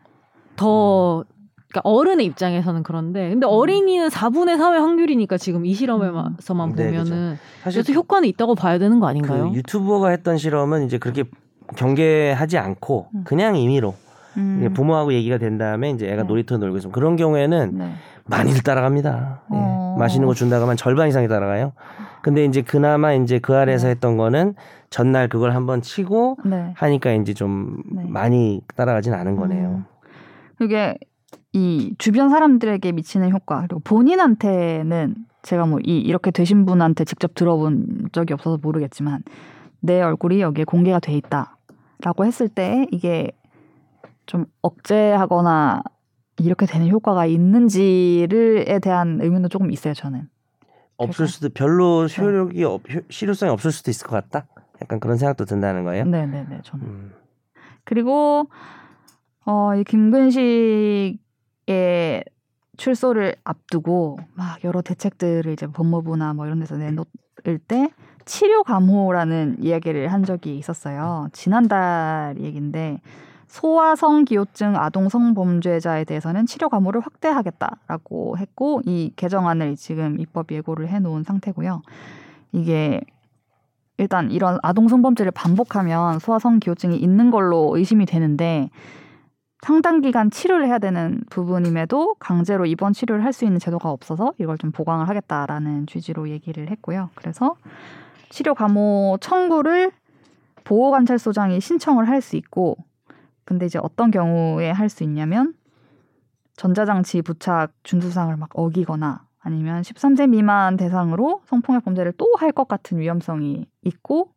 더 0.55 1.23
그러니까 1.71 1.81
어른의 1.89 2.25
입장에서는 2.25 2.83
그런데 2.83 3.29
근데 3.29 3.45
어린이는 3.45 4.09
4분의 4.09 4.57
3의 4.57 4.79
확률이니까 4.79 5.37
지금 5.37 5.65
이 5.65 5.73
실험에서만 5.73 6.69
음. 6.71 6.75
네, 6.75 6.85
보면은 6.87 7.37
사실 7.63 7.83
그래서 7.83 7.97
효과는 7.97 8.27
있다고 8.29 8.55
봐야 8.55 8.77
되는 8.77 8.99
거 8.99 9.07
아닌가요? 9.07 9.49
그 9.49 9.55
유튜버가 9.55 10.09
했던 10.09 10.37
실험은 10.37 10.85
이제 10.85 10.97
그렇게 10.97 11.23
경계하지 11.77 12.57
않고 12.57 13.07
음. 13.15 13.23
그냥 13.23 13.55
임의로 13.55 13.95
음. 14.37 14.71
부모하고 14.73 15.13
얘기가 15.13 15.37
된 15.37 15.57
다음에 15.57 15.89
이제 15.91 16.07
애가 16.07 16.23
네. 16.23 16.27
놀이터 16.27 16.57
놀고 16.57 16.77
있으면 16.77 16.91
그런 16.91 17.15
경우에는 17.15 17.77
네. 17.77 17.91
많이들 18.25 18.61
따라갑니다. 18.63 19.41
예. 19.51 19.55
어. 19.55 19.95
맛있는 19.99 20.27
거 20.27 20.33
준다고 20.33 20.63
하면 20.63 20.77
절반 20.77 21.07
이상이 21.09 21.27
따라가요. 21.27 21.73
근데 22.21 22.45
이제 22.45 22.61
그나마 22.61 23.13
이제 23.13 23.39
그 23.39 23.55
아래에서 23.55 23.87
네. 23.87 23.91
했던 23.91 24.15
거는 24.17 24.55
전날 24.89 25.27
그걸 25.27 25.53
한번 25.55 25.81
치고 25.81 26.37
네. 26.45 26.73
하니까 26.75 27.11
이제 27.13 27.33
좀 27.33 27.81
네. 27.91 28.03
많이 28.07 28.61
따라가진 28.75 29.13
않은 29.13 29.35
거네요. 29.35 29.67
음. 29.69 29.85
이게 30.61 30.95
이 31.53 31.93
주변 31.97 32.29
사람들에게 32.29 32.91
미치는 32.91 33.31
효과 33.31 33.61
그리고 33.61 33.79
본인한테는 33.83 35.15
제가 35.41 35.65
뭐 35.65 35.79
이 35.83 35.97
이렇게 35.97 36.31
되신 36.31 36.65
분한테 36.65 37.03
직접 37.03 37.33
들어본 37.33 38.09
적이 38.11 38.33
없어서 38.35 38.59
모르겠지만 38.61 39.23
내 39.79 39.99
얼굴이 40.01 40.39
여기에 40.39 40.65
공개가 40.65 40.99
돼 40.99 41.13
있다라고 41.13 42.25
했을 42.25 42.47
때 42.47 42.85
이게 42.91 43.31
좀 44.31 44.45
억제하거나 44.61 45.83
이렇게 46.37 46.65
되는 46.65 46.87
효과가 46.89 47.25
있는지를에 47.25 48.79
대한 48.79 49.19
의문도 49.21 49.49
조금 49.49 49.69
있어요 49.71 49.93
저는. 49.93 50.29
없을 50.95 51.27
수도 51.27 51.49
별로 51.49 52.07
네. 52.07 52.21
효력이 52.21 52.63
없, 52.63 52.81
효- 52.89 53.01
실효성이 53.09 53.51
없을 53.51 53.73
수도 53.73 53.91
있을 53.91 54.07
것 54.07 54.15
같다. 54.15 54.47
약간 54.81 55.01
그런 55.01 55.17
생각도 55.17 55.43
든다는 55.43 55.83
거예요. 55.83 56.05
네네네 56.05 56.59
저는. 56.63 56.85
음. 56.85 57.13
그리고 57.83 58.47
어, 59.45 59.75
이 59.75 59.83
김근식의 59.83 61.19
출소를 62.77 63.35
앞두고 63.43 64.17
막 64.33 64.63
여러 64.63 64.81
대책들을 64.81 65.51
이제 65.51 65.67
법무부나 65.67 66.33
뭐 66.35 66.45
이런 66.45 66.59
데서 66.59 66.77
내놓을 66.77 67.59
때 67.67 67.89
치료 68.23 68.63
감호라는 68.63 69.57
이야기를 69.59 70.07
한 70.09 70.23
적이 70.23 70.57
있었어요. 70.57 71.27
지난달 71.33 72.35
얘기인데 72.39 73.01
소아성 73.51 74.23
기호증 74.23 74.77
아동 74.77 75.09
성범죄자에 75.09 76.05
대해서는 76.05 76.45
치료 76.45 76.69
감호를 76.69 77.01
확대하겠다라고 77.01 78.37
했고 78.37 78.81
이 78.85 79.11
개정안을 79.17 79.75
지금 79.75 80.17
입법 80.21 80.53
예고를 80.53 80.87
해놓은 80.87 81.23
상태고요. 81.23 81.81
이게 82.53 83.01
일단 83.97 84.31
이런 84.31 84.57
아동 84.63 84.87
성범죄를 84.87 85.33
반복하면 85.33 86.19
소아성 86.19 86.59
기호증이 86.59 86.95
있는 86.95 87.29
걸로 87.29 87.75
의심이 87.75 88.05
되는데 88.05 88.69
상당 89.61 89.99
기간 89.99 90.31
치료를 90.31 90.67
해야 90.67 90.79
되는 90.79 91.21
부분임에도 91.29 92.15
강제로 92.19 92.65
입원 92.65 92.93
치료를 92.93 93.25
할 93.25 93.33
수 93.33 93.43
있는 93.43 93.59
제도가 93.59 93.91
없어서 93.91 94.31
이걸 94.39 94.57
좀 94.57 94.71
보강을 94.71 95.09
하겠다라는 95.09 95.87
취지로 95.87 96.29
얘기를 96.29 96.71
했고요. 96.71 97.09
그래서 97.15 97.55
치료 98.29 98.55
감호 98.55 99.17
청구를 99.19 99.91
보호관찰소장이 100.63 101.59
신청을 101.59 102.07
할 102.07 102.21
수 102.21 102.37
있고 102.37 102.77
근데 103.51 103.65
이제 103.65 103.79
어떤 103.83 104.11
경우에 104.11 104.71
할 104.71 104.87
수 104.87 105.03
있냐면 105.03 105.53
전자장치 106.55 107.21
부착 107.21 107.71
준수사항을 107.83 108.37
막 108.37 108.49
어기거나 108.53 109.25
아니면 109.39 109.81
13세 109.81 110.29
미만 110.29 110.77
대상으로 110.77 111.41
성폭력 111.45 111.83
범죄를 111.85 112.13
또 112.13 112.27
할 112.37 112.51
것 112.53 112.67
같은 112.67 112.99
위험성이 112.99 113.65
있고 113.83 114.29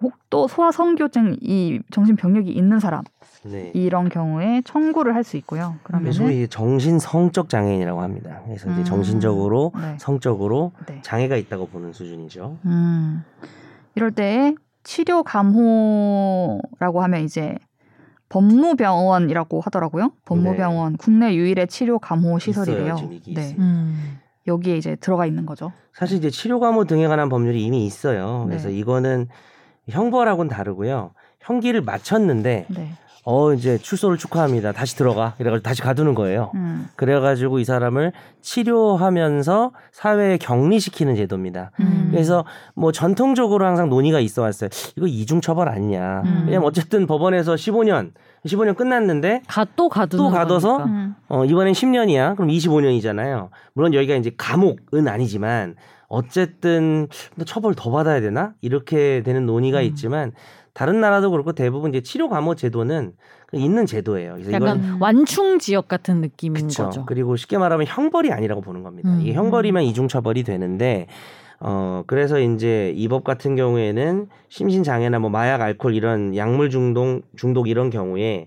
혹 0.00 0.12
또 0.30 0.46
소아 0.46 0.70
성교증 0.70 1.38
이 1.40 1.80
정신병력이 1.90 2.52
있는 2.52 2.78
사람 2.78 3.02
네. 3.44 3.72
이런 3.74 4.08
경우에 4.08 4.62
청구를 4.64 5.14
할 5.14 5.24
수 5.24 5.36
있고요. 5.38 5.76
그래서 5.82 6.18
그러면은 6.18 6.32
이게 6.36 6.46
정신 6.46 6.98
성적 6.98 7.48
장애인이라고 7.48 8.02
합니다. 8.02 8.42
그래서 8.44 8.70
이제 8.70 8.80
음. 8.82 8.84
정신적으로 8.84 9.72
네. 9.74 9.96
성적으로 9.98 10.72
네. 10.86 11.00
장애가 11.02 11.36
있다고 11.36 11.66
보는 11.68 11.92
수준이죠. 11.94 12.58
음, 12.66 13.24
이럴 13.94 14.12
때 14.12 14.54
치료 14.84 15.22
감호라고 15.22 17.02
하면 17.02 17.22
이제 17.22 17.56
법무병원이라고 18.28 19.60
하더라고요. 19.60 20.12
법무병원 20.24 20.96
국내 20.96 21.34
유일의 21.34 21.68
치료 21.68 21.98
감호 21.98 22.38
시설이래요. 22.38 22.96
네. 23.26 23.34
네. 23.34 23.56
음. 23.58 24.18
여기에 24.46 24.76
이제 24.76 24.96
들어가 24.96 25.26
있는 25.26 25.46
거죠. 25.46 25.72
사실 25.92 26.18
이제 26.18 26.30
치료 26.30 26.60
감호 26.60 26.84
등에 26.84 27.06
관한 27.06 27.28
법률이 27.28 27.62
이미 27.62 27.84
있어요. 27.86 28.44
그래서 28.46 28.68
네. 28.68 28.74
이거는 28.76 29.28
형벌하고는 29.88 30.48
다르고요. 30.48 31.12
형기를 31.40 31.82
마쳤는데 31.82 32.66
네. 32.68 32.92
어 33.30 33.52
이제 33.52 33.76
출소를 33.76 34.16
축하합니다. 34.16 34.72
다시 34.72 34.96
들어가. 34.96 35.34
이래가지고 35.38 35.62
다시 35.62 35.82
가두는 35.82 36.14
거예요. 36.14 36.50
음, 36.54 36.88
그래가지고 36.96 37.58
이 37.58 37.64
사람을 37.64 38.12
치료하면서 38.40 39.72
사회에 39.92 40.38
격리시키는 40.38 41.14
제도입니다. 41.14 41.70
음. 41.80 42.08
그래서 42.10 42.46
뭐 42.74 42.90
전통적으로 42.90 43.66
항상 43.66 43.90
논의가 43.90 44.18
있어 44.20 44.40
왔어요. 44.40 44.70
이거 44.96 45.06
이중 45.06 45.42
처벌 45.42 45.68
아니냐. 45.68 46.22
음. 46.24 46.44
왜냐면 46.46 46.66
어쨌든 46.66 47.06
법원에서 47.06 47.54
15년, 47.54 48.12
15년 48.46 48.74
끝났는데 48.74 49.42
가, 49.46 49.66
또 49.76 49.90
가두는 49.90 50.24
또 50.24 50.30
가둬서? 50.30 50.84
음, 50.84 51.14
어 51.28 51.44
이번엔 51.44 51.74
10년이야. 51.74 52.34
그럼 52.34 52.48
25년이잖아요. 52.48 53.50
물론 53.74 53.92
여기가 53.92 54.14
이제 54.14 54.30
감옥은 54.38 55.06
아니지만 55.06 55.74
어쨌든 56.08 57.08
너 57.34 57.44
처벌 57.44 57.74
더 57.74 57.90
받아야 57.90 58.22
되나? 58.22 58.54
이렇게 58.62 59.22
되는 59.22 59.44
논의가 59.44 59.80
음. 59.80 59.84
있지만 59.84 60.32
다른 60.78 61.00
나라도 61.00 61.32
그렇고 61.32 61.50
대부분 61.54 61.90
이제 61.90 62.00
치료 62.02 62.28
감호 62.28 62.54
제도는 62.54 63.14
있는 63.50 63.84
제도예요. 63.84 64.34
그래서 64.34 64.50
이건 64.50 64.62
약간 64.62 64.96
완충 65.00 65.58
지역 65.58 65.88
같은 65.88 66.20
느낌인 66.20 66.68
그쵸. 66.68 66.84
거죠. 66.84 67.04
그리고 67.04 67.34
쉽게 67.34 67.58
말하면 67.58 67.84
형벌이 67.88 68.30
아니라고 68.30 68.60
보는 68.60 68.84
겁니다. 68.84 69.10
음. 69.10 69.20
이게 69.20 69.32
형벌이면 69.32 69.82
이중 69.82 70.06
처벌이 70.06 70.44
되는데 70.44 71.08
어 71.58 72.04
그래서 72.06 72.38
이제 72.38 72.92
이 72.94 73.08
법 73.08 73.24
같은 73.24 73.56
경우에는 73.56 74.28
심신 74.50 74.84
장애나 74.84 75.18
뭐 75.18 75.30
마약, 75.30 75.62
알코올 75.62 75.96
이런 75.96 76.36
약물 76.36 76.70
중독 76.70 77.22
중독 77.34 77.68
이런 77.68 77.90
경우에 77.90 78.46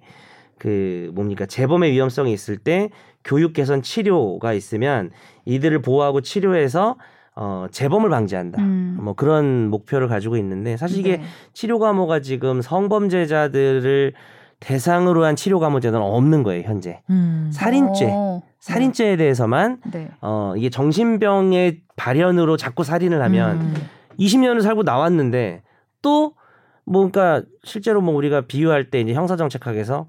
그 0.57 1.11
뭡니까 1.13 1.45
재범의 1.45 1.91
위험성이 1.91 2.32
있을 2.32 2.55
때 2.55 2.91
교육 3.25 3.51
개선 3.51 3.82
치료가 3.82 4.53
있으면 4.53 5.11
이들을 5.43 5.82
보호하고 5.82 6.21
치료해서 6.21 6.95
어 7.36 7.67
재범을 7.71 8.09
방지한다. 8.09 8.61
음. 8.61 8.97
뭐 9.01 9.13
그런 9.13 9.69
목표를 9.69 10.07
가지고 10.07 10.38
있는데 10.38 10.75
사실 10.77 10.99
이게 10.99 11.17
네. 11.17 11.23
치료 11.53 11.79
감호가 11.79 12.19
지금 12.19 12.61
성범죄자들을 12.61 14.13
대상으로 14.61 15.25
한 15.25 15.36
치료 15.36 15.59
감호 15.59 15.79
제도는 15.79 16.05
없는 16.05 16.43
거예요 16.43 16.63
현재 16.63 17.01
음. 17.09 17.49
살인죄 17.51 18.09
어, 18.11 18.41
살인죄에 18.59 19.17
대해서만 19.17 19.79
네. 19.91 20.09
어 20.21 20.53
이게 20.55 20.69
정신병의 20.69 21.82
발현으로 21.95 22.57
자꾸 22.57 22.84
살인을 22.84 23.21
하면 23.23 23.59
음. 23.59 23.73
20년을 24.19 24.61
살고 24.61 24.84
나왔는데 24.84 25.63
또 26.01 26.36
뭔가 26.86 27.41
실제로 27.63 28.01
뭐 28.01 28.15
우리가 28.15 28.41
비유할 28.41 28.91
때 28.91 29.01
이제 29.01 29.13
형사 29.13 29.36
정책학에서 29.36 30.07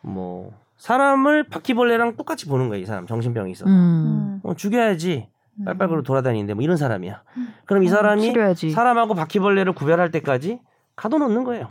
뭐 0.00 0.52
사람을 0.78 1.44
바퀴벌레랑 1.44 2.16
똑같이 2.16 2.46
보는 2.48 2.68
거야 2.68 2.78
이 2.78 2.84
사람 2.84 3.06
정신병이 3.06 3.52
있어 3.52 3.66
서 3.66 3.70
음. 3.70 4.40
어, 4.42 4.54
죽여야지 4.54 5.28
음. 5.60 5.64
빨빨그로 5.64 6.02
돌아다니는데 6.02 6.54
뭐 6.54 6.62
이런 6.62 6.76
사람이야 6.76 7.22
그럼 7.66 7.82
이 7.82 7.86
음, 7.88 7.90
사람이 7.90 8.22
치료해야지. 8.22 8.70
사람하고 8.70 9.14
바퀴벌레를 9.14 9.72
구별할 9.74 10.10
때까지 10.10 10.60
가둬놓는 10.96 11.44
거예요. 11.44 11.68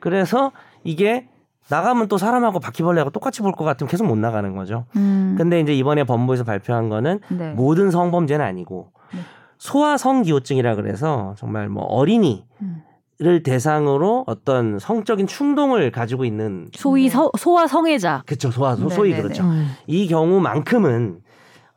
그래서 0.00 0.52
이게 0.84 1.28
나가면 1.68 2.08
또 2.08 2.18
사람하고 2.18 2.58
바퀴벌레하고 2.58 3.10
똑같이 3.10 3.42
볼 3.42 3.52
것 3.52 3.64
같으면 3.64 3.88
계속 3.88 4.04
못 4.06 4.16
나가는 4.18 4.54
거죠. 4.56 4.86
음. 4.96 5.34
근데 5.38 5.60
이제 5.60 5.72
이번에 5.74 6.04
법무부에서 6.04 6.42
발표한 6.44 6.88
거는 6.88 7.20
네. 7.28 7.52
모든 7.52 7.90
성범죄는 7.90 8.44
아니고 8.44 8.90
네. 9.12 9.20
소아 9.58 9.96
성기호증이라 9.96 10.74
그래서 10.74 11.34
정말 11.38 11.68
뭐 11.68 11.84
어린이를 11.84 12.42
음. 12.62 12.82
대상으로 13.44 14.24
어떤 14.26 14.78
성적인 14.80 15.26
충동을 15.28 15.92
가지고 15.92 16.24
있는 16.24 16.68
소위 16.72 17.04
네. 17.04 17.10
서, 17.10 17.30
소아 17.38 17.66
성애자. 17.68 18.24
그쵸 18.26 18.50
소아 18.50 18.74
소, 18.76 18.88
네, 18.88 18.94
소위 18.94 19.10
네, 19.14 19.22
그렇죠. 19.22 19.44
음. 19.44 19.68
이 19.86 20.08
경우만큼은 20.08 21.20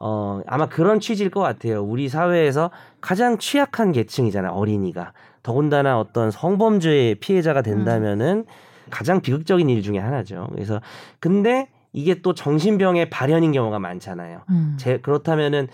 어 0.06 0.42
아마 0.48 0.68
그런 0.68 1.00
취지일 1.00 1.30
것 1.30 1.40
같아요. 1.40 1.82
우리 1.82 2.10
사회에서 2.10 2.72
가장 3.00 3.38
취약한 3.38 3.94
계층이잖아요. 3.94 4.52
어린이가 4.52 5.14
더군다나 5.44 5.98
어떤 5.98 6.30
성범죄의 6.30 7.16
피해자가 7.16 7.62
된다면은 7.62 8.46
가장 8.90 9.22
비극적인 9.22 9.70
일 9.70 9.82
중에 9.82 10.00
하나죠. 10.00 10.50
그래서 10.52 10.82
근데 11.22 11.70
이게 11.94 12.22
또 12.22 12.34
정신병의 12.34 13.12
발현인 13.12 13.54
경우가 13.54 13.80
많잖아요. 13.80 14.42
음. 14.50 14.76
제, 14.78 14.98
그렇다면은 14.98 15.70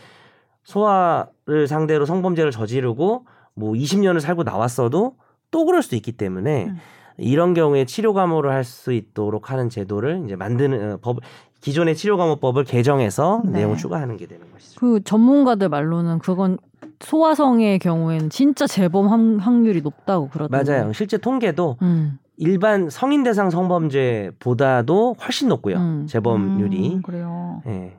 소아를 0.63 1.67
상대로 1.67 2.05
성범죄를 2.05 2.51
저지르고 2.51 3.25
뭐 3.55 3.73
20년을 3.73 4.19
살고 4.19 4.43
나왔어도 4.43 5.15
또 5.49 5.65
그럴 5.65 5.81
수도 5.81 5.95
있기 5.95 6.11
때문에 6.11 6.65
음. 6.65 6.77
이런 7.17 7.53
경우에 7.53 7.85
치료 7.85 8.13
감호를 8.13 8.51
할 8.51 8.63
수 8.63 8.93
있도록 8.93 9.51
하는 9.51 9.69
제도를 9.69 10.21
이제 10.25 10.35
만드는 10.35 10.93
어, 10.93 10.97
법 11.01 11.17
기존의 11.61 11.95
치료 11.95 12.17
감호법을 12.17 12.63
개정해서 12.63 13.41
네. 13.45 13.59
내용을 13.59 13.77
추가하는 13.77 14.17
게 14.17 14.25
되는 14.27 14.45
것이죠. 14.53 14.79
그 14.79 15.03
전문가들 15.03 15.69
말로는 15.69 16.19
그건 16.19 16.57
소아성의 17.01 17.79
경우에는 17.79 18.29
진짜 18.29 18.65
재범 18.67 19.07
확- 19.07 19.45
확률이 19.45 19.81
높다고 19.81 20.29
그러더라고요. 20.29 20.77
맞아요. 20.77 20.93
실제 20.93 21.17
통계도 21.17 21.77
음. 21.81 22.19
일반 22.37 22.89
성인 22.89 23.23
대상 23.23 23.49
성범죄보다도 23.49 25.15
훨씬 25.21 25.49
높고요. 25.49 25.77
음. 25.77 26.07
재범률이. 26.07 26.95
음, 26.95 27.01
그래요. 27.01 27.61
예. 27.67 27.93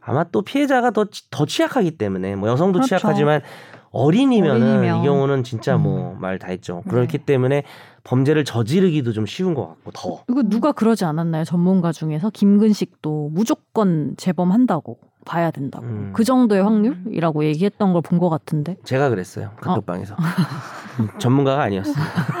아마 0.00 0.24
또 0.24 0.42
피해자가 0.42 0.90
더, 0.90 1.04
치- 1.06 1.30
더 1.30 1.46
취약하기 1.46 1.92
때문에 1.92 2.36
뭐 2.36 2.48
여성도 2.48 2.78
그렇죠. 2.80 2.88
취약하지만 2.98 3.40
어린이면은 3.92 4.62
어린이면. 4.80 5.00
이 5.02 5.06
경우는 5.06 5.44
진짜 5.44 5.76
음. 5.76 5.82
뭐말 5.82 6.38
다 6.38 6.48
했죠. 6.48 6.82
네. 6.86 6.90
그렇기 6.90 7.18
때문에 7.18 7.62
범죄를 8.04 8.44
저지르기도 8.44 9.12
좀 9.12 9.26
쉬운 9.26 9.54
것 9.54 9.68
같고 9.68 9.90
더. 9.92 10.24
이거 10.28 10.42
누가 10.42 10.72
그러지 10.72 11.04
않았나요? 11.04 11.44
전문가 11.44 11.92
중에서 11.92 12.30
김근식도 12.30 13.30
무조건 13.32 14.14
재범한다고 14.16 14.98
봐야 15.24 15.50
된다고. 15.52 15.84
음. 15.84 16.10
그 16.12 16.24
정도의 16.24 16.62
확률이라고 16.64 17.44
얘기했던 17.44 17.92
걸 17.92 18.02
본 18.02 18.18
것 18.18 18.28
같은데. 18.28 18.76
제가 18.84 19.08
그랬어요. 19.08 19.50
카톡방에서. 19.60 20.16
음, 21.00 21.08
전문가가 21.18 21.62
아니었어요. 21.62 21.94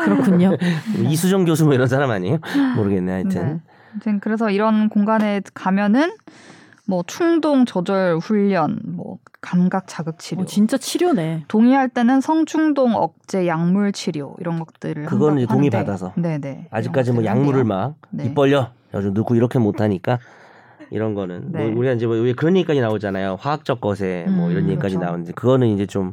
그렇군요. 0.04 0.56
이수정 1.08 1.44
교수 1.44 1.64
뭐 1.64 1.74
이런 1.74 1.86
사람 1.86 2.10
아니에요? 2.10 2.38
모르겠네. 2.76 3.12
하여튼. 3.12 3.30
네. 3.46 3.60
아무튼 3.92 4.20
그래서 4.20 4.50
이런 4.50 4.88
공간에 4.88 5.40
가면은 5.54 6.12
뭐 6.86 7.04
충동 7.06 7.64
조절 7.64 8.18
훈련, 8.18 8.80
뭐 8.84 9.18
감각 9.40 9.86
자극 9.86 10.18
치료. 10.18 10.42
어, 10.42 10.44
진짜 10.44 10.76
치료네. 10.76 11.44
동의할 11.48 11.88
때는 11.88 12.20
성충동 12.20 12.94
억제 12.94 13.46
약물 13.46 13.92
치료 13.92 14.34
이런 14.40 14.58
것들을 14.58 15.06
그거는 15.06 15.38
이제 15.38 15.46
동의 15.46 15.70
받아서. 15.70 16.12
네네 16.16 16.68
아직까지 16.70 17.12
뭐 17.12 17.24
약물을 17.24 17.46
것들을 17.52 17.64
막 17.64 17.94
네. 18.10 18.24
입 18.26 18.34
벌려 18.34 18.70
요즘 18.94 19.14
넣고 19.14 19.34
이렇게 19.34 19.58
못하니까 19.58 20.18
이런 20.90 21.14
거는 21.14 21.52
네. 21.52 21.58
뭐 21.68 21.78
우리가 21.78 21.94
이제 21.94 22.06
뭐왜 22.06 22.34
그런 22.34 22.56
얘기까지 22.56 22.80
나오잖아요 22.80 23.36
화학적 23.40 23.80
것에 23.80 24.26
뭐 24.28 24.46
음, 24.46 24.50
이런 24.52 24.68
얘기까지 24.68 24.96
그렇죠. 24.96 25.06
나오는데 25.06 25.32
그거는 25.32 25.68
이제 25.68 25.86
좀 25.86 26.12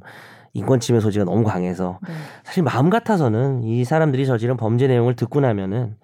인권 0.54 0.80
침해 0.80 1.00
소지가 1.00 1.26
너무 1.26 1.44
강해서 1.44 2.00
네. 2.08 2.14
사실 2.44 2.64
마음 2.64 2.90
같아서는 2.90 3.64
이 3.64 3.84
사람들이 3.84 4.26
저지른 4.26 4.58
범죄 4.58 4.88
내용을 4.88 5.16
듣고 5.16 5.42
나면은 5.42 5.96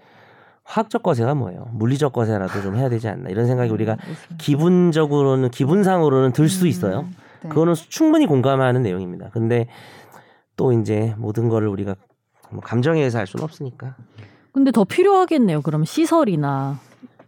화학적 0.66 1.04
거세가 1.04 1.36
뭐예요 1.36 1.68
물리적 1.72 2.12
거세라도 2.12 2.62
좀 2.62 2.76
해야 2.76 2.90
되지 2.90 3.08
않나 3.08 3.30
이런 3.30 3.48
생각이 3.48 3.72
우리가 3.72 3.96
그렇습니다. 3.96 4.36
기분적으로는 4.38 5.52
기분상으로는 5.52 6.34
들 6.34 6.50
수도 6.50 6.68
있어요 6.68 7.02
음, 7.02 7.16
네. 7.44 7.50
그거는 7.50 7.76
충분히 7.76 8.26
공감하는 8.26 8.82
내용입니다 8.82 9.30
근데 9.30 9.68
또 10.58 10.72
이제 10.74 11.14
모든 11.18 11.50
거를 11.50 11.68
우리가 11.68 11.96
뭐 12.52 12.62
감정에 12.62 13.00
의해서 13.00 13.20
할 13.20 13.28
수는 13.28 13.44
없으니까 13.44 13.96
근데 14.56 14.72
더 14.72 14.86
필요하겠네요. 14.86 15.62
그럼 15.62 15.84
시설이나 15.84 16.80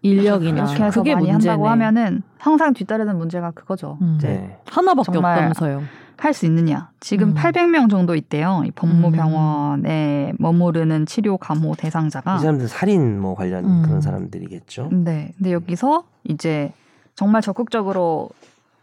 인력이나 0.02 0.66
이렇게 0.66 0.84
해서 0.84 1.00
그게 1.02 1.14
많이 1.16 1.32
문제네. 1.32 1.52
한다고 1.52 1.70
하면은 1.70 2.22
항상 2.38 2.74
뒤따르는 2.74 3.18
문제가 3.18 3.52
그거죠. 3.52 3.98
음. 4.02 4.16
이제 4.18 4.28
네. 4.28 4.58
하나밖에 4.70 5.18
없다면서요. 5.18 5.84
할 6.20 6.34
수 6.34 6.46
있느냐. 6.48 6.90
지금 7.00 7.30
음. 7.30 7.34
800명 7.36 7.90
정도 7.92 8.16
있대요. 8.16 8.64
이 8.66 8.72
법무병원에 8.72 10.34
머무르는 10.40 11.06
치료 11.06 11.38
감호 11.38 11.76
대상자가. 11.76 12.38
이 12.38 12.40
사람들 12.40 12.68
살인 12.68 13.20
뭐 13.20 13.36
관련 13.36 13.66
음. 13.66 13.82
그런 13.84 14.02
사람들이겠죠. 14.02 14.90
네. 14.92 15.34
근데 15.38 15.52
여기서 15.52 16.04
이제 16.24 16.74
정말 17.16 17.42
적극적으로 17.42 18.30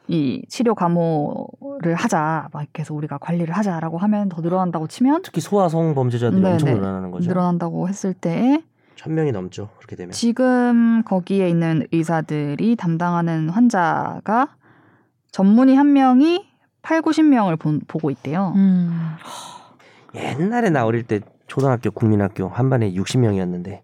이 0.06 0.44
치료 0.48 0.74
감호를 0.74 1.94
하자. 1.96 2.48
막 2.52 2.62
이렇게 2.62 2.82
해서 2.82 2.94
우리가 2.94 3.18
관리를 3.18 3.56
하자라고 3.56 3.98
하면 3.98 4.28
더 4.28 4.40
늘어난다고 4.42 4.86
치면 4.86 5.22
특히 5.22 5.40
소아성 5.40 5.94
범죄자들이 5.94 6.40
네, 6.42 6.52
엄청 6.52 6.68
네. 6.68 6.74
늘어나는 6.74 7.10
거죠. 7.10 7.28
늘어난다고 7.30 7.88
했을 7.88 8.12
때에 8.14 8.62
천 9.04 9.14
명이 9.14 9.32
넘죠. 9.32 9.68
그렇게 9.76 9.96
되면. 9.96 10.12
지금 10.12 11.02
거기에 11.04 11.50
있는 11.50 11.86
의사들이 11.92 12.74
담당하는 12.76 13.50
환자가 13.50 14.56
전문의 15.30 15.76
한 15.76 15.92
명이 15.92 16.48
8, 16.80 17.02
90명을 17.02 17.58
보고 17.86 18.10
있대요. 18.10 18.54
음. 18.56 19.16
옛날에 20.14 20.70
나 20.70 20.86
어릴 20.86 21.02
때 21.02 21.20
초등학교 21.46 21.90
국민학교 21.90 22.48
한 22.48 22.70
반에 22.70 22.94
60명이었는데 22.94 23.80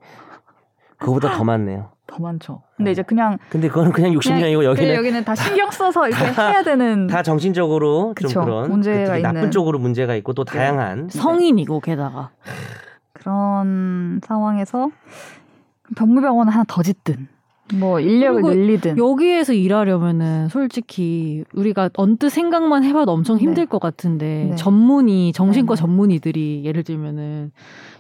그거보다 0.97 1.37
더 1.37 1.45
많네요. 1.45 1.91
더 2.07 2.19
많죠. 2.19 2.63
근데 2.79 2.93
이제 2.93 3.03
그냥 3.03 3.37
근데 3.51 3.69
그거는 3.69 3.93
그냥 3.93 4.13
60명이고 4.13 4.25
그냥 4.35 4.65
여기는 4.65 4.95
여기는 4.95 5.25
다 5.25 5.35
신경 5.35 5.71
써서 5.71 6.09
이렇게 6.09 6.25
해야 6.33 6.63
되는 6.63 7.07
다 7.09 7.23
정신적으로 7.23 8.15
그쵸. 8.17 8.29
좀 8.29 8.45
그런 8.45 8.71
문제가 8.71 9.17
그 9.17 9.23
나쁜 9.23 9.41
있는. 9.41 9.51
쪽으로 9.51 9.79
문제가 9.79 10.15
있고 10.15 10.33
또 10.33 10.45
네. 10.45 10.57
다양한 10.57 11.11
성인이고 11.11 11.81
게다가 11.81 12.31
그런 13.21 14.21
상황에서 14.25 14.91
병무병원을 15.97 16.53
하나 16.53 16.65
더 16.67 16.83
짓든 16.83 17.29
뭐 17.75 18.01
인력을 18.01 18.43
늘리든 18.43 18.99
여기에서 18.99 19.53
일하려면은 19.53 20.49
솔직히 20.49 21.45
우리가 21.55 21.91
언뜻 21.95 22.31
생각만 22.31 22.83
해봐도 22.83 23.13
엄청 23.13 23.39
힘들 23.39 23.65
네. 23.65 23.69
것 23.69 23.81
같은데 23.81 24.49
네. 24.51 24.57
전문의 24.57 25.33
정신과 25.33 25.75
네, 25.75 25.77
네. 25.77 25.81
전문의들이 25.81 26.63
예를 26.65 26.83
들면은 26.83 27.53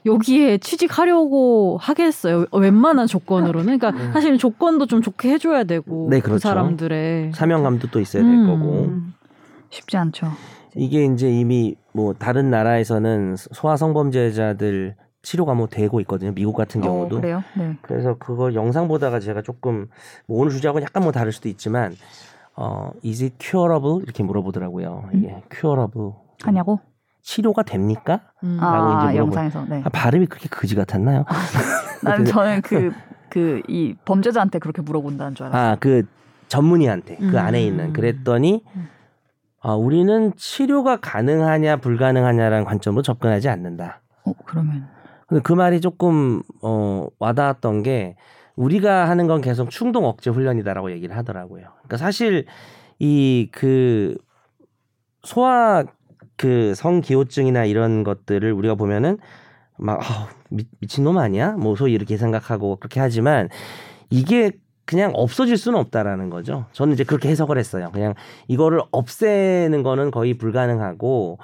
여기에 0.06 0.58
취직하려고 0.58 1.78
하겠어요 1.80 2.46
웬만한 2.52 3.06
조건으로는 3.06 3.78
그러니까 3.78 3.90
네. 3.92 4.12
사실 4.12 4.38
조건도 4.38 4.86
좀 4.86 5.02
좋게 5.02 5.30
해줘야 5.30 5.64
되고 5.64 6.08
네, 6.10 6.18
그 6.20 6.28
그렇죠. 6.28 6.48
사람들의 6.48 7.32
사명감도 7.34 7.88
또 7.92 8.00
있어야 8.00 8.22
될 8.22 8.32
음. 8.32 8.46
거고 8.46 8.84
음, 8.86 9.14
쉽지 9.68 9.96
않죠. 9.96 10.32
이게 10.76 11.04
이제 11.04 11.28
이미 11.28 11.76
뭐 11.92 12.14
다른 12.14 12.50
나라에서는 12.50 13.36
소아 13.36 13.76
성범죄자들 13.76 14.94
치료가 15.22 15.54
뭐 15.54 15.66
되고 15.66 16.00
있거든요. 16.00 16.32
미국 16.32 16.54
같은 16.56 16.80
경우도. 16.80 17.16
어, 17.16 17.20
그래요? 17.20 17.42
네. 17.56 17.76
그래서 17.82 18.16
그거 18.18 18.54
영상 18.54 18.88
보다가 18.88 19.20
제가 19.20 19.42
조금 19.42 19.88
뭐 20.26 20.40
오늘 20.40 20.50
주제하고는 20.52 20.84
약간 20.84 21.02
뭐 21.02 21.12
다를 21.12 21.32
수도 21.32 21.48
있지만 21.48 21.94
어 22.56 22.90
is 23.04 23.22
it 23.22 23.36
curable 23.38 24.02
이렇게 24.02 24.22
물어보더라고요. 24.22 25.10
이게 25.12 25.42
curable 25.54 26.12
하냐고? 26.42 26.80
치료가 27.22 27.62
됩니까? 27.62 28.20
음. 28.44 28.56
라고 28.60 28.86
아, 28.98 29.10
이제 29.10 29.18
영상에서. 29.18 29.64
네. 29.68 29.82
아, 29.84 29.88
발음이 29.90 30.26
그렇게 30.26 30.48
거지 30.48 30.74
같았나요? 30.74 31.24
나는 32.02 32.24
저는 32.24 32.62
그 32.62 32.90
그 33.30 33.62
이 33.68 33.94
범죄자한테 34.04 34.58
그렇게 34.58 34.82
물어본다는 34.82 35.34
줄 35.36 35.46
알았어요. 35.46 35.72
아 35.72 35.76
그 35.76 36.02
전문의한테 36.48 37.16
그 37.16 37.24
음. 37.26 37.36
안에 37.36 37.62
있는 37.62 37.92
그랬더니 37.92 38.64
아 39.60 39.74
우리는 39.74 40.32
치료가 40.36 40.96
가능하냐 40.96 41.76
불가능하냐라는 41.76 42.64
관점으로 42.64 43.02
접근하지 43.02 43.48
않는다. 43.48 44.00
어, 44.24 44.32
그러면 44.46 44.88
근데 45.30 45.42
그 45.42 45.52
말이 45.54 45.80
조금 45.80 46.42
어 46.62 47.06
와닿았던 47.20 47.84
게 47.84 48.16
우리가 48.56 49.08
하는 49.08 49.28
건 49.28 49.40
계속 49.40 49.70
충동 49.70 50.04
억제 50.04 50.28
훈련이다라고 50.30 50.90
얘기를 50.92 51.16
하더라고요. 51.16 51.66
그러니까 51.84 51.96
사실 51.96 52.46
이 52.98 53.48
그 53.52 54.16
소아 55.22 55.84
그 56.36 56.74
성기호증이나 56.74 57.64
이런 57.66 58.04
것들을 58.04 58.52
우리가 58.52 58.74
보면은 58.74 59.18
막 59.78 60.00
아, 60.02 60.28
미, 60.50 60.64
미친놈 60.80 61.18
아니야? 61.18 61.52
뭐 61.52 61.76
소위 61.76 61.92
이렇게 61.94 62.16
생각하고 62.16 62.76
그렇게 62.76 63.00
하지만 63.00 63.48
이게 64.10 64.52
그냥 64.86 65.12
없어질 65.14 65.56
수는 65.56 65.78
없다라는 65.78 66.30
거죠. 66.30 66.66
저는 66.72 66.94
이제 66.94 67.04
그렇게 67.04 67.28
해석을 67.28 67.58
했어요. 67.58 67.90
그냥 67.92 68.14
이거를 68.48 68.80
없애는 68.90 69.82
거는 69.84 70.10
거의 70.10 70.34
불가능하고 70.34 71.38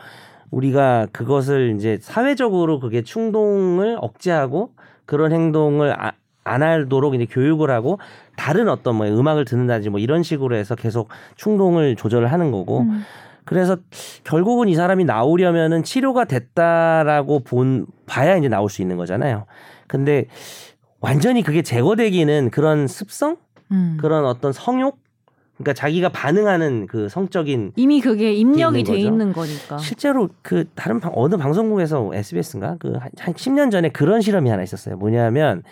우리가 0.51 1.07
그것을 1.13 1.75
이제 1.77 1.99
사회적으로 2.01 2.81
그게 2.81 3.03
충동을 3.03 3.97
억제하고 4.01 4.71
그런 5.05 5.33
행동을 5.33 5.95
아, 6.01 6.13
안 6.45 6.63
하도록 6.63 7.15
이제 7.15 7.27
교육을 7.27 7.71
하고 7.71 7.99
다른 8.37 8.69
어떤 8.69 8.97
뭐 8.97 9.07
음악을 9.07 9.45
듣는다든지 9.45 9.91
뭐 9.91 9.99
이런 9.99 10.23
식으로 10.23 10.55
해서 10.55 10.75
계속 10.75 11.09
충동을 11.35 11.97
조절을 11.97 12.31
하는 12.31 12.53
거고 12.53 12.83
음. 12.83 13.03
그래서 13.45 13.77
결국은 14.25 14.69
이 14.69 14.75
사람이 14.75 15.05
나오려면은 15.05 15.85
치료가 15.85 16.25
됐다라고 16.25 17.41
본 17.41 17.87
봐야 18.07 18.37
이제 18.37 18.49
나올 18.49 18.69
수 18.69 18.83
있는 18.83 18.97
거잖아요. 18.97 19.47
근데 19.87 20.27
완전히 21.01 21.43
그게 21.43 21.63
제거되기는 21.63 22.51
그런 22.51 22.89
습성, 22.89 23.37
음. 23.71 23.97
그런 24.01 24.25
어떤 24.25 24.53
성욕, 24.53 24.99
그러니까 25.57 25.73
자기가 25.73 26.11
반응하는 26.11 26.87
그 26.87 27.09
성적인 27.09 27.73
이미 27.77 28.01
그게 28.01 28.33
입력이 28.35 28.85
돼. 28.85 28.99
있는 28.99 29.33
거니까 29.33 29.79
실제로 29.79 30.29
그 30.43 30.65
다른 30.75 31.01
방, 31.01 31.13
어느 31.15 31.37
방송국에서 31.37 32.11
SBS인가 32.13 32.77
그한 32.79 33.11
10년 33.17 33.71
전에 33.71 33.89
그런 33.89 34.21
실험이 34.21 34.51
하나 34.51 34.63
있었어요. 34.63 34.97
뭐냐면 34.97 35.63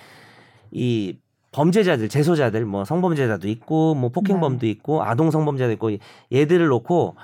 이 0.70 1.18
범죄자들, 1.52 2.08
재소자들, 2.08 2.64
뭐 2.64 2.84
성범죄자도 2.84 3.46
있고, 3.48 3.94
뭐 3.94 4.10
폭행범도 4.10 4.66
있고, 4.66 5.04
아동 5.04 5.30
성범죄도 5.30 5.70
있고, 5.74 5.90
얘들을 6.32 6.66
놓고 6.66 7.14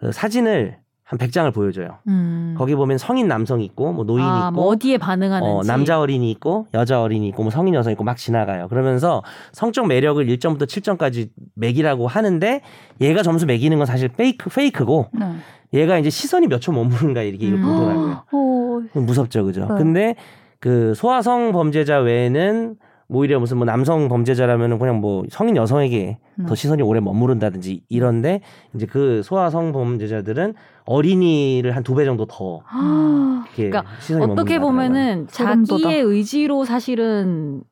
그 0.00 0.10
사진을 0.10 0.78
한 1.08 1.20
100장을 1.20 1.54
보여줘요. 1.54 1.98
음. 2.08 2.56
거기 2.58 2.74
보면 2.74 2.98
성인 2.98 3.28
남성이 3.28 3.64
있고, 3.66 3.92
뭐 3.92 4.04
노인이 4.04 4.28
아, 4.28 4.48
있고, 4.48 4.60
뭐 4.60 4.66
어디에 4.72 4.98
반응하는지. 4.98 5.48
어, 5.48 5.62
남자 5.62 6.00
어린이 6.00 6.32
있고 6.32 6.66
여자 6.74 7.00
어린이 7.00 7.28
있고 7.28 7.44
뭐 7.44 7.50
성인 7.52 7.74
여성 7.74 7.92
있고 7.92 8.02
막 8.02 8.16
지나가요. 8.16 8.66
그러면서 8.66 9.22
성적 9.52 9.86
매력을 9.86 10.24
1점부터 10.26 10.62
7점까지 10.64 11.28
매기라고 11.54 12.08
하는데 12.08 12.60
얘가 13.00 13.22
점수 13.22 13.46
매기는 13.46 13.76
건 13.78 13.86
사실 13.86 14.08
페이크 14.08 14.50
페이크고 14.50 15.06
네. 15.12 15.26
얘가 15.74 15.96
이제 15.98 16.10
시선이 16.10 16.48
몇 16.48 16.58
초 16.60 16.72
머무른가 16.72 17.22
이렇게 17.22 17.50
음. 17.50 17.62
보더라고요. 17.62 18.22
어, 18.32 19.00
무섭죠, 19.00 19.44
그죠? 19.44 19.60
네. 19.60 19.74
근데 19.78 20.14
그 20.58 20.92
소아성 20.96 21.52
범죄자 21.52 21.98
외에는 22.00 22.74
뭐 23.08 23.20
오히려 23.20 23.38
무슨 23.38 23.58
뭐 23.58 23.64
남성 23.66 24.08
범죄자라면은 24.08 24.78
그냥 24.78 25.00
뭐 25.00 25.24
성인 25.30 25.56
여성에게 25.56 26.18
음. 26.40 26.46
더 26.46 26.54
시선이 26.54 26.82
오래 26.82 27.00
머무른다든지 27.00 27.82
이런데 27.88 28.40
이제 28.74 28.86
그 28.86 29.22
소아성 29.22 29.72
범죄자들은 29.72 30.54
어린이를 30.86 31.74
한 31.76 31.82
두 31.84 31.94
배 31.94 32.04
정도 32.04 32.26
더 32.26 32.60
아, 32.68 33.44
이렇게 33.46 33.70
그러니까 33.70 33.92
시선이 34.00 34.32
어떻게. 34.32 34.58
보면은. 34.58 35.26
자기의 35.28 36.00
의지로 36.02 36.64
사실은 36.64 37.62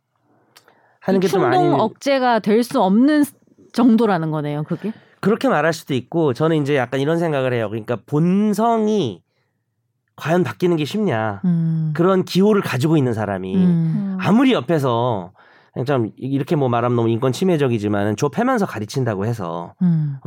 하는 1.00 1.18
이게좀 1.18 1.40
충동 1.42 1.60
아닌 1.60 1.72
억제가 1.80 2.38
될 2.38 2.62
수 2.62 2.80
없는 2.80 3.24
정도라는 3.72 4.30
거네요. 4.30 4.62
그게. 4.62 4.92
그렇게 5.20 5.48
말할 5.48 5.72
수도 5.72 5.94
있고 5.94 6.32
저는 6.32 6.62
이제 6.62 6.76
약간 6.76 7.00
이런 7.00 7.18
생각을 7.18 7.52
해요. 7.52 7.68
그러니까 7.70 7.96
본성이 8.06 9.22
과연 10.16 10.44
바뀌는 10.44 10.76
게 10.76 10.84
쉽냐 10.84 11.40
음. 11.44 11.92
그런 11.94 12.24
기호를 12.24 12.62
가지고 12.62 12.96
있는 12.96 13.12
사람이 13.12 13.56
음. 13.56 14.18
아무리 14.20 14.52
옆에서 14.52 15.32
좀 15.86 16.12
이렇게 16.16 16.54
뭐 16.54 16.68
말하면 16.68 16.94
너무 16.94 17.08
인권 17.08 17.32
침해적이지만 17.32 18.16
좁혀면서 18.16 18.66
가르친다고 18.66 19.26
해서 19.26 19.74
음. 19.82 20.18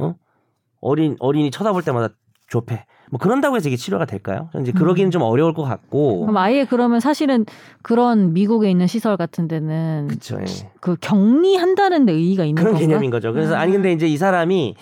어린 0.82 1.16
어린이 1.20 1.52
쳐다볼 1.52 1.84
때마다 1.84 2.14
좁혀 2.50 2.78
뭐 3.10 3.20
그런다고 3.20 3.56
해서 3.56 3.70
이게 3.70 3.78
치료가 3.78 4.04
될까요? 4.04 4.50
이제 4.60 4.74
그러기는 4.74 5.08
음. 5.08 5.12
좀 5.12 5.22
어려울 5.22 5.54
것 5.54 5.64
같고 5.64 6.22
그럼 6.22 6.36
아예 6.36 6.66
그러면 6.66 7.00
사실은 7.00 7.46
그런 7.82 8.34
미국에 8.34 8.70
있는 8.70 8.88
시설 8.88 9.16
같은 9.16 9.48
데는 9.48 10.08
그쵸. 10.10 10.38
예. 10.42 10.46
그 10.82 10.98
격리한다는 11.00 12.06
데 12.06 12.12
의의가 12.12 12.44
있는 12.44 12.56
그런 12.62 12.74
건가? 12.74 12.86
개념인 12.86 13.10
거죠. 13.10 13.32
그래서 13.32 13.56
아니 13.56 13.72
근데 13.72 13.94
이제 13.94 14.06
이 14.08 14.18
사람이 14.18 14.76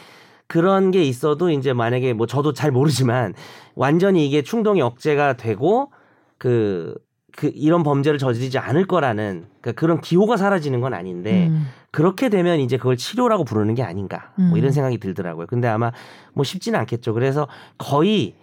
그런 0.47 0.91
게 0.91 1.03
있어도 1.03 1.49
이제 1.49 1.73
만약에 1.73 2.13
뭐 2.13 2.27
저도 2.27 2.53
잘 2.53 2.71
모르지만 2.71 3.33
완전히 3.75 4.25
이게 4.27 4.41
충동이 4.41 4.81
억제가 4.81 5.33
되고 5.33 5.91
그, 6.37 6.95
그 7.35 7.51
이런 7.53 7.83
범죄를 7.83 8.19
저지르지 8.19 8.57
않을 8.57 8.85
거라는 8.85 9.47
그런 9.75 10.01
기호가 10.01 10.37
사라지는 10.37 10.81
건 10.81 10.93
아닌데 10.93 11.47
음. 11.47 11.65
그렇게 11.91 12.29
되면 12.29 12.59
이제 12.59 12.77
그걸 12.77 12.97
치료라고 12.97 13.43
부르는 13.43 13.73
게 13.73 13.83
아닌가 13.83 14.33
뭐 14.37 14.49
음. 14.49 14.57
이런 14.57 14.71
생각이 14.71 14.97
들더라고요. 14.99 15.47
근데 15.47 15.67
아마 15.67 15.91
뭐 16.33 16.43
쉽지는 16.43 16.79
않겠죠. 16.81 17.13
그래서 17.13 17.47
거의 17.77 18.35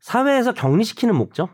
사회에서 0.00 0.52
격리시키는 0.52 1.14
목적 1.14 1.50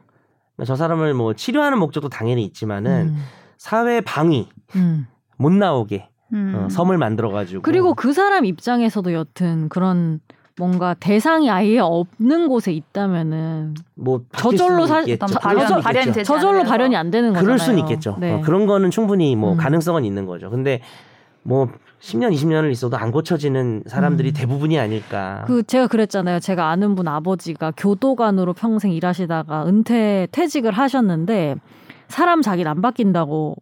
저 0.66 0.76
사람을 0.76 1.14
뭐 1.14 1.34
치료하는 1.34 1.78
목적도 1.78 2.08
당연히 2.08 2.44
있지만은 2.44 3.08
음. 3.08 3.24
사회 3.56 4.00
방위 4.00 4.48
음. 4.76 5.06
못 5.38 5.52
나오게 5.52 6.08
음. 6.32 6.54
어, 6.56 6.68
섬을 6.68 6.98
만들어 6.98 7.30
가지고 7.30 7.62
그리고 7.62 7.94
그 7.94 8.12
사람 8.12 8.44
입장에서도 8.44 9.12
여튼 9.12 9.68
그런 9.68 10.20
뭔가 10.58 10.94
대상이 10.94 11.50
아예 11.50 11.78
없는 11.78 12.48
곳에 12.48 12.72
있다면은 12.72 13.74
뭐 13.94 14.22
저절로 14.36 14.86
사- 14.86 15.02
발현-. 15.02 16.12
되지 16.12 16.24
저절로. 16.24 16.62
발현이 16.62 16.94
안 16.94 17.10
되는 17.10 17.30
거잖아요. 17.30 17.44
그럴 17.44 17.58
수는 17.58 17.78
있겠죠. 17.80 18.16
네. 18.20 18.32
어, 18.34 18.40
그런 18.42 18.66
거는 18.66 18.90
충분히 18.90 19.34
뭐 19.34 19.52
음. 19.52 19.56
가능성은 19.56 20.04
있는 20.04 20.26
거죠. 20.26 20.50
근데 20.50 20.80
뭐 21.42 21.68
10년, 22.00 22.32
20년을 22.34 22.70
있어도 22.72 22.96
안 22.96 23.10
고쳐지는 23.12 23.84
사람들이 23.86 24.30
음. 24.30 24.34
대부분이 24.34 24.78
아닐까. 24.78 25.44
그 25.46 25.62
제가 25.62 25.86
그랬잖아요. 25.86 26.40
제가 26.40 26.68
아는 26.68 26.94
분 26.96 27.08
아버지가 27.08 27.72
교도관으로 27.76 28.52
평생 28.52 28.92
일하시다가 28.92 29.66
은퇴 29.66 30.28
퇴직을 30.32 30.72
하셨는데 30.72 31.56
사람 32.08 32.42
자기는 32.42 32.70
안 32.70 32.82
바뀐다고 32.82 33.56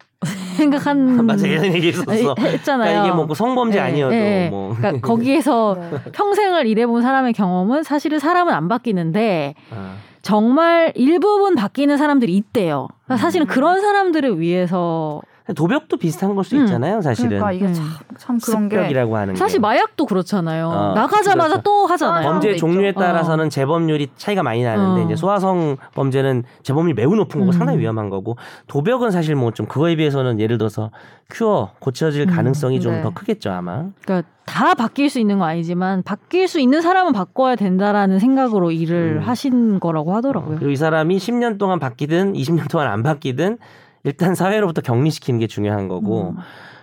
생각한 0.61 1.25
맞아 1.25 1.47
이런 1.47 1.73
얘기 1.73 1.89
있었어. 1.89 2.35
했잖아요. 2.39 2.89
그러니까 2.89 3.05
이게 3.05 3.15
뭐그 3.15 3.33
성범죄 3.33 3.77
네, 3.77 3.83
아니어도 3.83 4.11
네. 4.11 4.49
뭐 4.49 4.75
그러니까 4.75 5.01
거기에서 5.07 5.77
평생을 6.13 6.67
일해본 6.67 7.01
사람의 7.01 7.33
경험은 7.33 7.83
사실은 7.83 8.19
사람은 8.19 8.53
안 8.53 8.67
바뀌는데 8.67 9.55
아, 9.71 9.95
정말 10.21 10.91
일부분 10.95 11.55
바뀌는 11.55 11.97
사람들이 11.97 12.35
있대요. 12.37 12.87
그러니까 13.05 13.15
음. 13.15 13.17
사실은 13.17 13.47
그런 13.47 13.81
사람들을 13.81 14.39
위해서 14.39 15.21
도벽도 15.55 15.97
비슷한 15.97 16.35
걸수 16.35 16.55
음. 16.55 16.61
있잖아요, 16.65 17.01
사실은. 17.01 17.29
그러니까 17.39 17.51
이게 17.51 17.65
음. 17.65 17.73
참, 17.73 17.87
참 18.17 18.39
그런 18.39 18.69
게 18.69 18.75
습격이라고 18.77 19.17
하는 19.17 19.35
사실 19.35 19.57
게. 19.57 19.61
마약도 19.61 20.05
그렇잖아요. 20.05 20.67
어, 20.67 20.93
나가자마자 20.93 21.49
그렇죠. 21.55 21.61
또 21.63 21.85
하잖아요. 21.87 22.23
범- 22.23 22.33
범죄 22.33 22.55
종류에 22.55 22.89
있죠. 22.89 22.99
따라서는 22.99 23.49
재범률이 23.49 24.09
차이가 24.15 24.43
많이 24.43 24.63
나는데 24.63 25.01
어. 25.01 25.05
이제 25.05 25.15
소아성 25.15 25.77
범죄는 25.95 26.43
재범률이 26.63 26.93
매우 26.93 27.15
높은 27.15 27.39
거고 27.41 27.51
음. 27.51 27.57
상당히 27.57 27.79
위험한 27.79 28.09
거고 28.09 28.37
도벽은 28.67 29.11
사실 29.11 29.35
뭐 29.35 29.51
좀 29.51 29.65
그거에 29.65 29.95
비해서는 29.95 30.39
예를 30.39 30.57
들어서 30.57 30.91
큐어 31.29 31.71
고쳐질 31.79 32.29
음. 32.29 32.35
가능성이 32.35 32.79
좀 32.79 32.93
네. 32.93 33.01
더 33.01 33.09
크겠죠 33.09 33.51
아마. 33.51 33.85
그러니까 34.05 34.27
다 34.45 34.73
바뀔 34.75 35.09
수 35.09 35.19
있는 35.19 35.39
건 35.39 35.47
아니지만 35.49 36.03
바뀔 36.03 36.47
수 36.47 36.59
있는 36.59 36.81
사람은 36.81 37.13
바꿔야 37.13 37.55
된다라는 37.55 38.19
생각으로 38.19 38.71
일을 38.71 39.17
음. 39.21 39.27
하신 39.27 39.79
거라고 39.79 40.13
하더라고요. 40.15 40.55
그리고 40.57 40.71
이 40.71 40.75
사람이 40.75 41.17
10년 41.17 41.57
동안 41.57 41.79
바뀌든 41.79 42.33
20년 42.33 42.69
동안 42.69 42.87
안 42.87 43.01
바뀌든 43.03 43.57
일단 44.03 44.35
사회로부터 44.35 44.81
격리시키는 44.81 45.39
게 45.39 45.47
중요한 45.47 45.87
거고 45.87 46.29
음. 46.31 46.37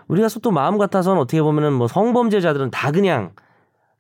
우리가 0.08 0.28
또 0.42 0.50
마음 0.50 0.78
같아서는 0.78 1.20
어떻게 1.20 1.42
보면은 1.42 1.72
뭐 1.72 1.88
성범죄자들은 1.88 2.70
다 2.70 2.90
그냥 2.90 3.30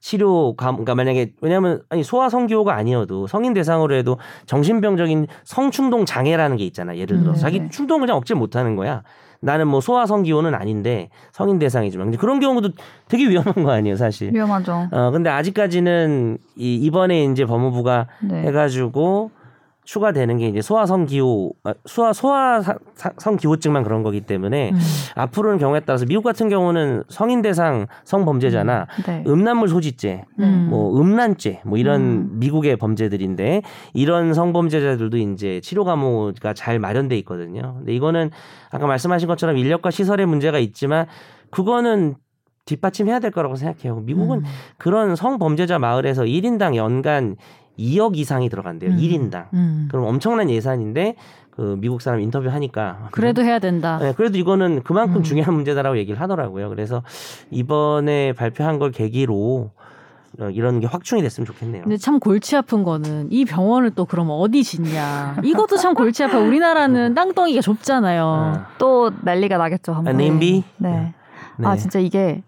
치료 0.00 0.54
감 0.54 0.76
그러니까 0.76 0.94
만약에 0.94 1.32
왜냐하면 1.40 1.82
아니 1.88 2.04
소아 2.04 2.28
성기호가 2.28 2.74
아니어도 2.74 3.26
성인 3.26 3.52
대상으로 3.52 3.94
해도 3.96 4.16
정신병적인 4.46 5.26
성충동 5.44 6.04
장애라는 6.04 6.56
게 6.56 6.64
있잖아 6.64 6.96
예를 6.96 7.18
들어 7.18 7.30
음, 7.32 7.34
서 7.34 7.40
자기 7.40 7.60
네. 7.60 7.68
충동을 7.68 8.02
그냥 8.02 8.16
억제 8.16 8.34
못하는 8.34 8.76
거야 8.76 9.02
나는 9.40 9.66
뭐 9.66 9.80
소아 9.80 10.06
성기호는 10.06 10.54
아닌데 10.54 11.10
성인 11.32 11.58
대상이지만 11.58 12.06
근데 12.06 12.16
그런 12.18 12.38
경우도 12.38 12.70
되게 13.08 13.28
위험한 13.28 13.64
거 13.64 13.70
아니에요 13.72 13.96
사실 13.96 14.32
위험하죠. 14.32 14.88
어 14.90 15.10
근데 15.10 15.30
아직까지는 15.30 16.38
이 16.56 16.76
이번에 16.76 17.24
이제 17.24 17.44
법무부가 17.44 18.06
네. 18.22 18.42
해가지고 18.42 19.32
추가되는 19.88 20.36
게 20.36 20.48
이제 20.48 20.60
소아성 20.60 21.06
기호, 21.06 21.50
아, 21.64 21.72
소아 21.86 22.12
소아성 22.12 23.38
기호증만 23.40 23.84
그런 23.84 24.02
거기 24.02 24.20
때문에 24.20 24.72
음. 24.72 24.78
앞으로는 25.14 25.56
경우에 25.56 25.80
따라서 25.80 26.04
미국 26.04 26.24
같은 26.24 26.50
경우는 26.50 27.04
성인 27.08 27.40
대상 27.40 27.86
성범죄자나 28.04 28.86
네. 29.06 29.24
음란물 29.26 29.68
소지죄, 29.68 30.26
음. 30.40 30.66
뭐 30.68 31.00
음란죄, 31.00 31.62
뭐 31.64 31.78
이런 31.78 32.00
음. 32.02 32.30
미국의 32.34 32.76
범죄들인데 32.76 33.62
이런 33.94 34.34
성범죄자들도 34.34 35.16
이제 35.16 35.62
치료 35.62 35.84
감호가 35.84 36.52
잘 36.52 36.78
마련돼 36.78 37.16
있거든요. 37.20 37.76
근데 37.78 37.94
이거는 37.94 38.30
아까 38.70 38.86
말씀하신 38.86 39.26
것처럼 39.26 39.56
인력과 39.56 39.90
시설의 39.90 40.26
문제가 40.26 40.58
있지만 40.58 41.06
그거는 41.50 42.16
뒷받침해야 42.66 43.20
될 43.20 43.30
거라고 43.30 43.56
생각해요. 43.56 44.00
미국은 44.00 44.40
음. 44.40 44.44
그런 44.76 45.16
성범죄자 45.16 45.78
마을에서 45.78 46.24
1인당 46.24 46.76
연간 46.76 47.36
2억 47.78 48.16
이상이 48.16 48.48
들어간대요. 48.48 48.90
음. 48.90 48.96
1인당. 48.96 49.46
음. 49.54 49.88
그럼 49.90 50.06
엄청난 50.06 50.50
예산인데 50.50 51.16
그 51.50 51.76
미국 51.78 52.00
사람 52.00 52.20
인터뷰 52.20 52.48
하니까 52.48 53.08
그래도 53.10 53.42
해야 53.42 53.58
된다. 53.58 53.98
네, 53.98 54.12
그래도 54.12 54.38
이거는 54.38 54.82
그만큼 54.84 55.16
음. 55.16 55.22
중요한 55.22 55.54
문제다라고 55.54 55.98
얘기를 55.98 56.20
하더라고요. 56.20 56.68
그래서 56.68 57.02
이번에 57.50 58.32
발표한 58.32 58.78
걸 58.78 58.92
계기로 58.92 59.70
어, 60.40 60.50
이런 60.50 60.78
게 60.78 60.86
확충이 60.86 61.22
됐으면 61.22 61.46
좋겠네요. 61.46 61.82
근데 61.82 61.96
참 61.96 62.20
골치 62.20 62.54
아픈 62.54 62.84
거는 62.84 63.28
이 63.30 63.44
병원을 63.44 63.90
또 63.90 64.04
그럼 64.04 64.28
어디 64.30 64.62
짓냐. 64.62 65.38
이것도 65.42 65.78
참 65.78 65.94
골치 65.94 66.22
아파. 66.22 66.38
우리나라는 66.38 67.14
땅덩이가 67.14 67.60
좁잖아요. 67.60 68.24
어. 68.24 68.64
또 68.78 69.10
난리가 69.22 69.56
나겠죠. 69.56 69.92
아, 69.92 69.96
한번. 69.96 70.16
네임비? 70.16 70.62
네. 70.76 71.14
네. 71.56 71.66
아 71.66 71.76
진짜 71.76 71.98
이게 71.98 72.42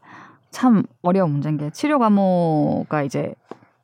참 0.50 0.84
어려운 1.02 1.32
문제인 1.32 1.56
게 1.56 1.70
치료 1.70 1.98
감호가 1.98 3.02
이제 3.02 3.34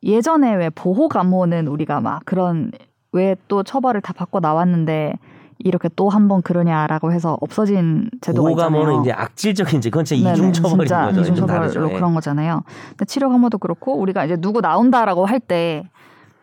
예전에 0.07 0.55
왜 0.55 0.69
보호 0.69 1.07
감호는 1.09 1.67
우리가 1.67 2.01
막 2.01 2.21
그런 2.25 2.71
왜 3.11 3.35
또 3.47 3.63
처벌을 3.63 4.01
다 4.01 4.13
받고 4.13 4.39
나왔는데 4.39 5.13
이렇게 5.59 5.89
또 5.95 6.09
한 6.09 6.27
번 6.27 6.41
그러냐라고 6.41 7.11
해서 7.11 7.37
없어진 7.41 8.09
제도가 8.21 8.51
있잖아요. 8.51 8.71
보호감호는 8.71 9.01
이제 9.01 9.11
악질적인 9.11 9.79
이제 9.79 9.89
그건 9.89 10.05
진짜 10.05 10.31
이중 10.33 10.53
처벌인 10.53 10.77
거죠. 10.77 11.21
이중 11.21 11.35
좀 11.35 11.47
처벌로. 11.47 11.89
예. 11.91 11.95
그런 11.95 12.13
거잖아요. 12.13 12.63
근데 12.89 13.05
치료 13.05 13.29
감호도 13.29 13.57
그렇고 13.57 13.97
우리가 13.97 14.25
이제 14.25 14.35
누구 14.37 14.61
나온다라고 14.61 15.25
할 15.25 15.39
때 15.39 15.83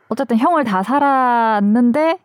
어쨌든 0.09 0.37
형을 0.37 0.65
다 0.65 0.83
살았는데 0.83 2.19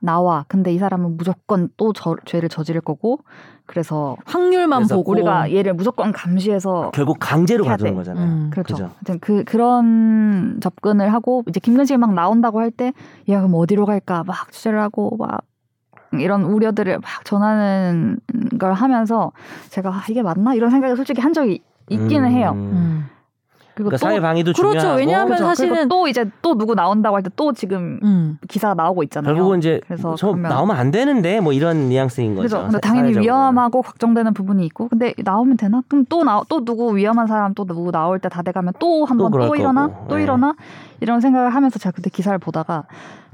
나와. 0.00 0.44
근데 0.48 0.72
이 0.72 0.78
사람은 0.78 1.16
무조건 1.16 1.68
또 1.76 1.92
저, 1.92 2.16
죄를 2.24 2.48
저지를 2.48 2.80
거고 2.80 3.20
그래서 3.66 4.16
확률만 4.24 4.80
그래서 4.80 4.96
보고 4.96 5.12
우리가 5.12 5.52
얘를 5.52 5.74
무조건 5.74 6.12
감시해서 6.12 6.90
결국 6.94 7.18
강제로 7.20 7.64
돼. 7.64 7.92
거잖아요. 7.92 8.24
음. 8.24 8.50
그렇죠. 8.50 8.74
그죠. 8.74 8.84
하여튼 8.84 9.18
그 9.20 9.44
그런 9.44 10.58
접근을 10.62 11.12
하고 11.12 11.42
이제 11.48 11.60
김근식이 11.60 11.96
막 11.98 12.14
나온다고 12.14 12.60
할때야 12.60 12.92
그럼 13.26 13.54
어디로 13.54 13.86
갈까 13.86 14.24
막 14.24 14.50
취재를 14.52 14.80
하고 14.80 15.16
막 15.18 15.42
이런 16.12 16.44
우려들을 16.44 16.98
막 17.00 17.24
전하는 17.24 18.18
걸 18.58 18.72
하면서 18.72 19.32
제가 19.70 19.90
아, 19.90 20.02
이게 20.08 20.22
맞나 20.22 20.54
이런 20.54 20.70
생각을 20.70 20.96
솔직히 20.96 21.20
한 21.20 21.32
적이 21.32 21.62
있기는 21.90 22.24
음. 22.24 22.32
해요. 22.32 22.52
음. 22.54 23.06
그러니까 23.84 23.96
사회 23.98 24.20
방위도 24.20 24.52
그렇죠. 24.52 24.70
중요하고 24.78 24.98
왜냐하면 24.98 25.32
그죠. 25.32 25.44
사실은- 25.44 25.88
또 25.88 26.08
이제 26.08 26.24
또 26.42 26.56
누구 26.56 26.74
나온다고 26.74 27.16
할 27.16 27.22
때 27.22 27.28
또 27.36 27.52
지금 27.52 27.98
음. 28.02 28.38
기사가 28.48 28.74
나오고 28.74 29.02
있잖아요. 29.04 29.34
결국은 29.34 29.58
이제 29.58 29.80
그래서 29.86 30.14
저 30.16 30.28
그러면- 30.28 30.50
나오면 30.50 30.76
안 30.76 30.90
되는데 30.90 31.40
뭐 31.40 31.52
이런 31.52 31.88
뉘앙스인 31.88 32.34
거죠. 32.34 32.42
그죠. 32.42 32.56
근데 32.62 32.72
사- 32.72 32.78
당연히 32.80 33.14
사회적으로는. 33.14 33.22
위험하고 33.22 33.82
걱정되는 33.82 34.34
부분이 34.34 34.64
있고, 34.66 34.88
근데 34.88 35.14
나오면 35.22 35.56
되나? 35.56 35.82
그럼 35.88 36.04
또 36.08 36.24
나, 36.24 36.42
또 36.48 36.64
누구 36.64 36.96
위험한 36.96 37.26
사람 37.26 37.54
또 37.54 37.64
누구 37.64 37.90
나올 37.92 38.18
때 38.18 38.28
다 38.28 38.42
돼가면 38.42 38.74
또 38.78 39.04
한번 39.04 39.30
또, 39.30 39.38
그럴 39.38 39.58
일어나? 39.58 39.88
거고. 39.88 40.06
또 40.08 40.16
네. 40.16 40.22
일어나? 40.22 40.54
이런 41.00 41.20
생각을 41.20 41.50
하면서 41.54 41.78
제가 41.78 41.92
그때 41.94 42.10
기사를 42.10 42.36
보다가 42.38 42.84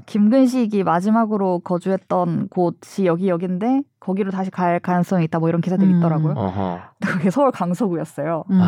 김근식이 0.05 0.83
마지막으로 0.83 1.59
거주했던 1.59 2.49
곳이 2.49 3.05
여기 3.05 3.29
여긴데 3.29 3.81
거기로 3.99 4.31
다시 4.31 4.51
갈 4.51 4.79
가능성이 4.79 5.25
있다 5.25 5.39
뭐 5.39 5.49
이런 5.49 5.61
기사들이 5.61 5.91
음. 5.91 5.97
있더라고요. 5.97 6.33
어허. 6.35 6.79
근데 6.99 7.13
그게 7.13 7.29
서울 7.31 7.51
강서구였어요. 7.51 8.43
음. 8.51 8.61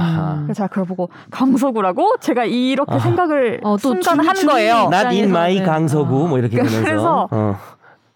그래서 0.43 0.53
제가 0.53 0.67
그걸 0.67 0.85
보고 0.85 1.09
강서구라고 1.29 2.17
제가 2.19 2.45
이렇게 2.45 2.95
아. 2.95 2.99
생각을 2.99 3.61
어, 3.63 3.77
또 3.77 4.01
순간 4.01 4.25
한 4.25 4.35
주민이 4.35 4.53
거예요. 4.53 4.89
Not 4.91 5.07
in 5.15 5.29
my 5.29 5.61
어. 5.61 5.63
강서구 5.63 6.27
뭐 6.27 6.39
이렇게 6.39 6.57
되면서 6.57 6.83
그래서 6.83 7.27
어. 7.31 7.55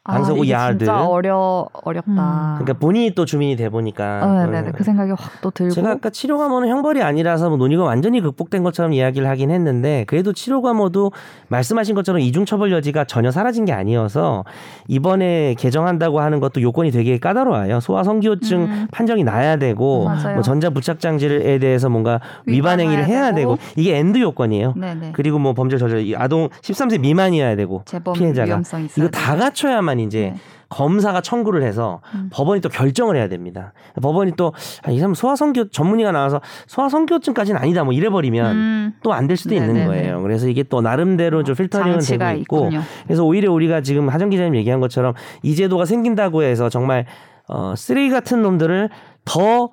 아, 0.04 0.14
강서구 0.14 0.44
이게 0.44 0.54
야드. 0.54 0.80
진짜 0.80 1.06
어려 1.06 1.68
어렵다. 1.74 2.12
음. 2.12 2.56
그러니까 2.64 2.74
본인이 2.80 3.12
또 3.14 3.24
주민이 3.26 3.56
돼 3.56 3.70
보니까 3.70 4.22
어, 4.24 4.46
네네 4.48 4.70
음. 4.70 4.72
그 4.76 4.84
생각이 4.84 5.12
확 5.12 5.42
또 5.42 5.52
들고. 5.52 5.72
제가 5.74 5.92
아까 5.92 6.10
치료 6.10 6.40
감호는 6.40 6.70
형벌이 6.70 7.04
아니라서 7.04 7.50
뭐 7.50 7.58
논의가 7.58 7.84
완전히 7.84 8.20
극복된 8.20 8.64
것처럼 8.64 8.94
이야기를 8.94 9.28
하긴 9.28 9.52
했는데 9.52 10.04
그래도 10.08 10.34
치료 10.34 10.62
감호도 10.64 11.12
말씀하신 11.50 11.94
것처럼 11.94 12.20
이중 12.22 12.46
처벌 12.46 12.72
여지가 12.72 13.06
전혀 13.06 13.30
사라진 13.32 13.66
게 13.66 13.74
아니어서 13.74 14.44
이번에 14.88 15.54
개정한다고 15.60 16.20
하는 16.20 16.40
것도 16.40 16.62
요건이 16.64 16.90
되게 16.92 17.20
까다로워요. 17.20 17.80
소아 17.80 18.04
성기호증 18.04 18.62
음. 18.62 18.88
판정이 18.92 19.24
나야 19.24 19.58
되고. 19.58 20.10
뭐 20.34 20.42
전자 20.42 20.70
부착 20.72 21.00
장치에 21.00 21.60
대해서 21.60 21.90
뭔가 21.90 22.20
위반 22.48 22.80
행위를 22.80 23.06
해야 23.06 23.34
되고, 23.34 23.56
되고. 23.58 23.72
이게 23.76 23.98
and 23.98 24.18
요건이에요. 24.20 24.74
네네. 24.78 25.12
그리고 25.14 25.38
뭐 25.40 25.54
범죄 25.54 25.78
저질 25.78 26.00
이 26.08 26.16
아동 26.16 26.50
13세 26.62 27.00
미만이어야 27.00 27.56
되고 27.56 27.84
재범 27.86 28.14
피해자가. 28.16 28.62
이거 28.98 29.08
다 29.10 29.36
갖춰야만 29.36 29.91
이제 30.00 30.34
네. 30.34 30.36
검사가 30.70 31.22
청구를 31.22 31.64
해서 31.64 32.02
음. 32.16 32.30
법원이 32.32 32.62
또 32.62 32.70
결정을 32.70 33.18
해야 33.18 33.28
됩니다. 33.28 33.74
법원이 34.02 34.34
또이 34.38 35.00
사람 35.00 35.14
소아성교 35.14 35.70
전문의가 35.70 36.12
나와서 36.12 36.40
소아성교증까지는 36.68 37.60
아니다 37.60 37.84
뭐 37.84 37.94
이래버리면 37.94 38.56
음, 38.56 38.94
또안 39.04 39.28
될 39.28 39.36
수도 39.36 39.54
있는 39.54 39.74
네네네. 39.74 39.86
거예요. 39.86 40.22
그래서 40.22 40.48
이게 40.48 40.64
또 40.64 40.82
나름대로 40.82 41.44
좀 41.44 41.56
필터링은 41.56 42.00
되고 42.00 42.40
있고 42.40 42.66
있군요. 42.66 42.82
그래서 43.06 43.26
오히려 43.26 43.52
우리가 43.52 43.82
지금 43.82 44.10
하정 44.10 44.30
기자님 44.30 44.56
얘기한 44.56 44.80
것처럼 44.80 45.14
이 45.44 45.56
제도가 45.56 45.86
생긴다고 45.86 46.44
해서 46.44 46.70
정말 46.70 47.06
어, 47.48 47.76
쓰레기 47.76 48.10
같은 48.10 48.42
놈들을 48.42 48.90
더 49.26 49.72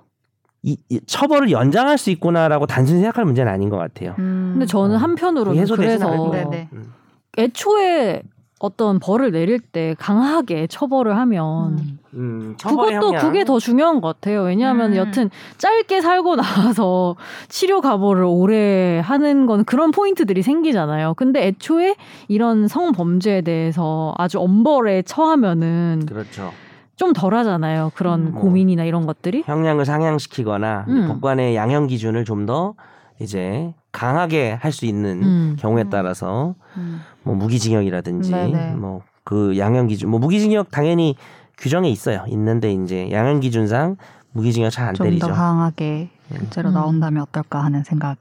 이, 0.63 0.77
이 0.89 1.01
처벌을 1.07 1.53
연장할 1.53 1.97
수 1.97 2.11
있구나라고 2.11 2.67
단순히 2.67 3.01
생각할 3.01 3.25
문제는 3.25 3.51
아닌 3.51 3.69
것 3.69 3.77
같아요. 3.77 4.17
음. 4.19 4.51
근데 4.55 4.67
저는 4.67 4.97
한편으로는 4.97 5.61
해소되진 5.61 5.99
그래서. 5.99 6.31
네네. 6.31 6.69
음. 6.73 6.93
애초에 7.39 8.23
어떤 8.61 8.99
벌을 8.99 9.31
내릴 9.31 9.61
때 9.61 9.95
강하게 9.99 10.67
처벌을 10.67 11.17
하면 11.17 11.79
음. 11.79 11.99
음, 12.15 12.57
그것도 12.61 12.93
형량. 12.93 13.23
그게 13.25 13.45
더 13.45 13.59
중요한 13.59 14.01
것 14.01 14.09
같아요. 14.09 14.43
왜냐하면 14.43 14.93
음. 14.93 14.97
여튼 14.97 15.31
짧게 15.59 16.01
살고 16.01 16.37
나와서 16.37 17.17
치료 17.49 17.81
가보를 17.81 18.25
오래 18.25 19.01
하는 19.05 19.47
건 19.47 19.65
그런 19.65 19.91
포인트들이 19.91 20.43
생기잖아요. 20.43 21.15
근데 21.15 21.47
애초에 21.47 21.95
이런 22.27 22.67
성범죄에 22.67 23.43
대해서 23.43 24.15
아주 24.19 24.41
엄벌에 24.41 25.03
처하면은 25.03 26.03
그렇죠. 26.07 26.53
좀 26.97 27.13
덜하잖아요. 27.13 27.93
그런 27.95 28.29
음. 28.29 28.33
고민이나 28.33 28.85
이런 28.85 29.07
것들이. 29.07 29.45
형량을 29.47 29.85
상향시키거나 29.85 30.87
음. 30.89 31.09
법관의 31.09 31.55
양형 31.55 31.87
기준을 31.87 32.25
좀 32.25 32.47
더 32.47 32.75
이제 33.21 33.75
강하게 33.99 34.53
할 34.53 34.71
수 34.71 34.87
있는 34.87 35.23
음. 35.25 35.57
경우에 35.59 35.83
음. 35.83 35.91
따라서 35.91 36.55
음. 36.77 37.01
뭐 37.25 37.35
무기징역이라든지 37.35 38.31
네네. 38.31 38.75
뭐그 38.77 39.59
양형 39.59 39.89
기준 39.89 40.11
뭐 40.11 40.21
무기징역 40.21 40.71
당연히 40.71 41.17
규정에 41.59 41.91
있어요. 41.91 42.25
있는데 42.29 42.73
이제 42.73 43.11
양형 43.11 43.41
기준상 43.41 43.97
무기징역 44.33 44.71
잘안좀 44.71 45.05
때리죠. 45.05 45.27
더 45.27 45.33
강하게 45.33 46.11
실제로 46.33 46.69
음. 46.69 46.75
나온다면 46.75 47.23
어떨까 47.25 47.65
하는 47.65 47.83
생각인 47.83 48.17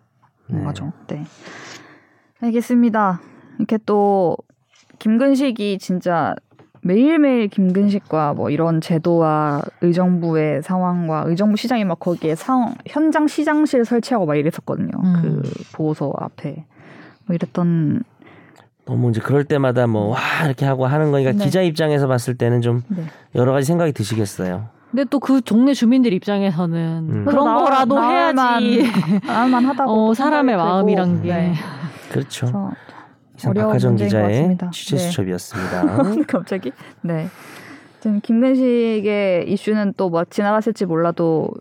네. 0.48 0.64
거죠. 0.64 0.94
네. 1.08 1.24
알겠습니다. 2.42 3.22
이렇게 3.60 3.78
또 3.86 4.36
김근식이 4.98 5.78
진짜 5.78 6.34
매일매일 6.82 7.48
김근식과 7.48 8.34
뭐 8.34 8.50
이런 8.50 8.82
제도와 8.82 9.62
의정부의 9.82 10.62
상황과 10.64 11.24
의정부 11.28 11.58
시장이 11.58 11.84
막 11.86 12.00
거기에 12.00 12.36
상, 12.36 12.76
현장 12.86 13.28
시장실 13.28 13.84
설치하고 13.86 14.26
막 14.26 14.36
이랬었거든요. 14.36 14.92
음. 15.04 15.14
그 15.22 15.52
보호소 15.74 16.14
앞에. 16.18 16.66
뭐 17.26 17.36
이랬던 17.36 18.04
너무 18.86 19.10
이제 19.10 19.20
그럴 19.20 19.44
때마다 19.44 19.86
뭐 19.88 20.12
와 20.14 20.20
이렇게 20.46 20.66
하고 20.66 20.86
하는 20.86 21.12
거니까 21.12 21.34
네. 21.34 21.44
기자 21.44 21.62
입장에서 21.62 22.08
봤을 22.08 22.36
때는 22.38 22.62
좀 22.62 22.84
네. 22.88 23.04
여러 23.36 23.52
가지 23.52 23.66
생각이 23.68 23.92
드시겠어요. 23.92 24.70
근데 24.92 25.04
또 25.10 25.20
그 25.20 25.42
동네 25.42 25.74
주민들 25.74 26.14
입장에서는 26.14 27.10
음. 27.12 27.26
그런 27.26 27.44
나올- 27.46 27.66
거라도 27.66 27.96
나올만- 27.96 28.62
해야지. 28.64 28.92
나올만 29.28 29.66
하다고 29.66 29.92
어, 29.92 29.96
또 30.08 30.14
사람의 30.14 30.56
마음이란. 30.56 31.22
게. 31.24 31.34
네. 31.34 31.54
그렇죠. 32.10 32.72
이상 33.38 33.52
어려운 33.52 33.68
박하정 33.68 33.96
기자의 33.96 34.28
같습니다. 34.28 34.70
취재 34.72 34.96
네. 34.98 35.02
수첩이었습니다. 35.04 36.26
갑자기? 36.28 36.72
네. 37.02 37.28
지금 38.00 38.20
김근식의 38.22 39.50
이슈는 39.52 39.94
또 39.98 40.10
뭐 40.10 40.24
지나갔을지 40.26 40.86
몰라도 40.86 41.52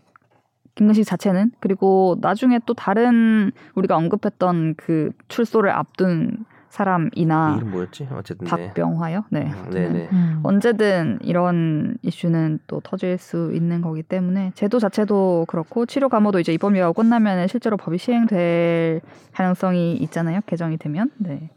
김근식 0.75 1.05
자체는 1.05 1.51
그리고 1.59 2.17
나중에 2.21 2.59
또 2.65 2.73
다른 2.73 3.51
우리가 3.75 3.95
언급했던 3.97 4.75
그 4.77 5.11
출소를 5.27 5.71
앞둔 5.71 6.45
사람이나 6.69 7.55
이름 7.57 7.71
뭐였지? 7.71 8.07
어쨌든 8.13 8.45
네. 8.45 8.49
박병화요. 8.67 9.25
네. 9.29 9.51
음, 9.51 9.69
네네. 9.71 10.09
음. 10.11 10.39
언제든 10.43 11.19
이런 11.21 11.97
이슈는 12.01 12.59
또 12.67 12.79
터질 12.81 13.17
수 13.17 13.51
있는 13.53 13.81
거기 13.81 14.03
때문에 14.03 14.51
제도 14.55 14.79
자체도 14.79 15.45
그렇고 15.47 15.85
치료 15.85 16.09
감호도 16.09 16.39
이제 16.39 16.53
입법유예가 16.53 16.91
끝나면 16.93 17.47
실제로 17.47 17.77
법이 17.77 17.97
시행될 17.97 19.01
가능성이 19.33 19.93
있잖아요. 19.97 20.41
개정이 20.45 20.77
되면 20.77 21.09
네 21.17 21.49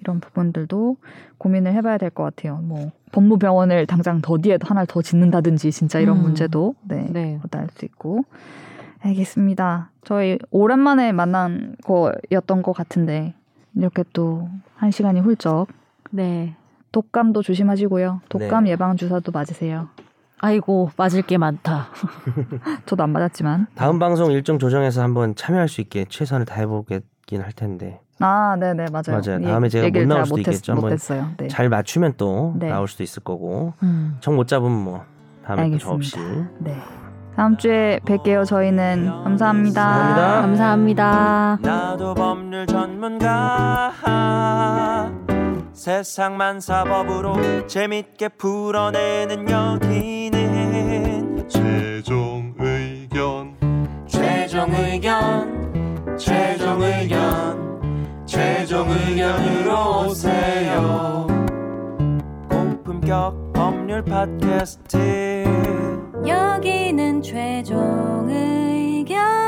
이런 0.00 0.20
부분들도 0.20 0.96
고민을 1.38 1.72
해봐야 1.74 1.96
될 1.98 2.10
것 2.10 2.22
같아요. 2.24 2.56
뭐 2.58 2.90
법무병원을 3.12 3.86
당장 3.86 4.20
더 4.20 4.36
뒤에 4.38 4.58
하나를 4.60 4.86
더 4.86 5.00
짓는다든지 5.02 5.70
진짜 5.72 6.00
이런 6.00 6.18
음. 6.18 6.22
문제도 6.22 6.74
네, 6.82 7.08
네. 7.10 7.40
나올 7.50 7.68
수 7.74 7.84
있고 7.84 8.24
알겠습니다. 9.02 9.90
저희 10.04 10.38
오랜만에 10.50 11.12
만난 11.12 11.76
거였던 11.84 12.62
것 12.62 12.72
같은데 12.72 13.34
이렇게 13.74 14.04
또 14.12 14.48
한 14.76 14.90
시간이 14.90 15.20
훌쩍 15.20 15.66
네. 16.10 16.56
독감도 16.90 17.42
조심하시고요. 17.42 18.22
독감 18.30 18.64
네. 18.64 18.70
예방 18.70 18.96
주사도 18.96 19.30
맞으세요. 19.30 19.88
아이고 20.40 20.90
맞을 20.96 21.20
게 21.22 21.36
많다. 21.36 21.88
저도 22.86 23.02
안 23.02 23.10
맞았지만. 23.10 23.66
다음 23.74 23.98
방송 23.98 24.32
일정 24.32 24.58
조정해서 24.58 25.02
한번 25.02 25.34
참여할 25.34 25.68
수 25.68 25.82
있게 25.82 26.06
최선을 26.08 26.46
다해보겠긴 26.46 27.42
할 27.42 27.52
텐데 27.52 28.00
아, 28.20 28.56
네 28.58 28.72
네 28.72 28.86
맞아요. 28.90 29.20
맞아요. 29.22 29.40
다음에 29.42 29.68
제가 29.68 29.84
얘기를 29.86 30.06
못 30.06 30.14
나올 30.14 30.24
잘 30.24 30.26
수도 30.26 30.40
있겠죠. 30.40 30.72
한번. 30.72 30.96
네. 31.36 31.48
잘 31.48 31.68
맞추면 31.68 32.14
또 32.16 32.54
네. 32.58 32.70
나올 32.70 32.88
수도 32.88 33.02
있을 33.02 33.22
거고 33.22 33.74
음. 33.82 34.16
정못 34.20 34.48
잡으면 34.48 34.82
뭐 34.82 35.04
다음에 35.44 35.70
또저 35.72 35.90
없이 35.90 36.16
알겠습니다. 36.18 36.50
네. 36.60 36.76
다음 37.40 37.56
주에 37.56 37.98
뵐게요. 38.04 38.44
저희는 38.44 39.06
감사합니다. 39.24 39.82
감사합니다. 39.82 40.42
감사합니다. 40.42 41.58
나도 41.62 42.12
법률 42.12 42.66
전문가 42.66 43.90
세상만 45.72 46.60
사법으로 46.60 47.66
재밌게 47.66 48.28
풀어내는 48.36 49.48
여기는 49.48 51.48
최종 51.48 52.52
의견 52.58 53.56
최종 54.06 54.74
의견 54.74 56.18
최종 56.18 56.82
의견 56.82 58.26
최종 58.26 58.90
의견으로 58.90 60.08
오세요 60.08 61.26
고품격 62.50 63.54
법률 63.54 64.04
팟캐스트 64.04 65.79
여기는 66.26 67.22
최종 67.22 68.28
의견 68.28 69.39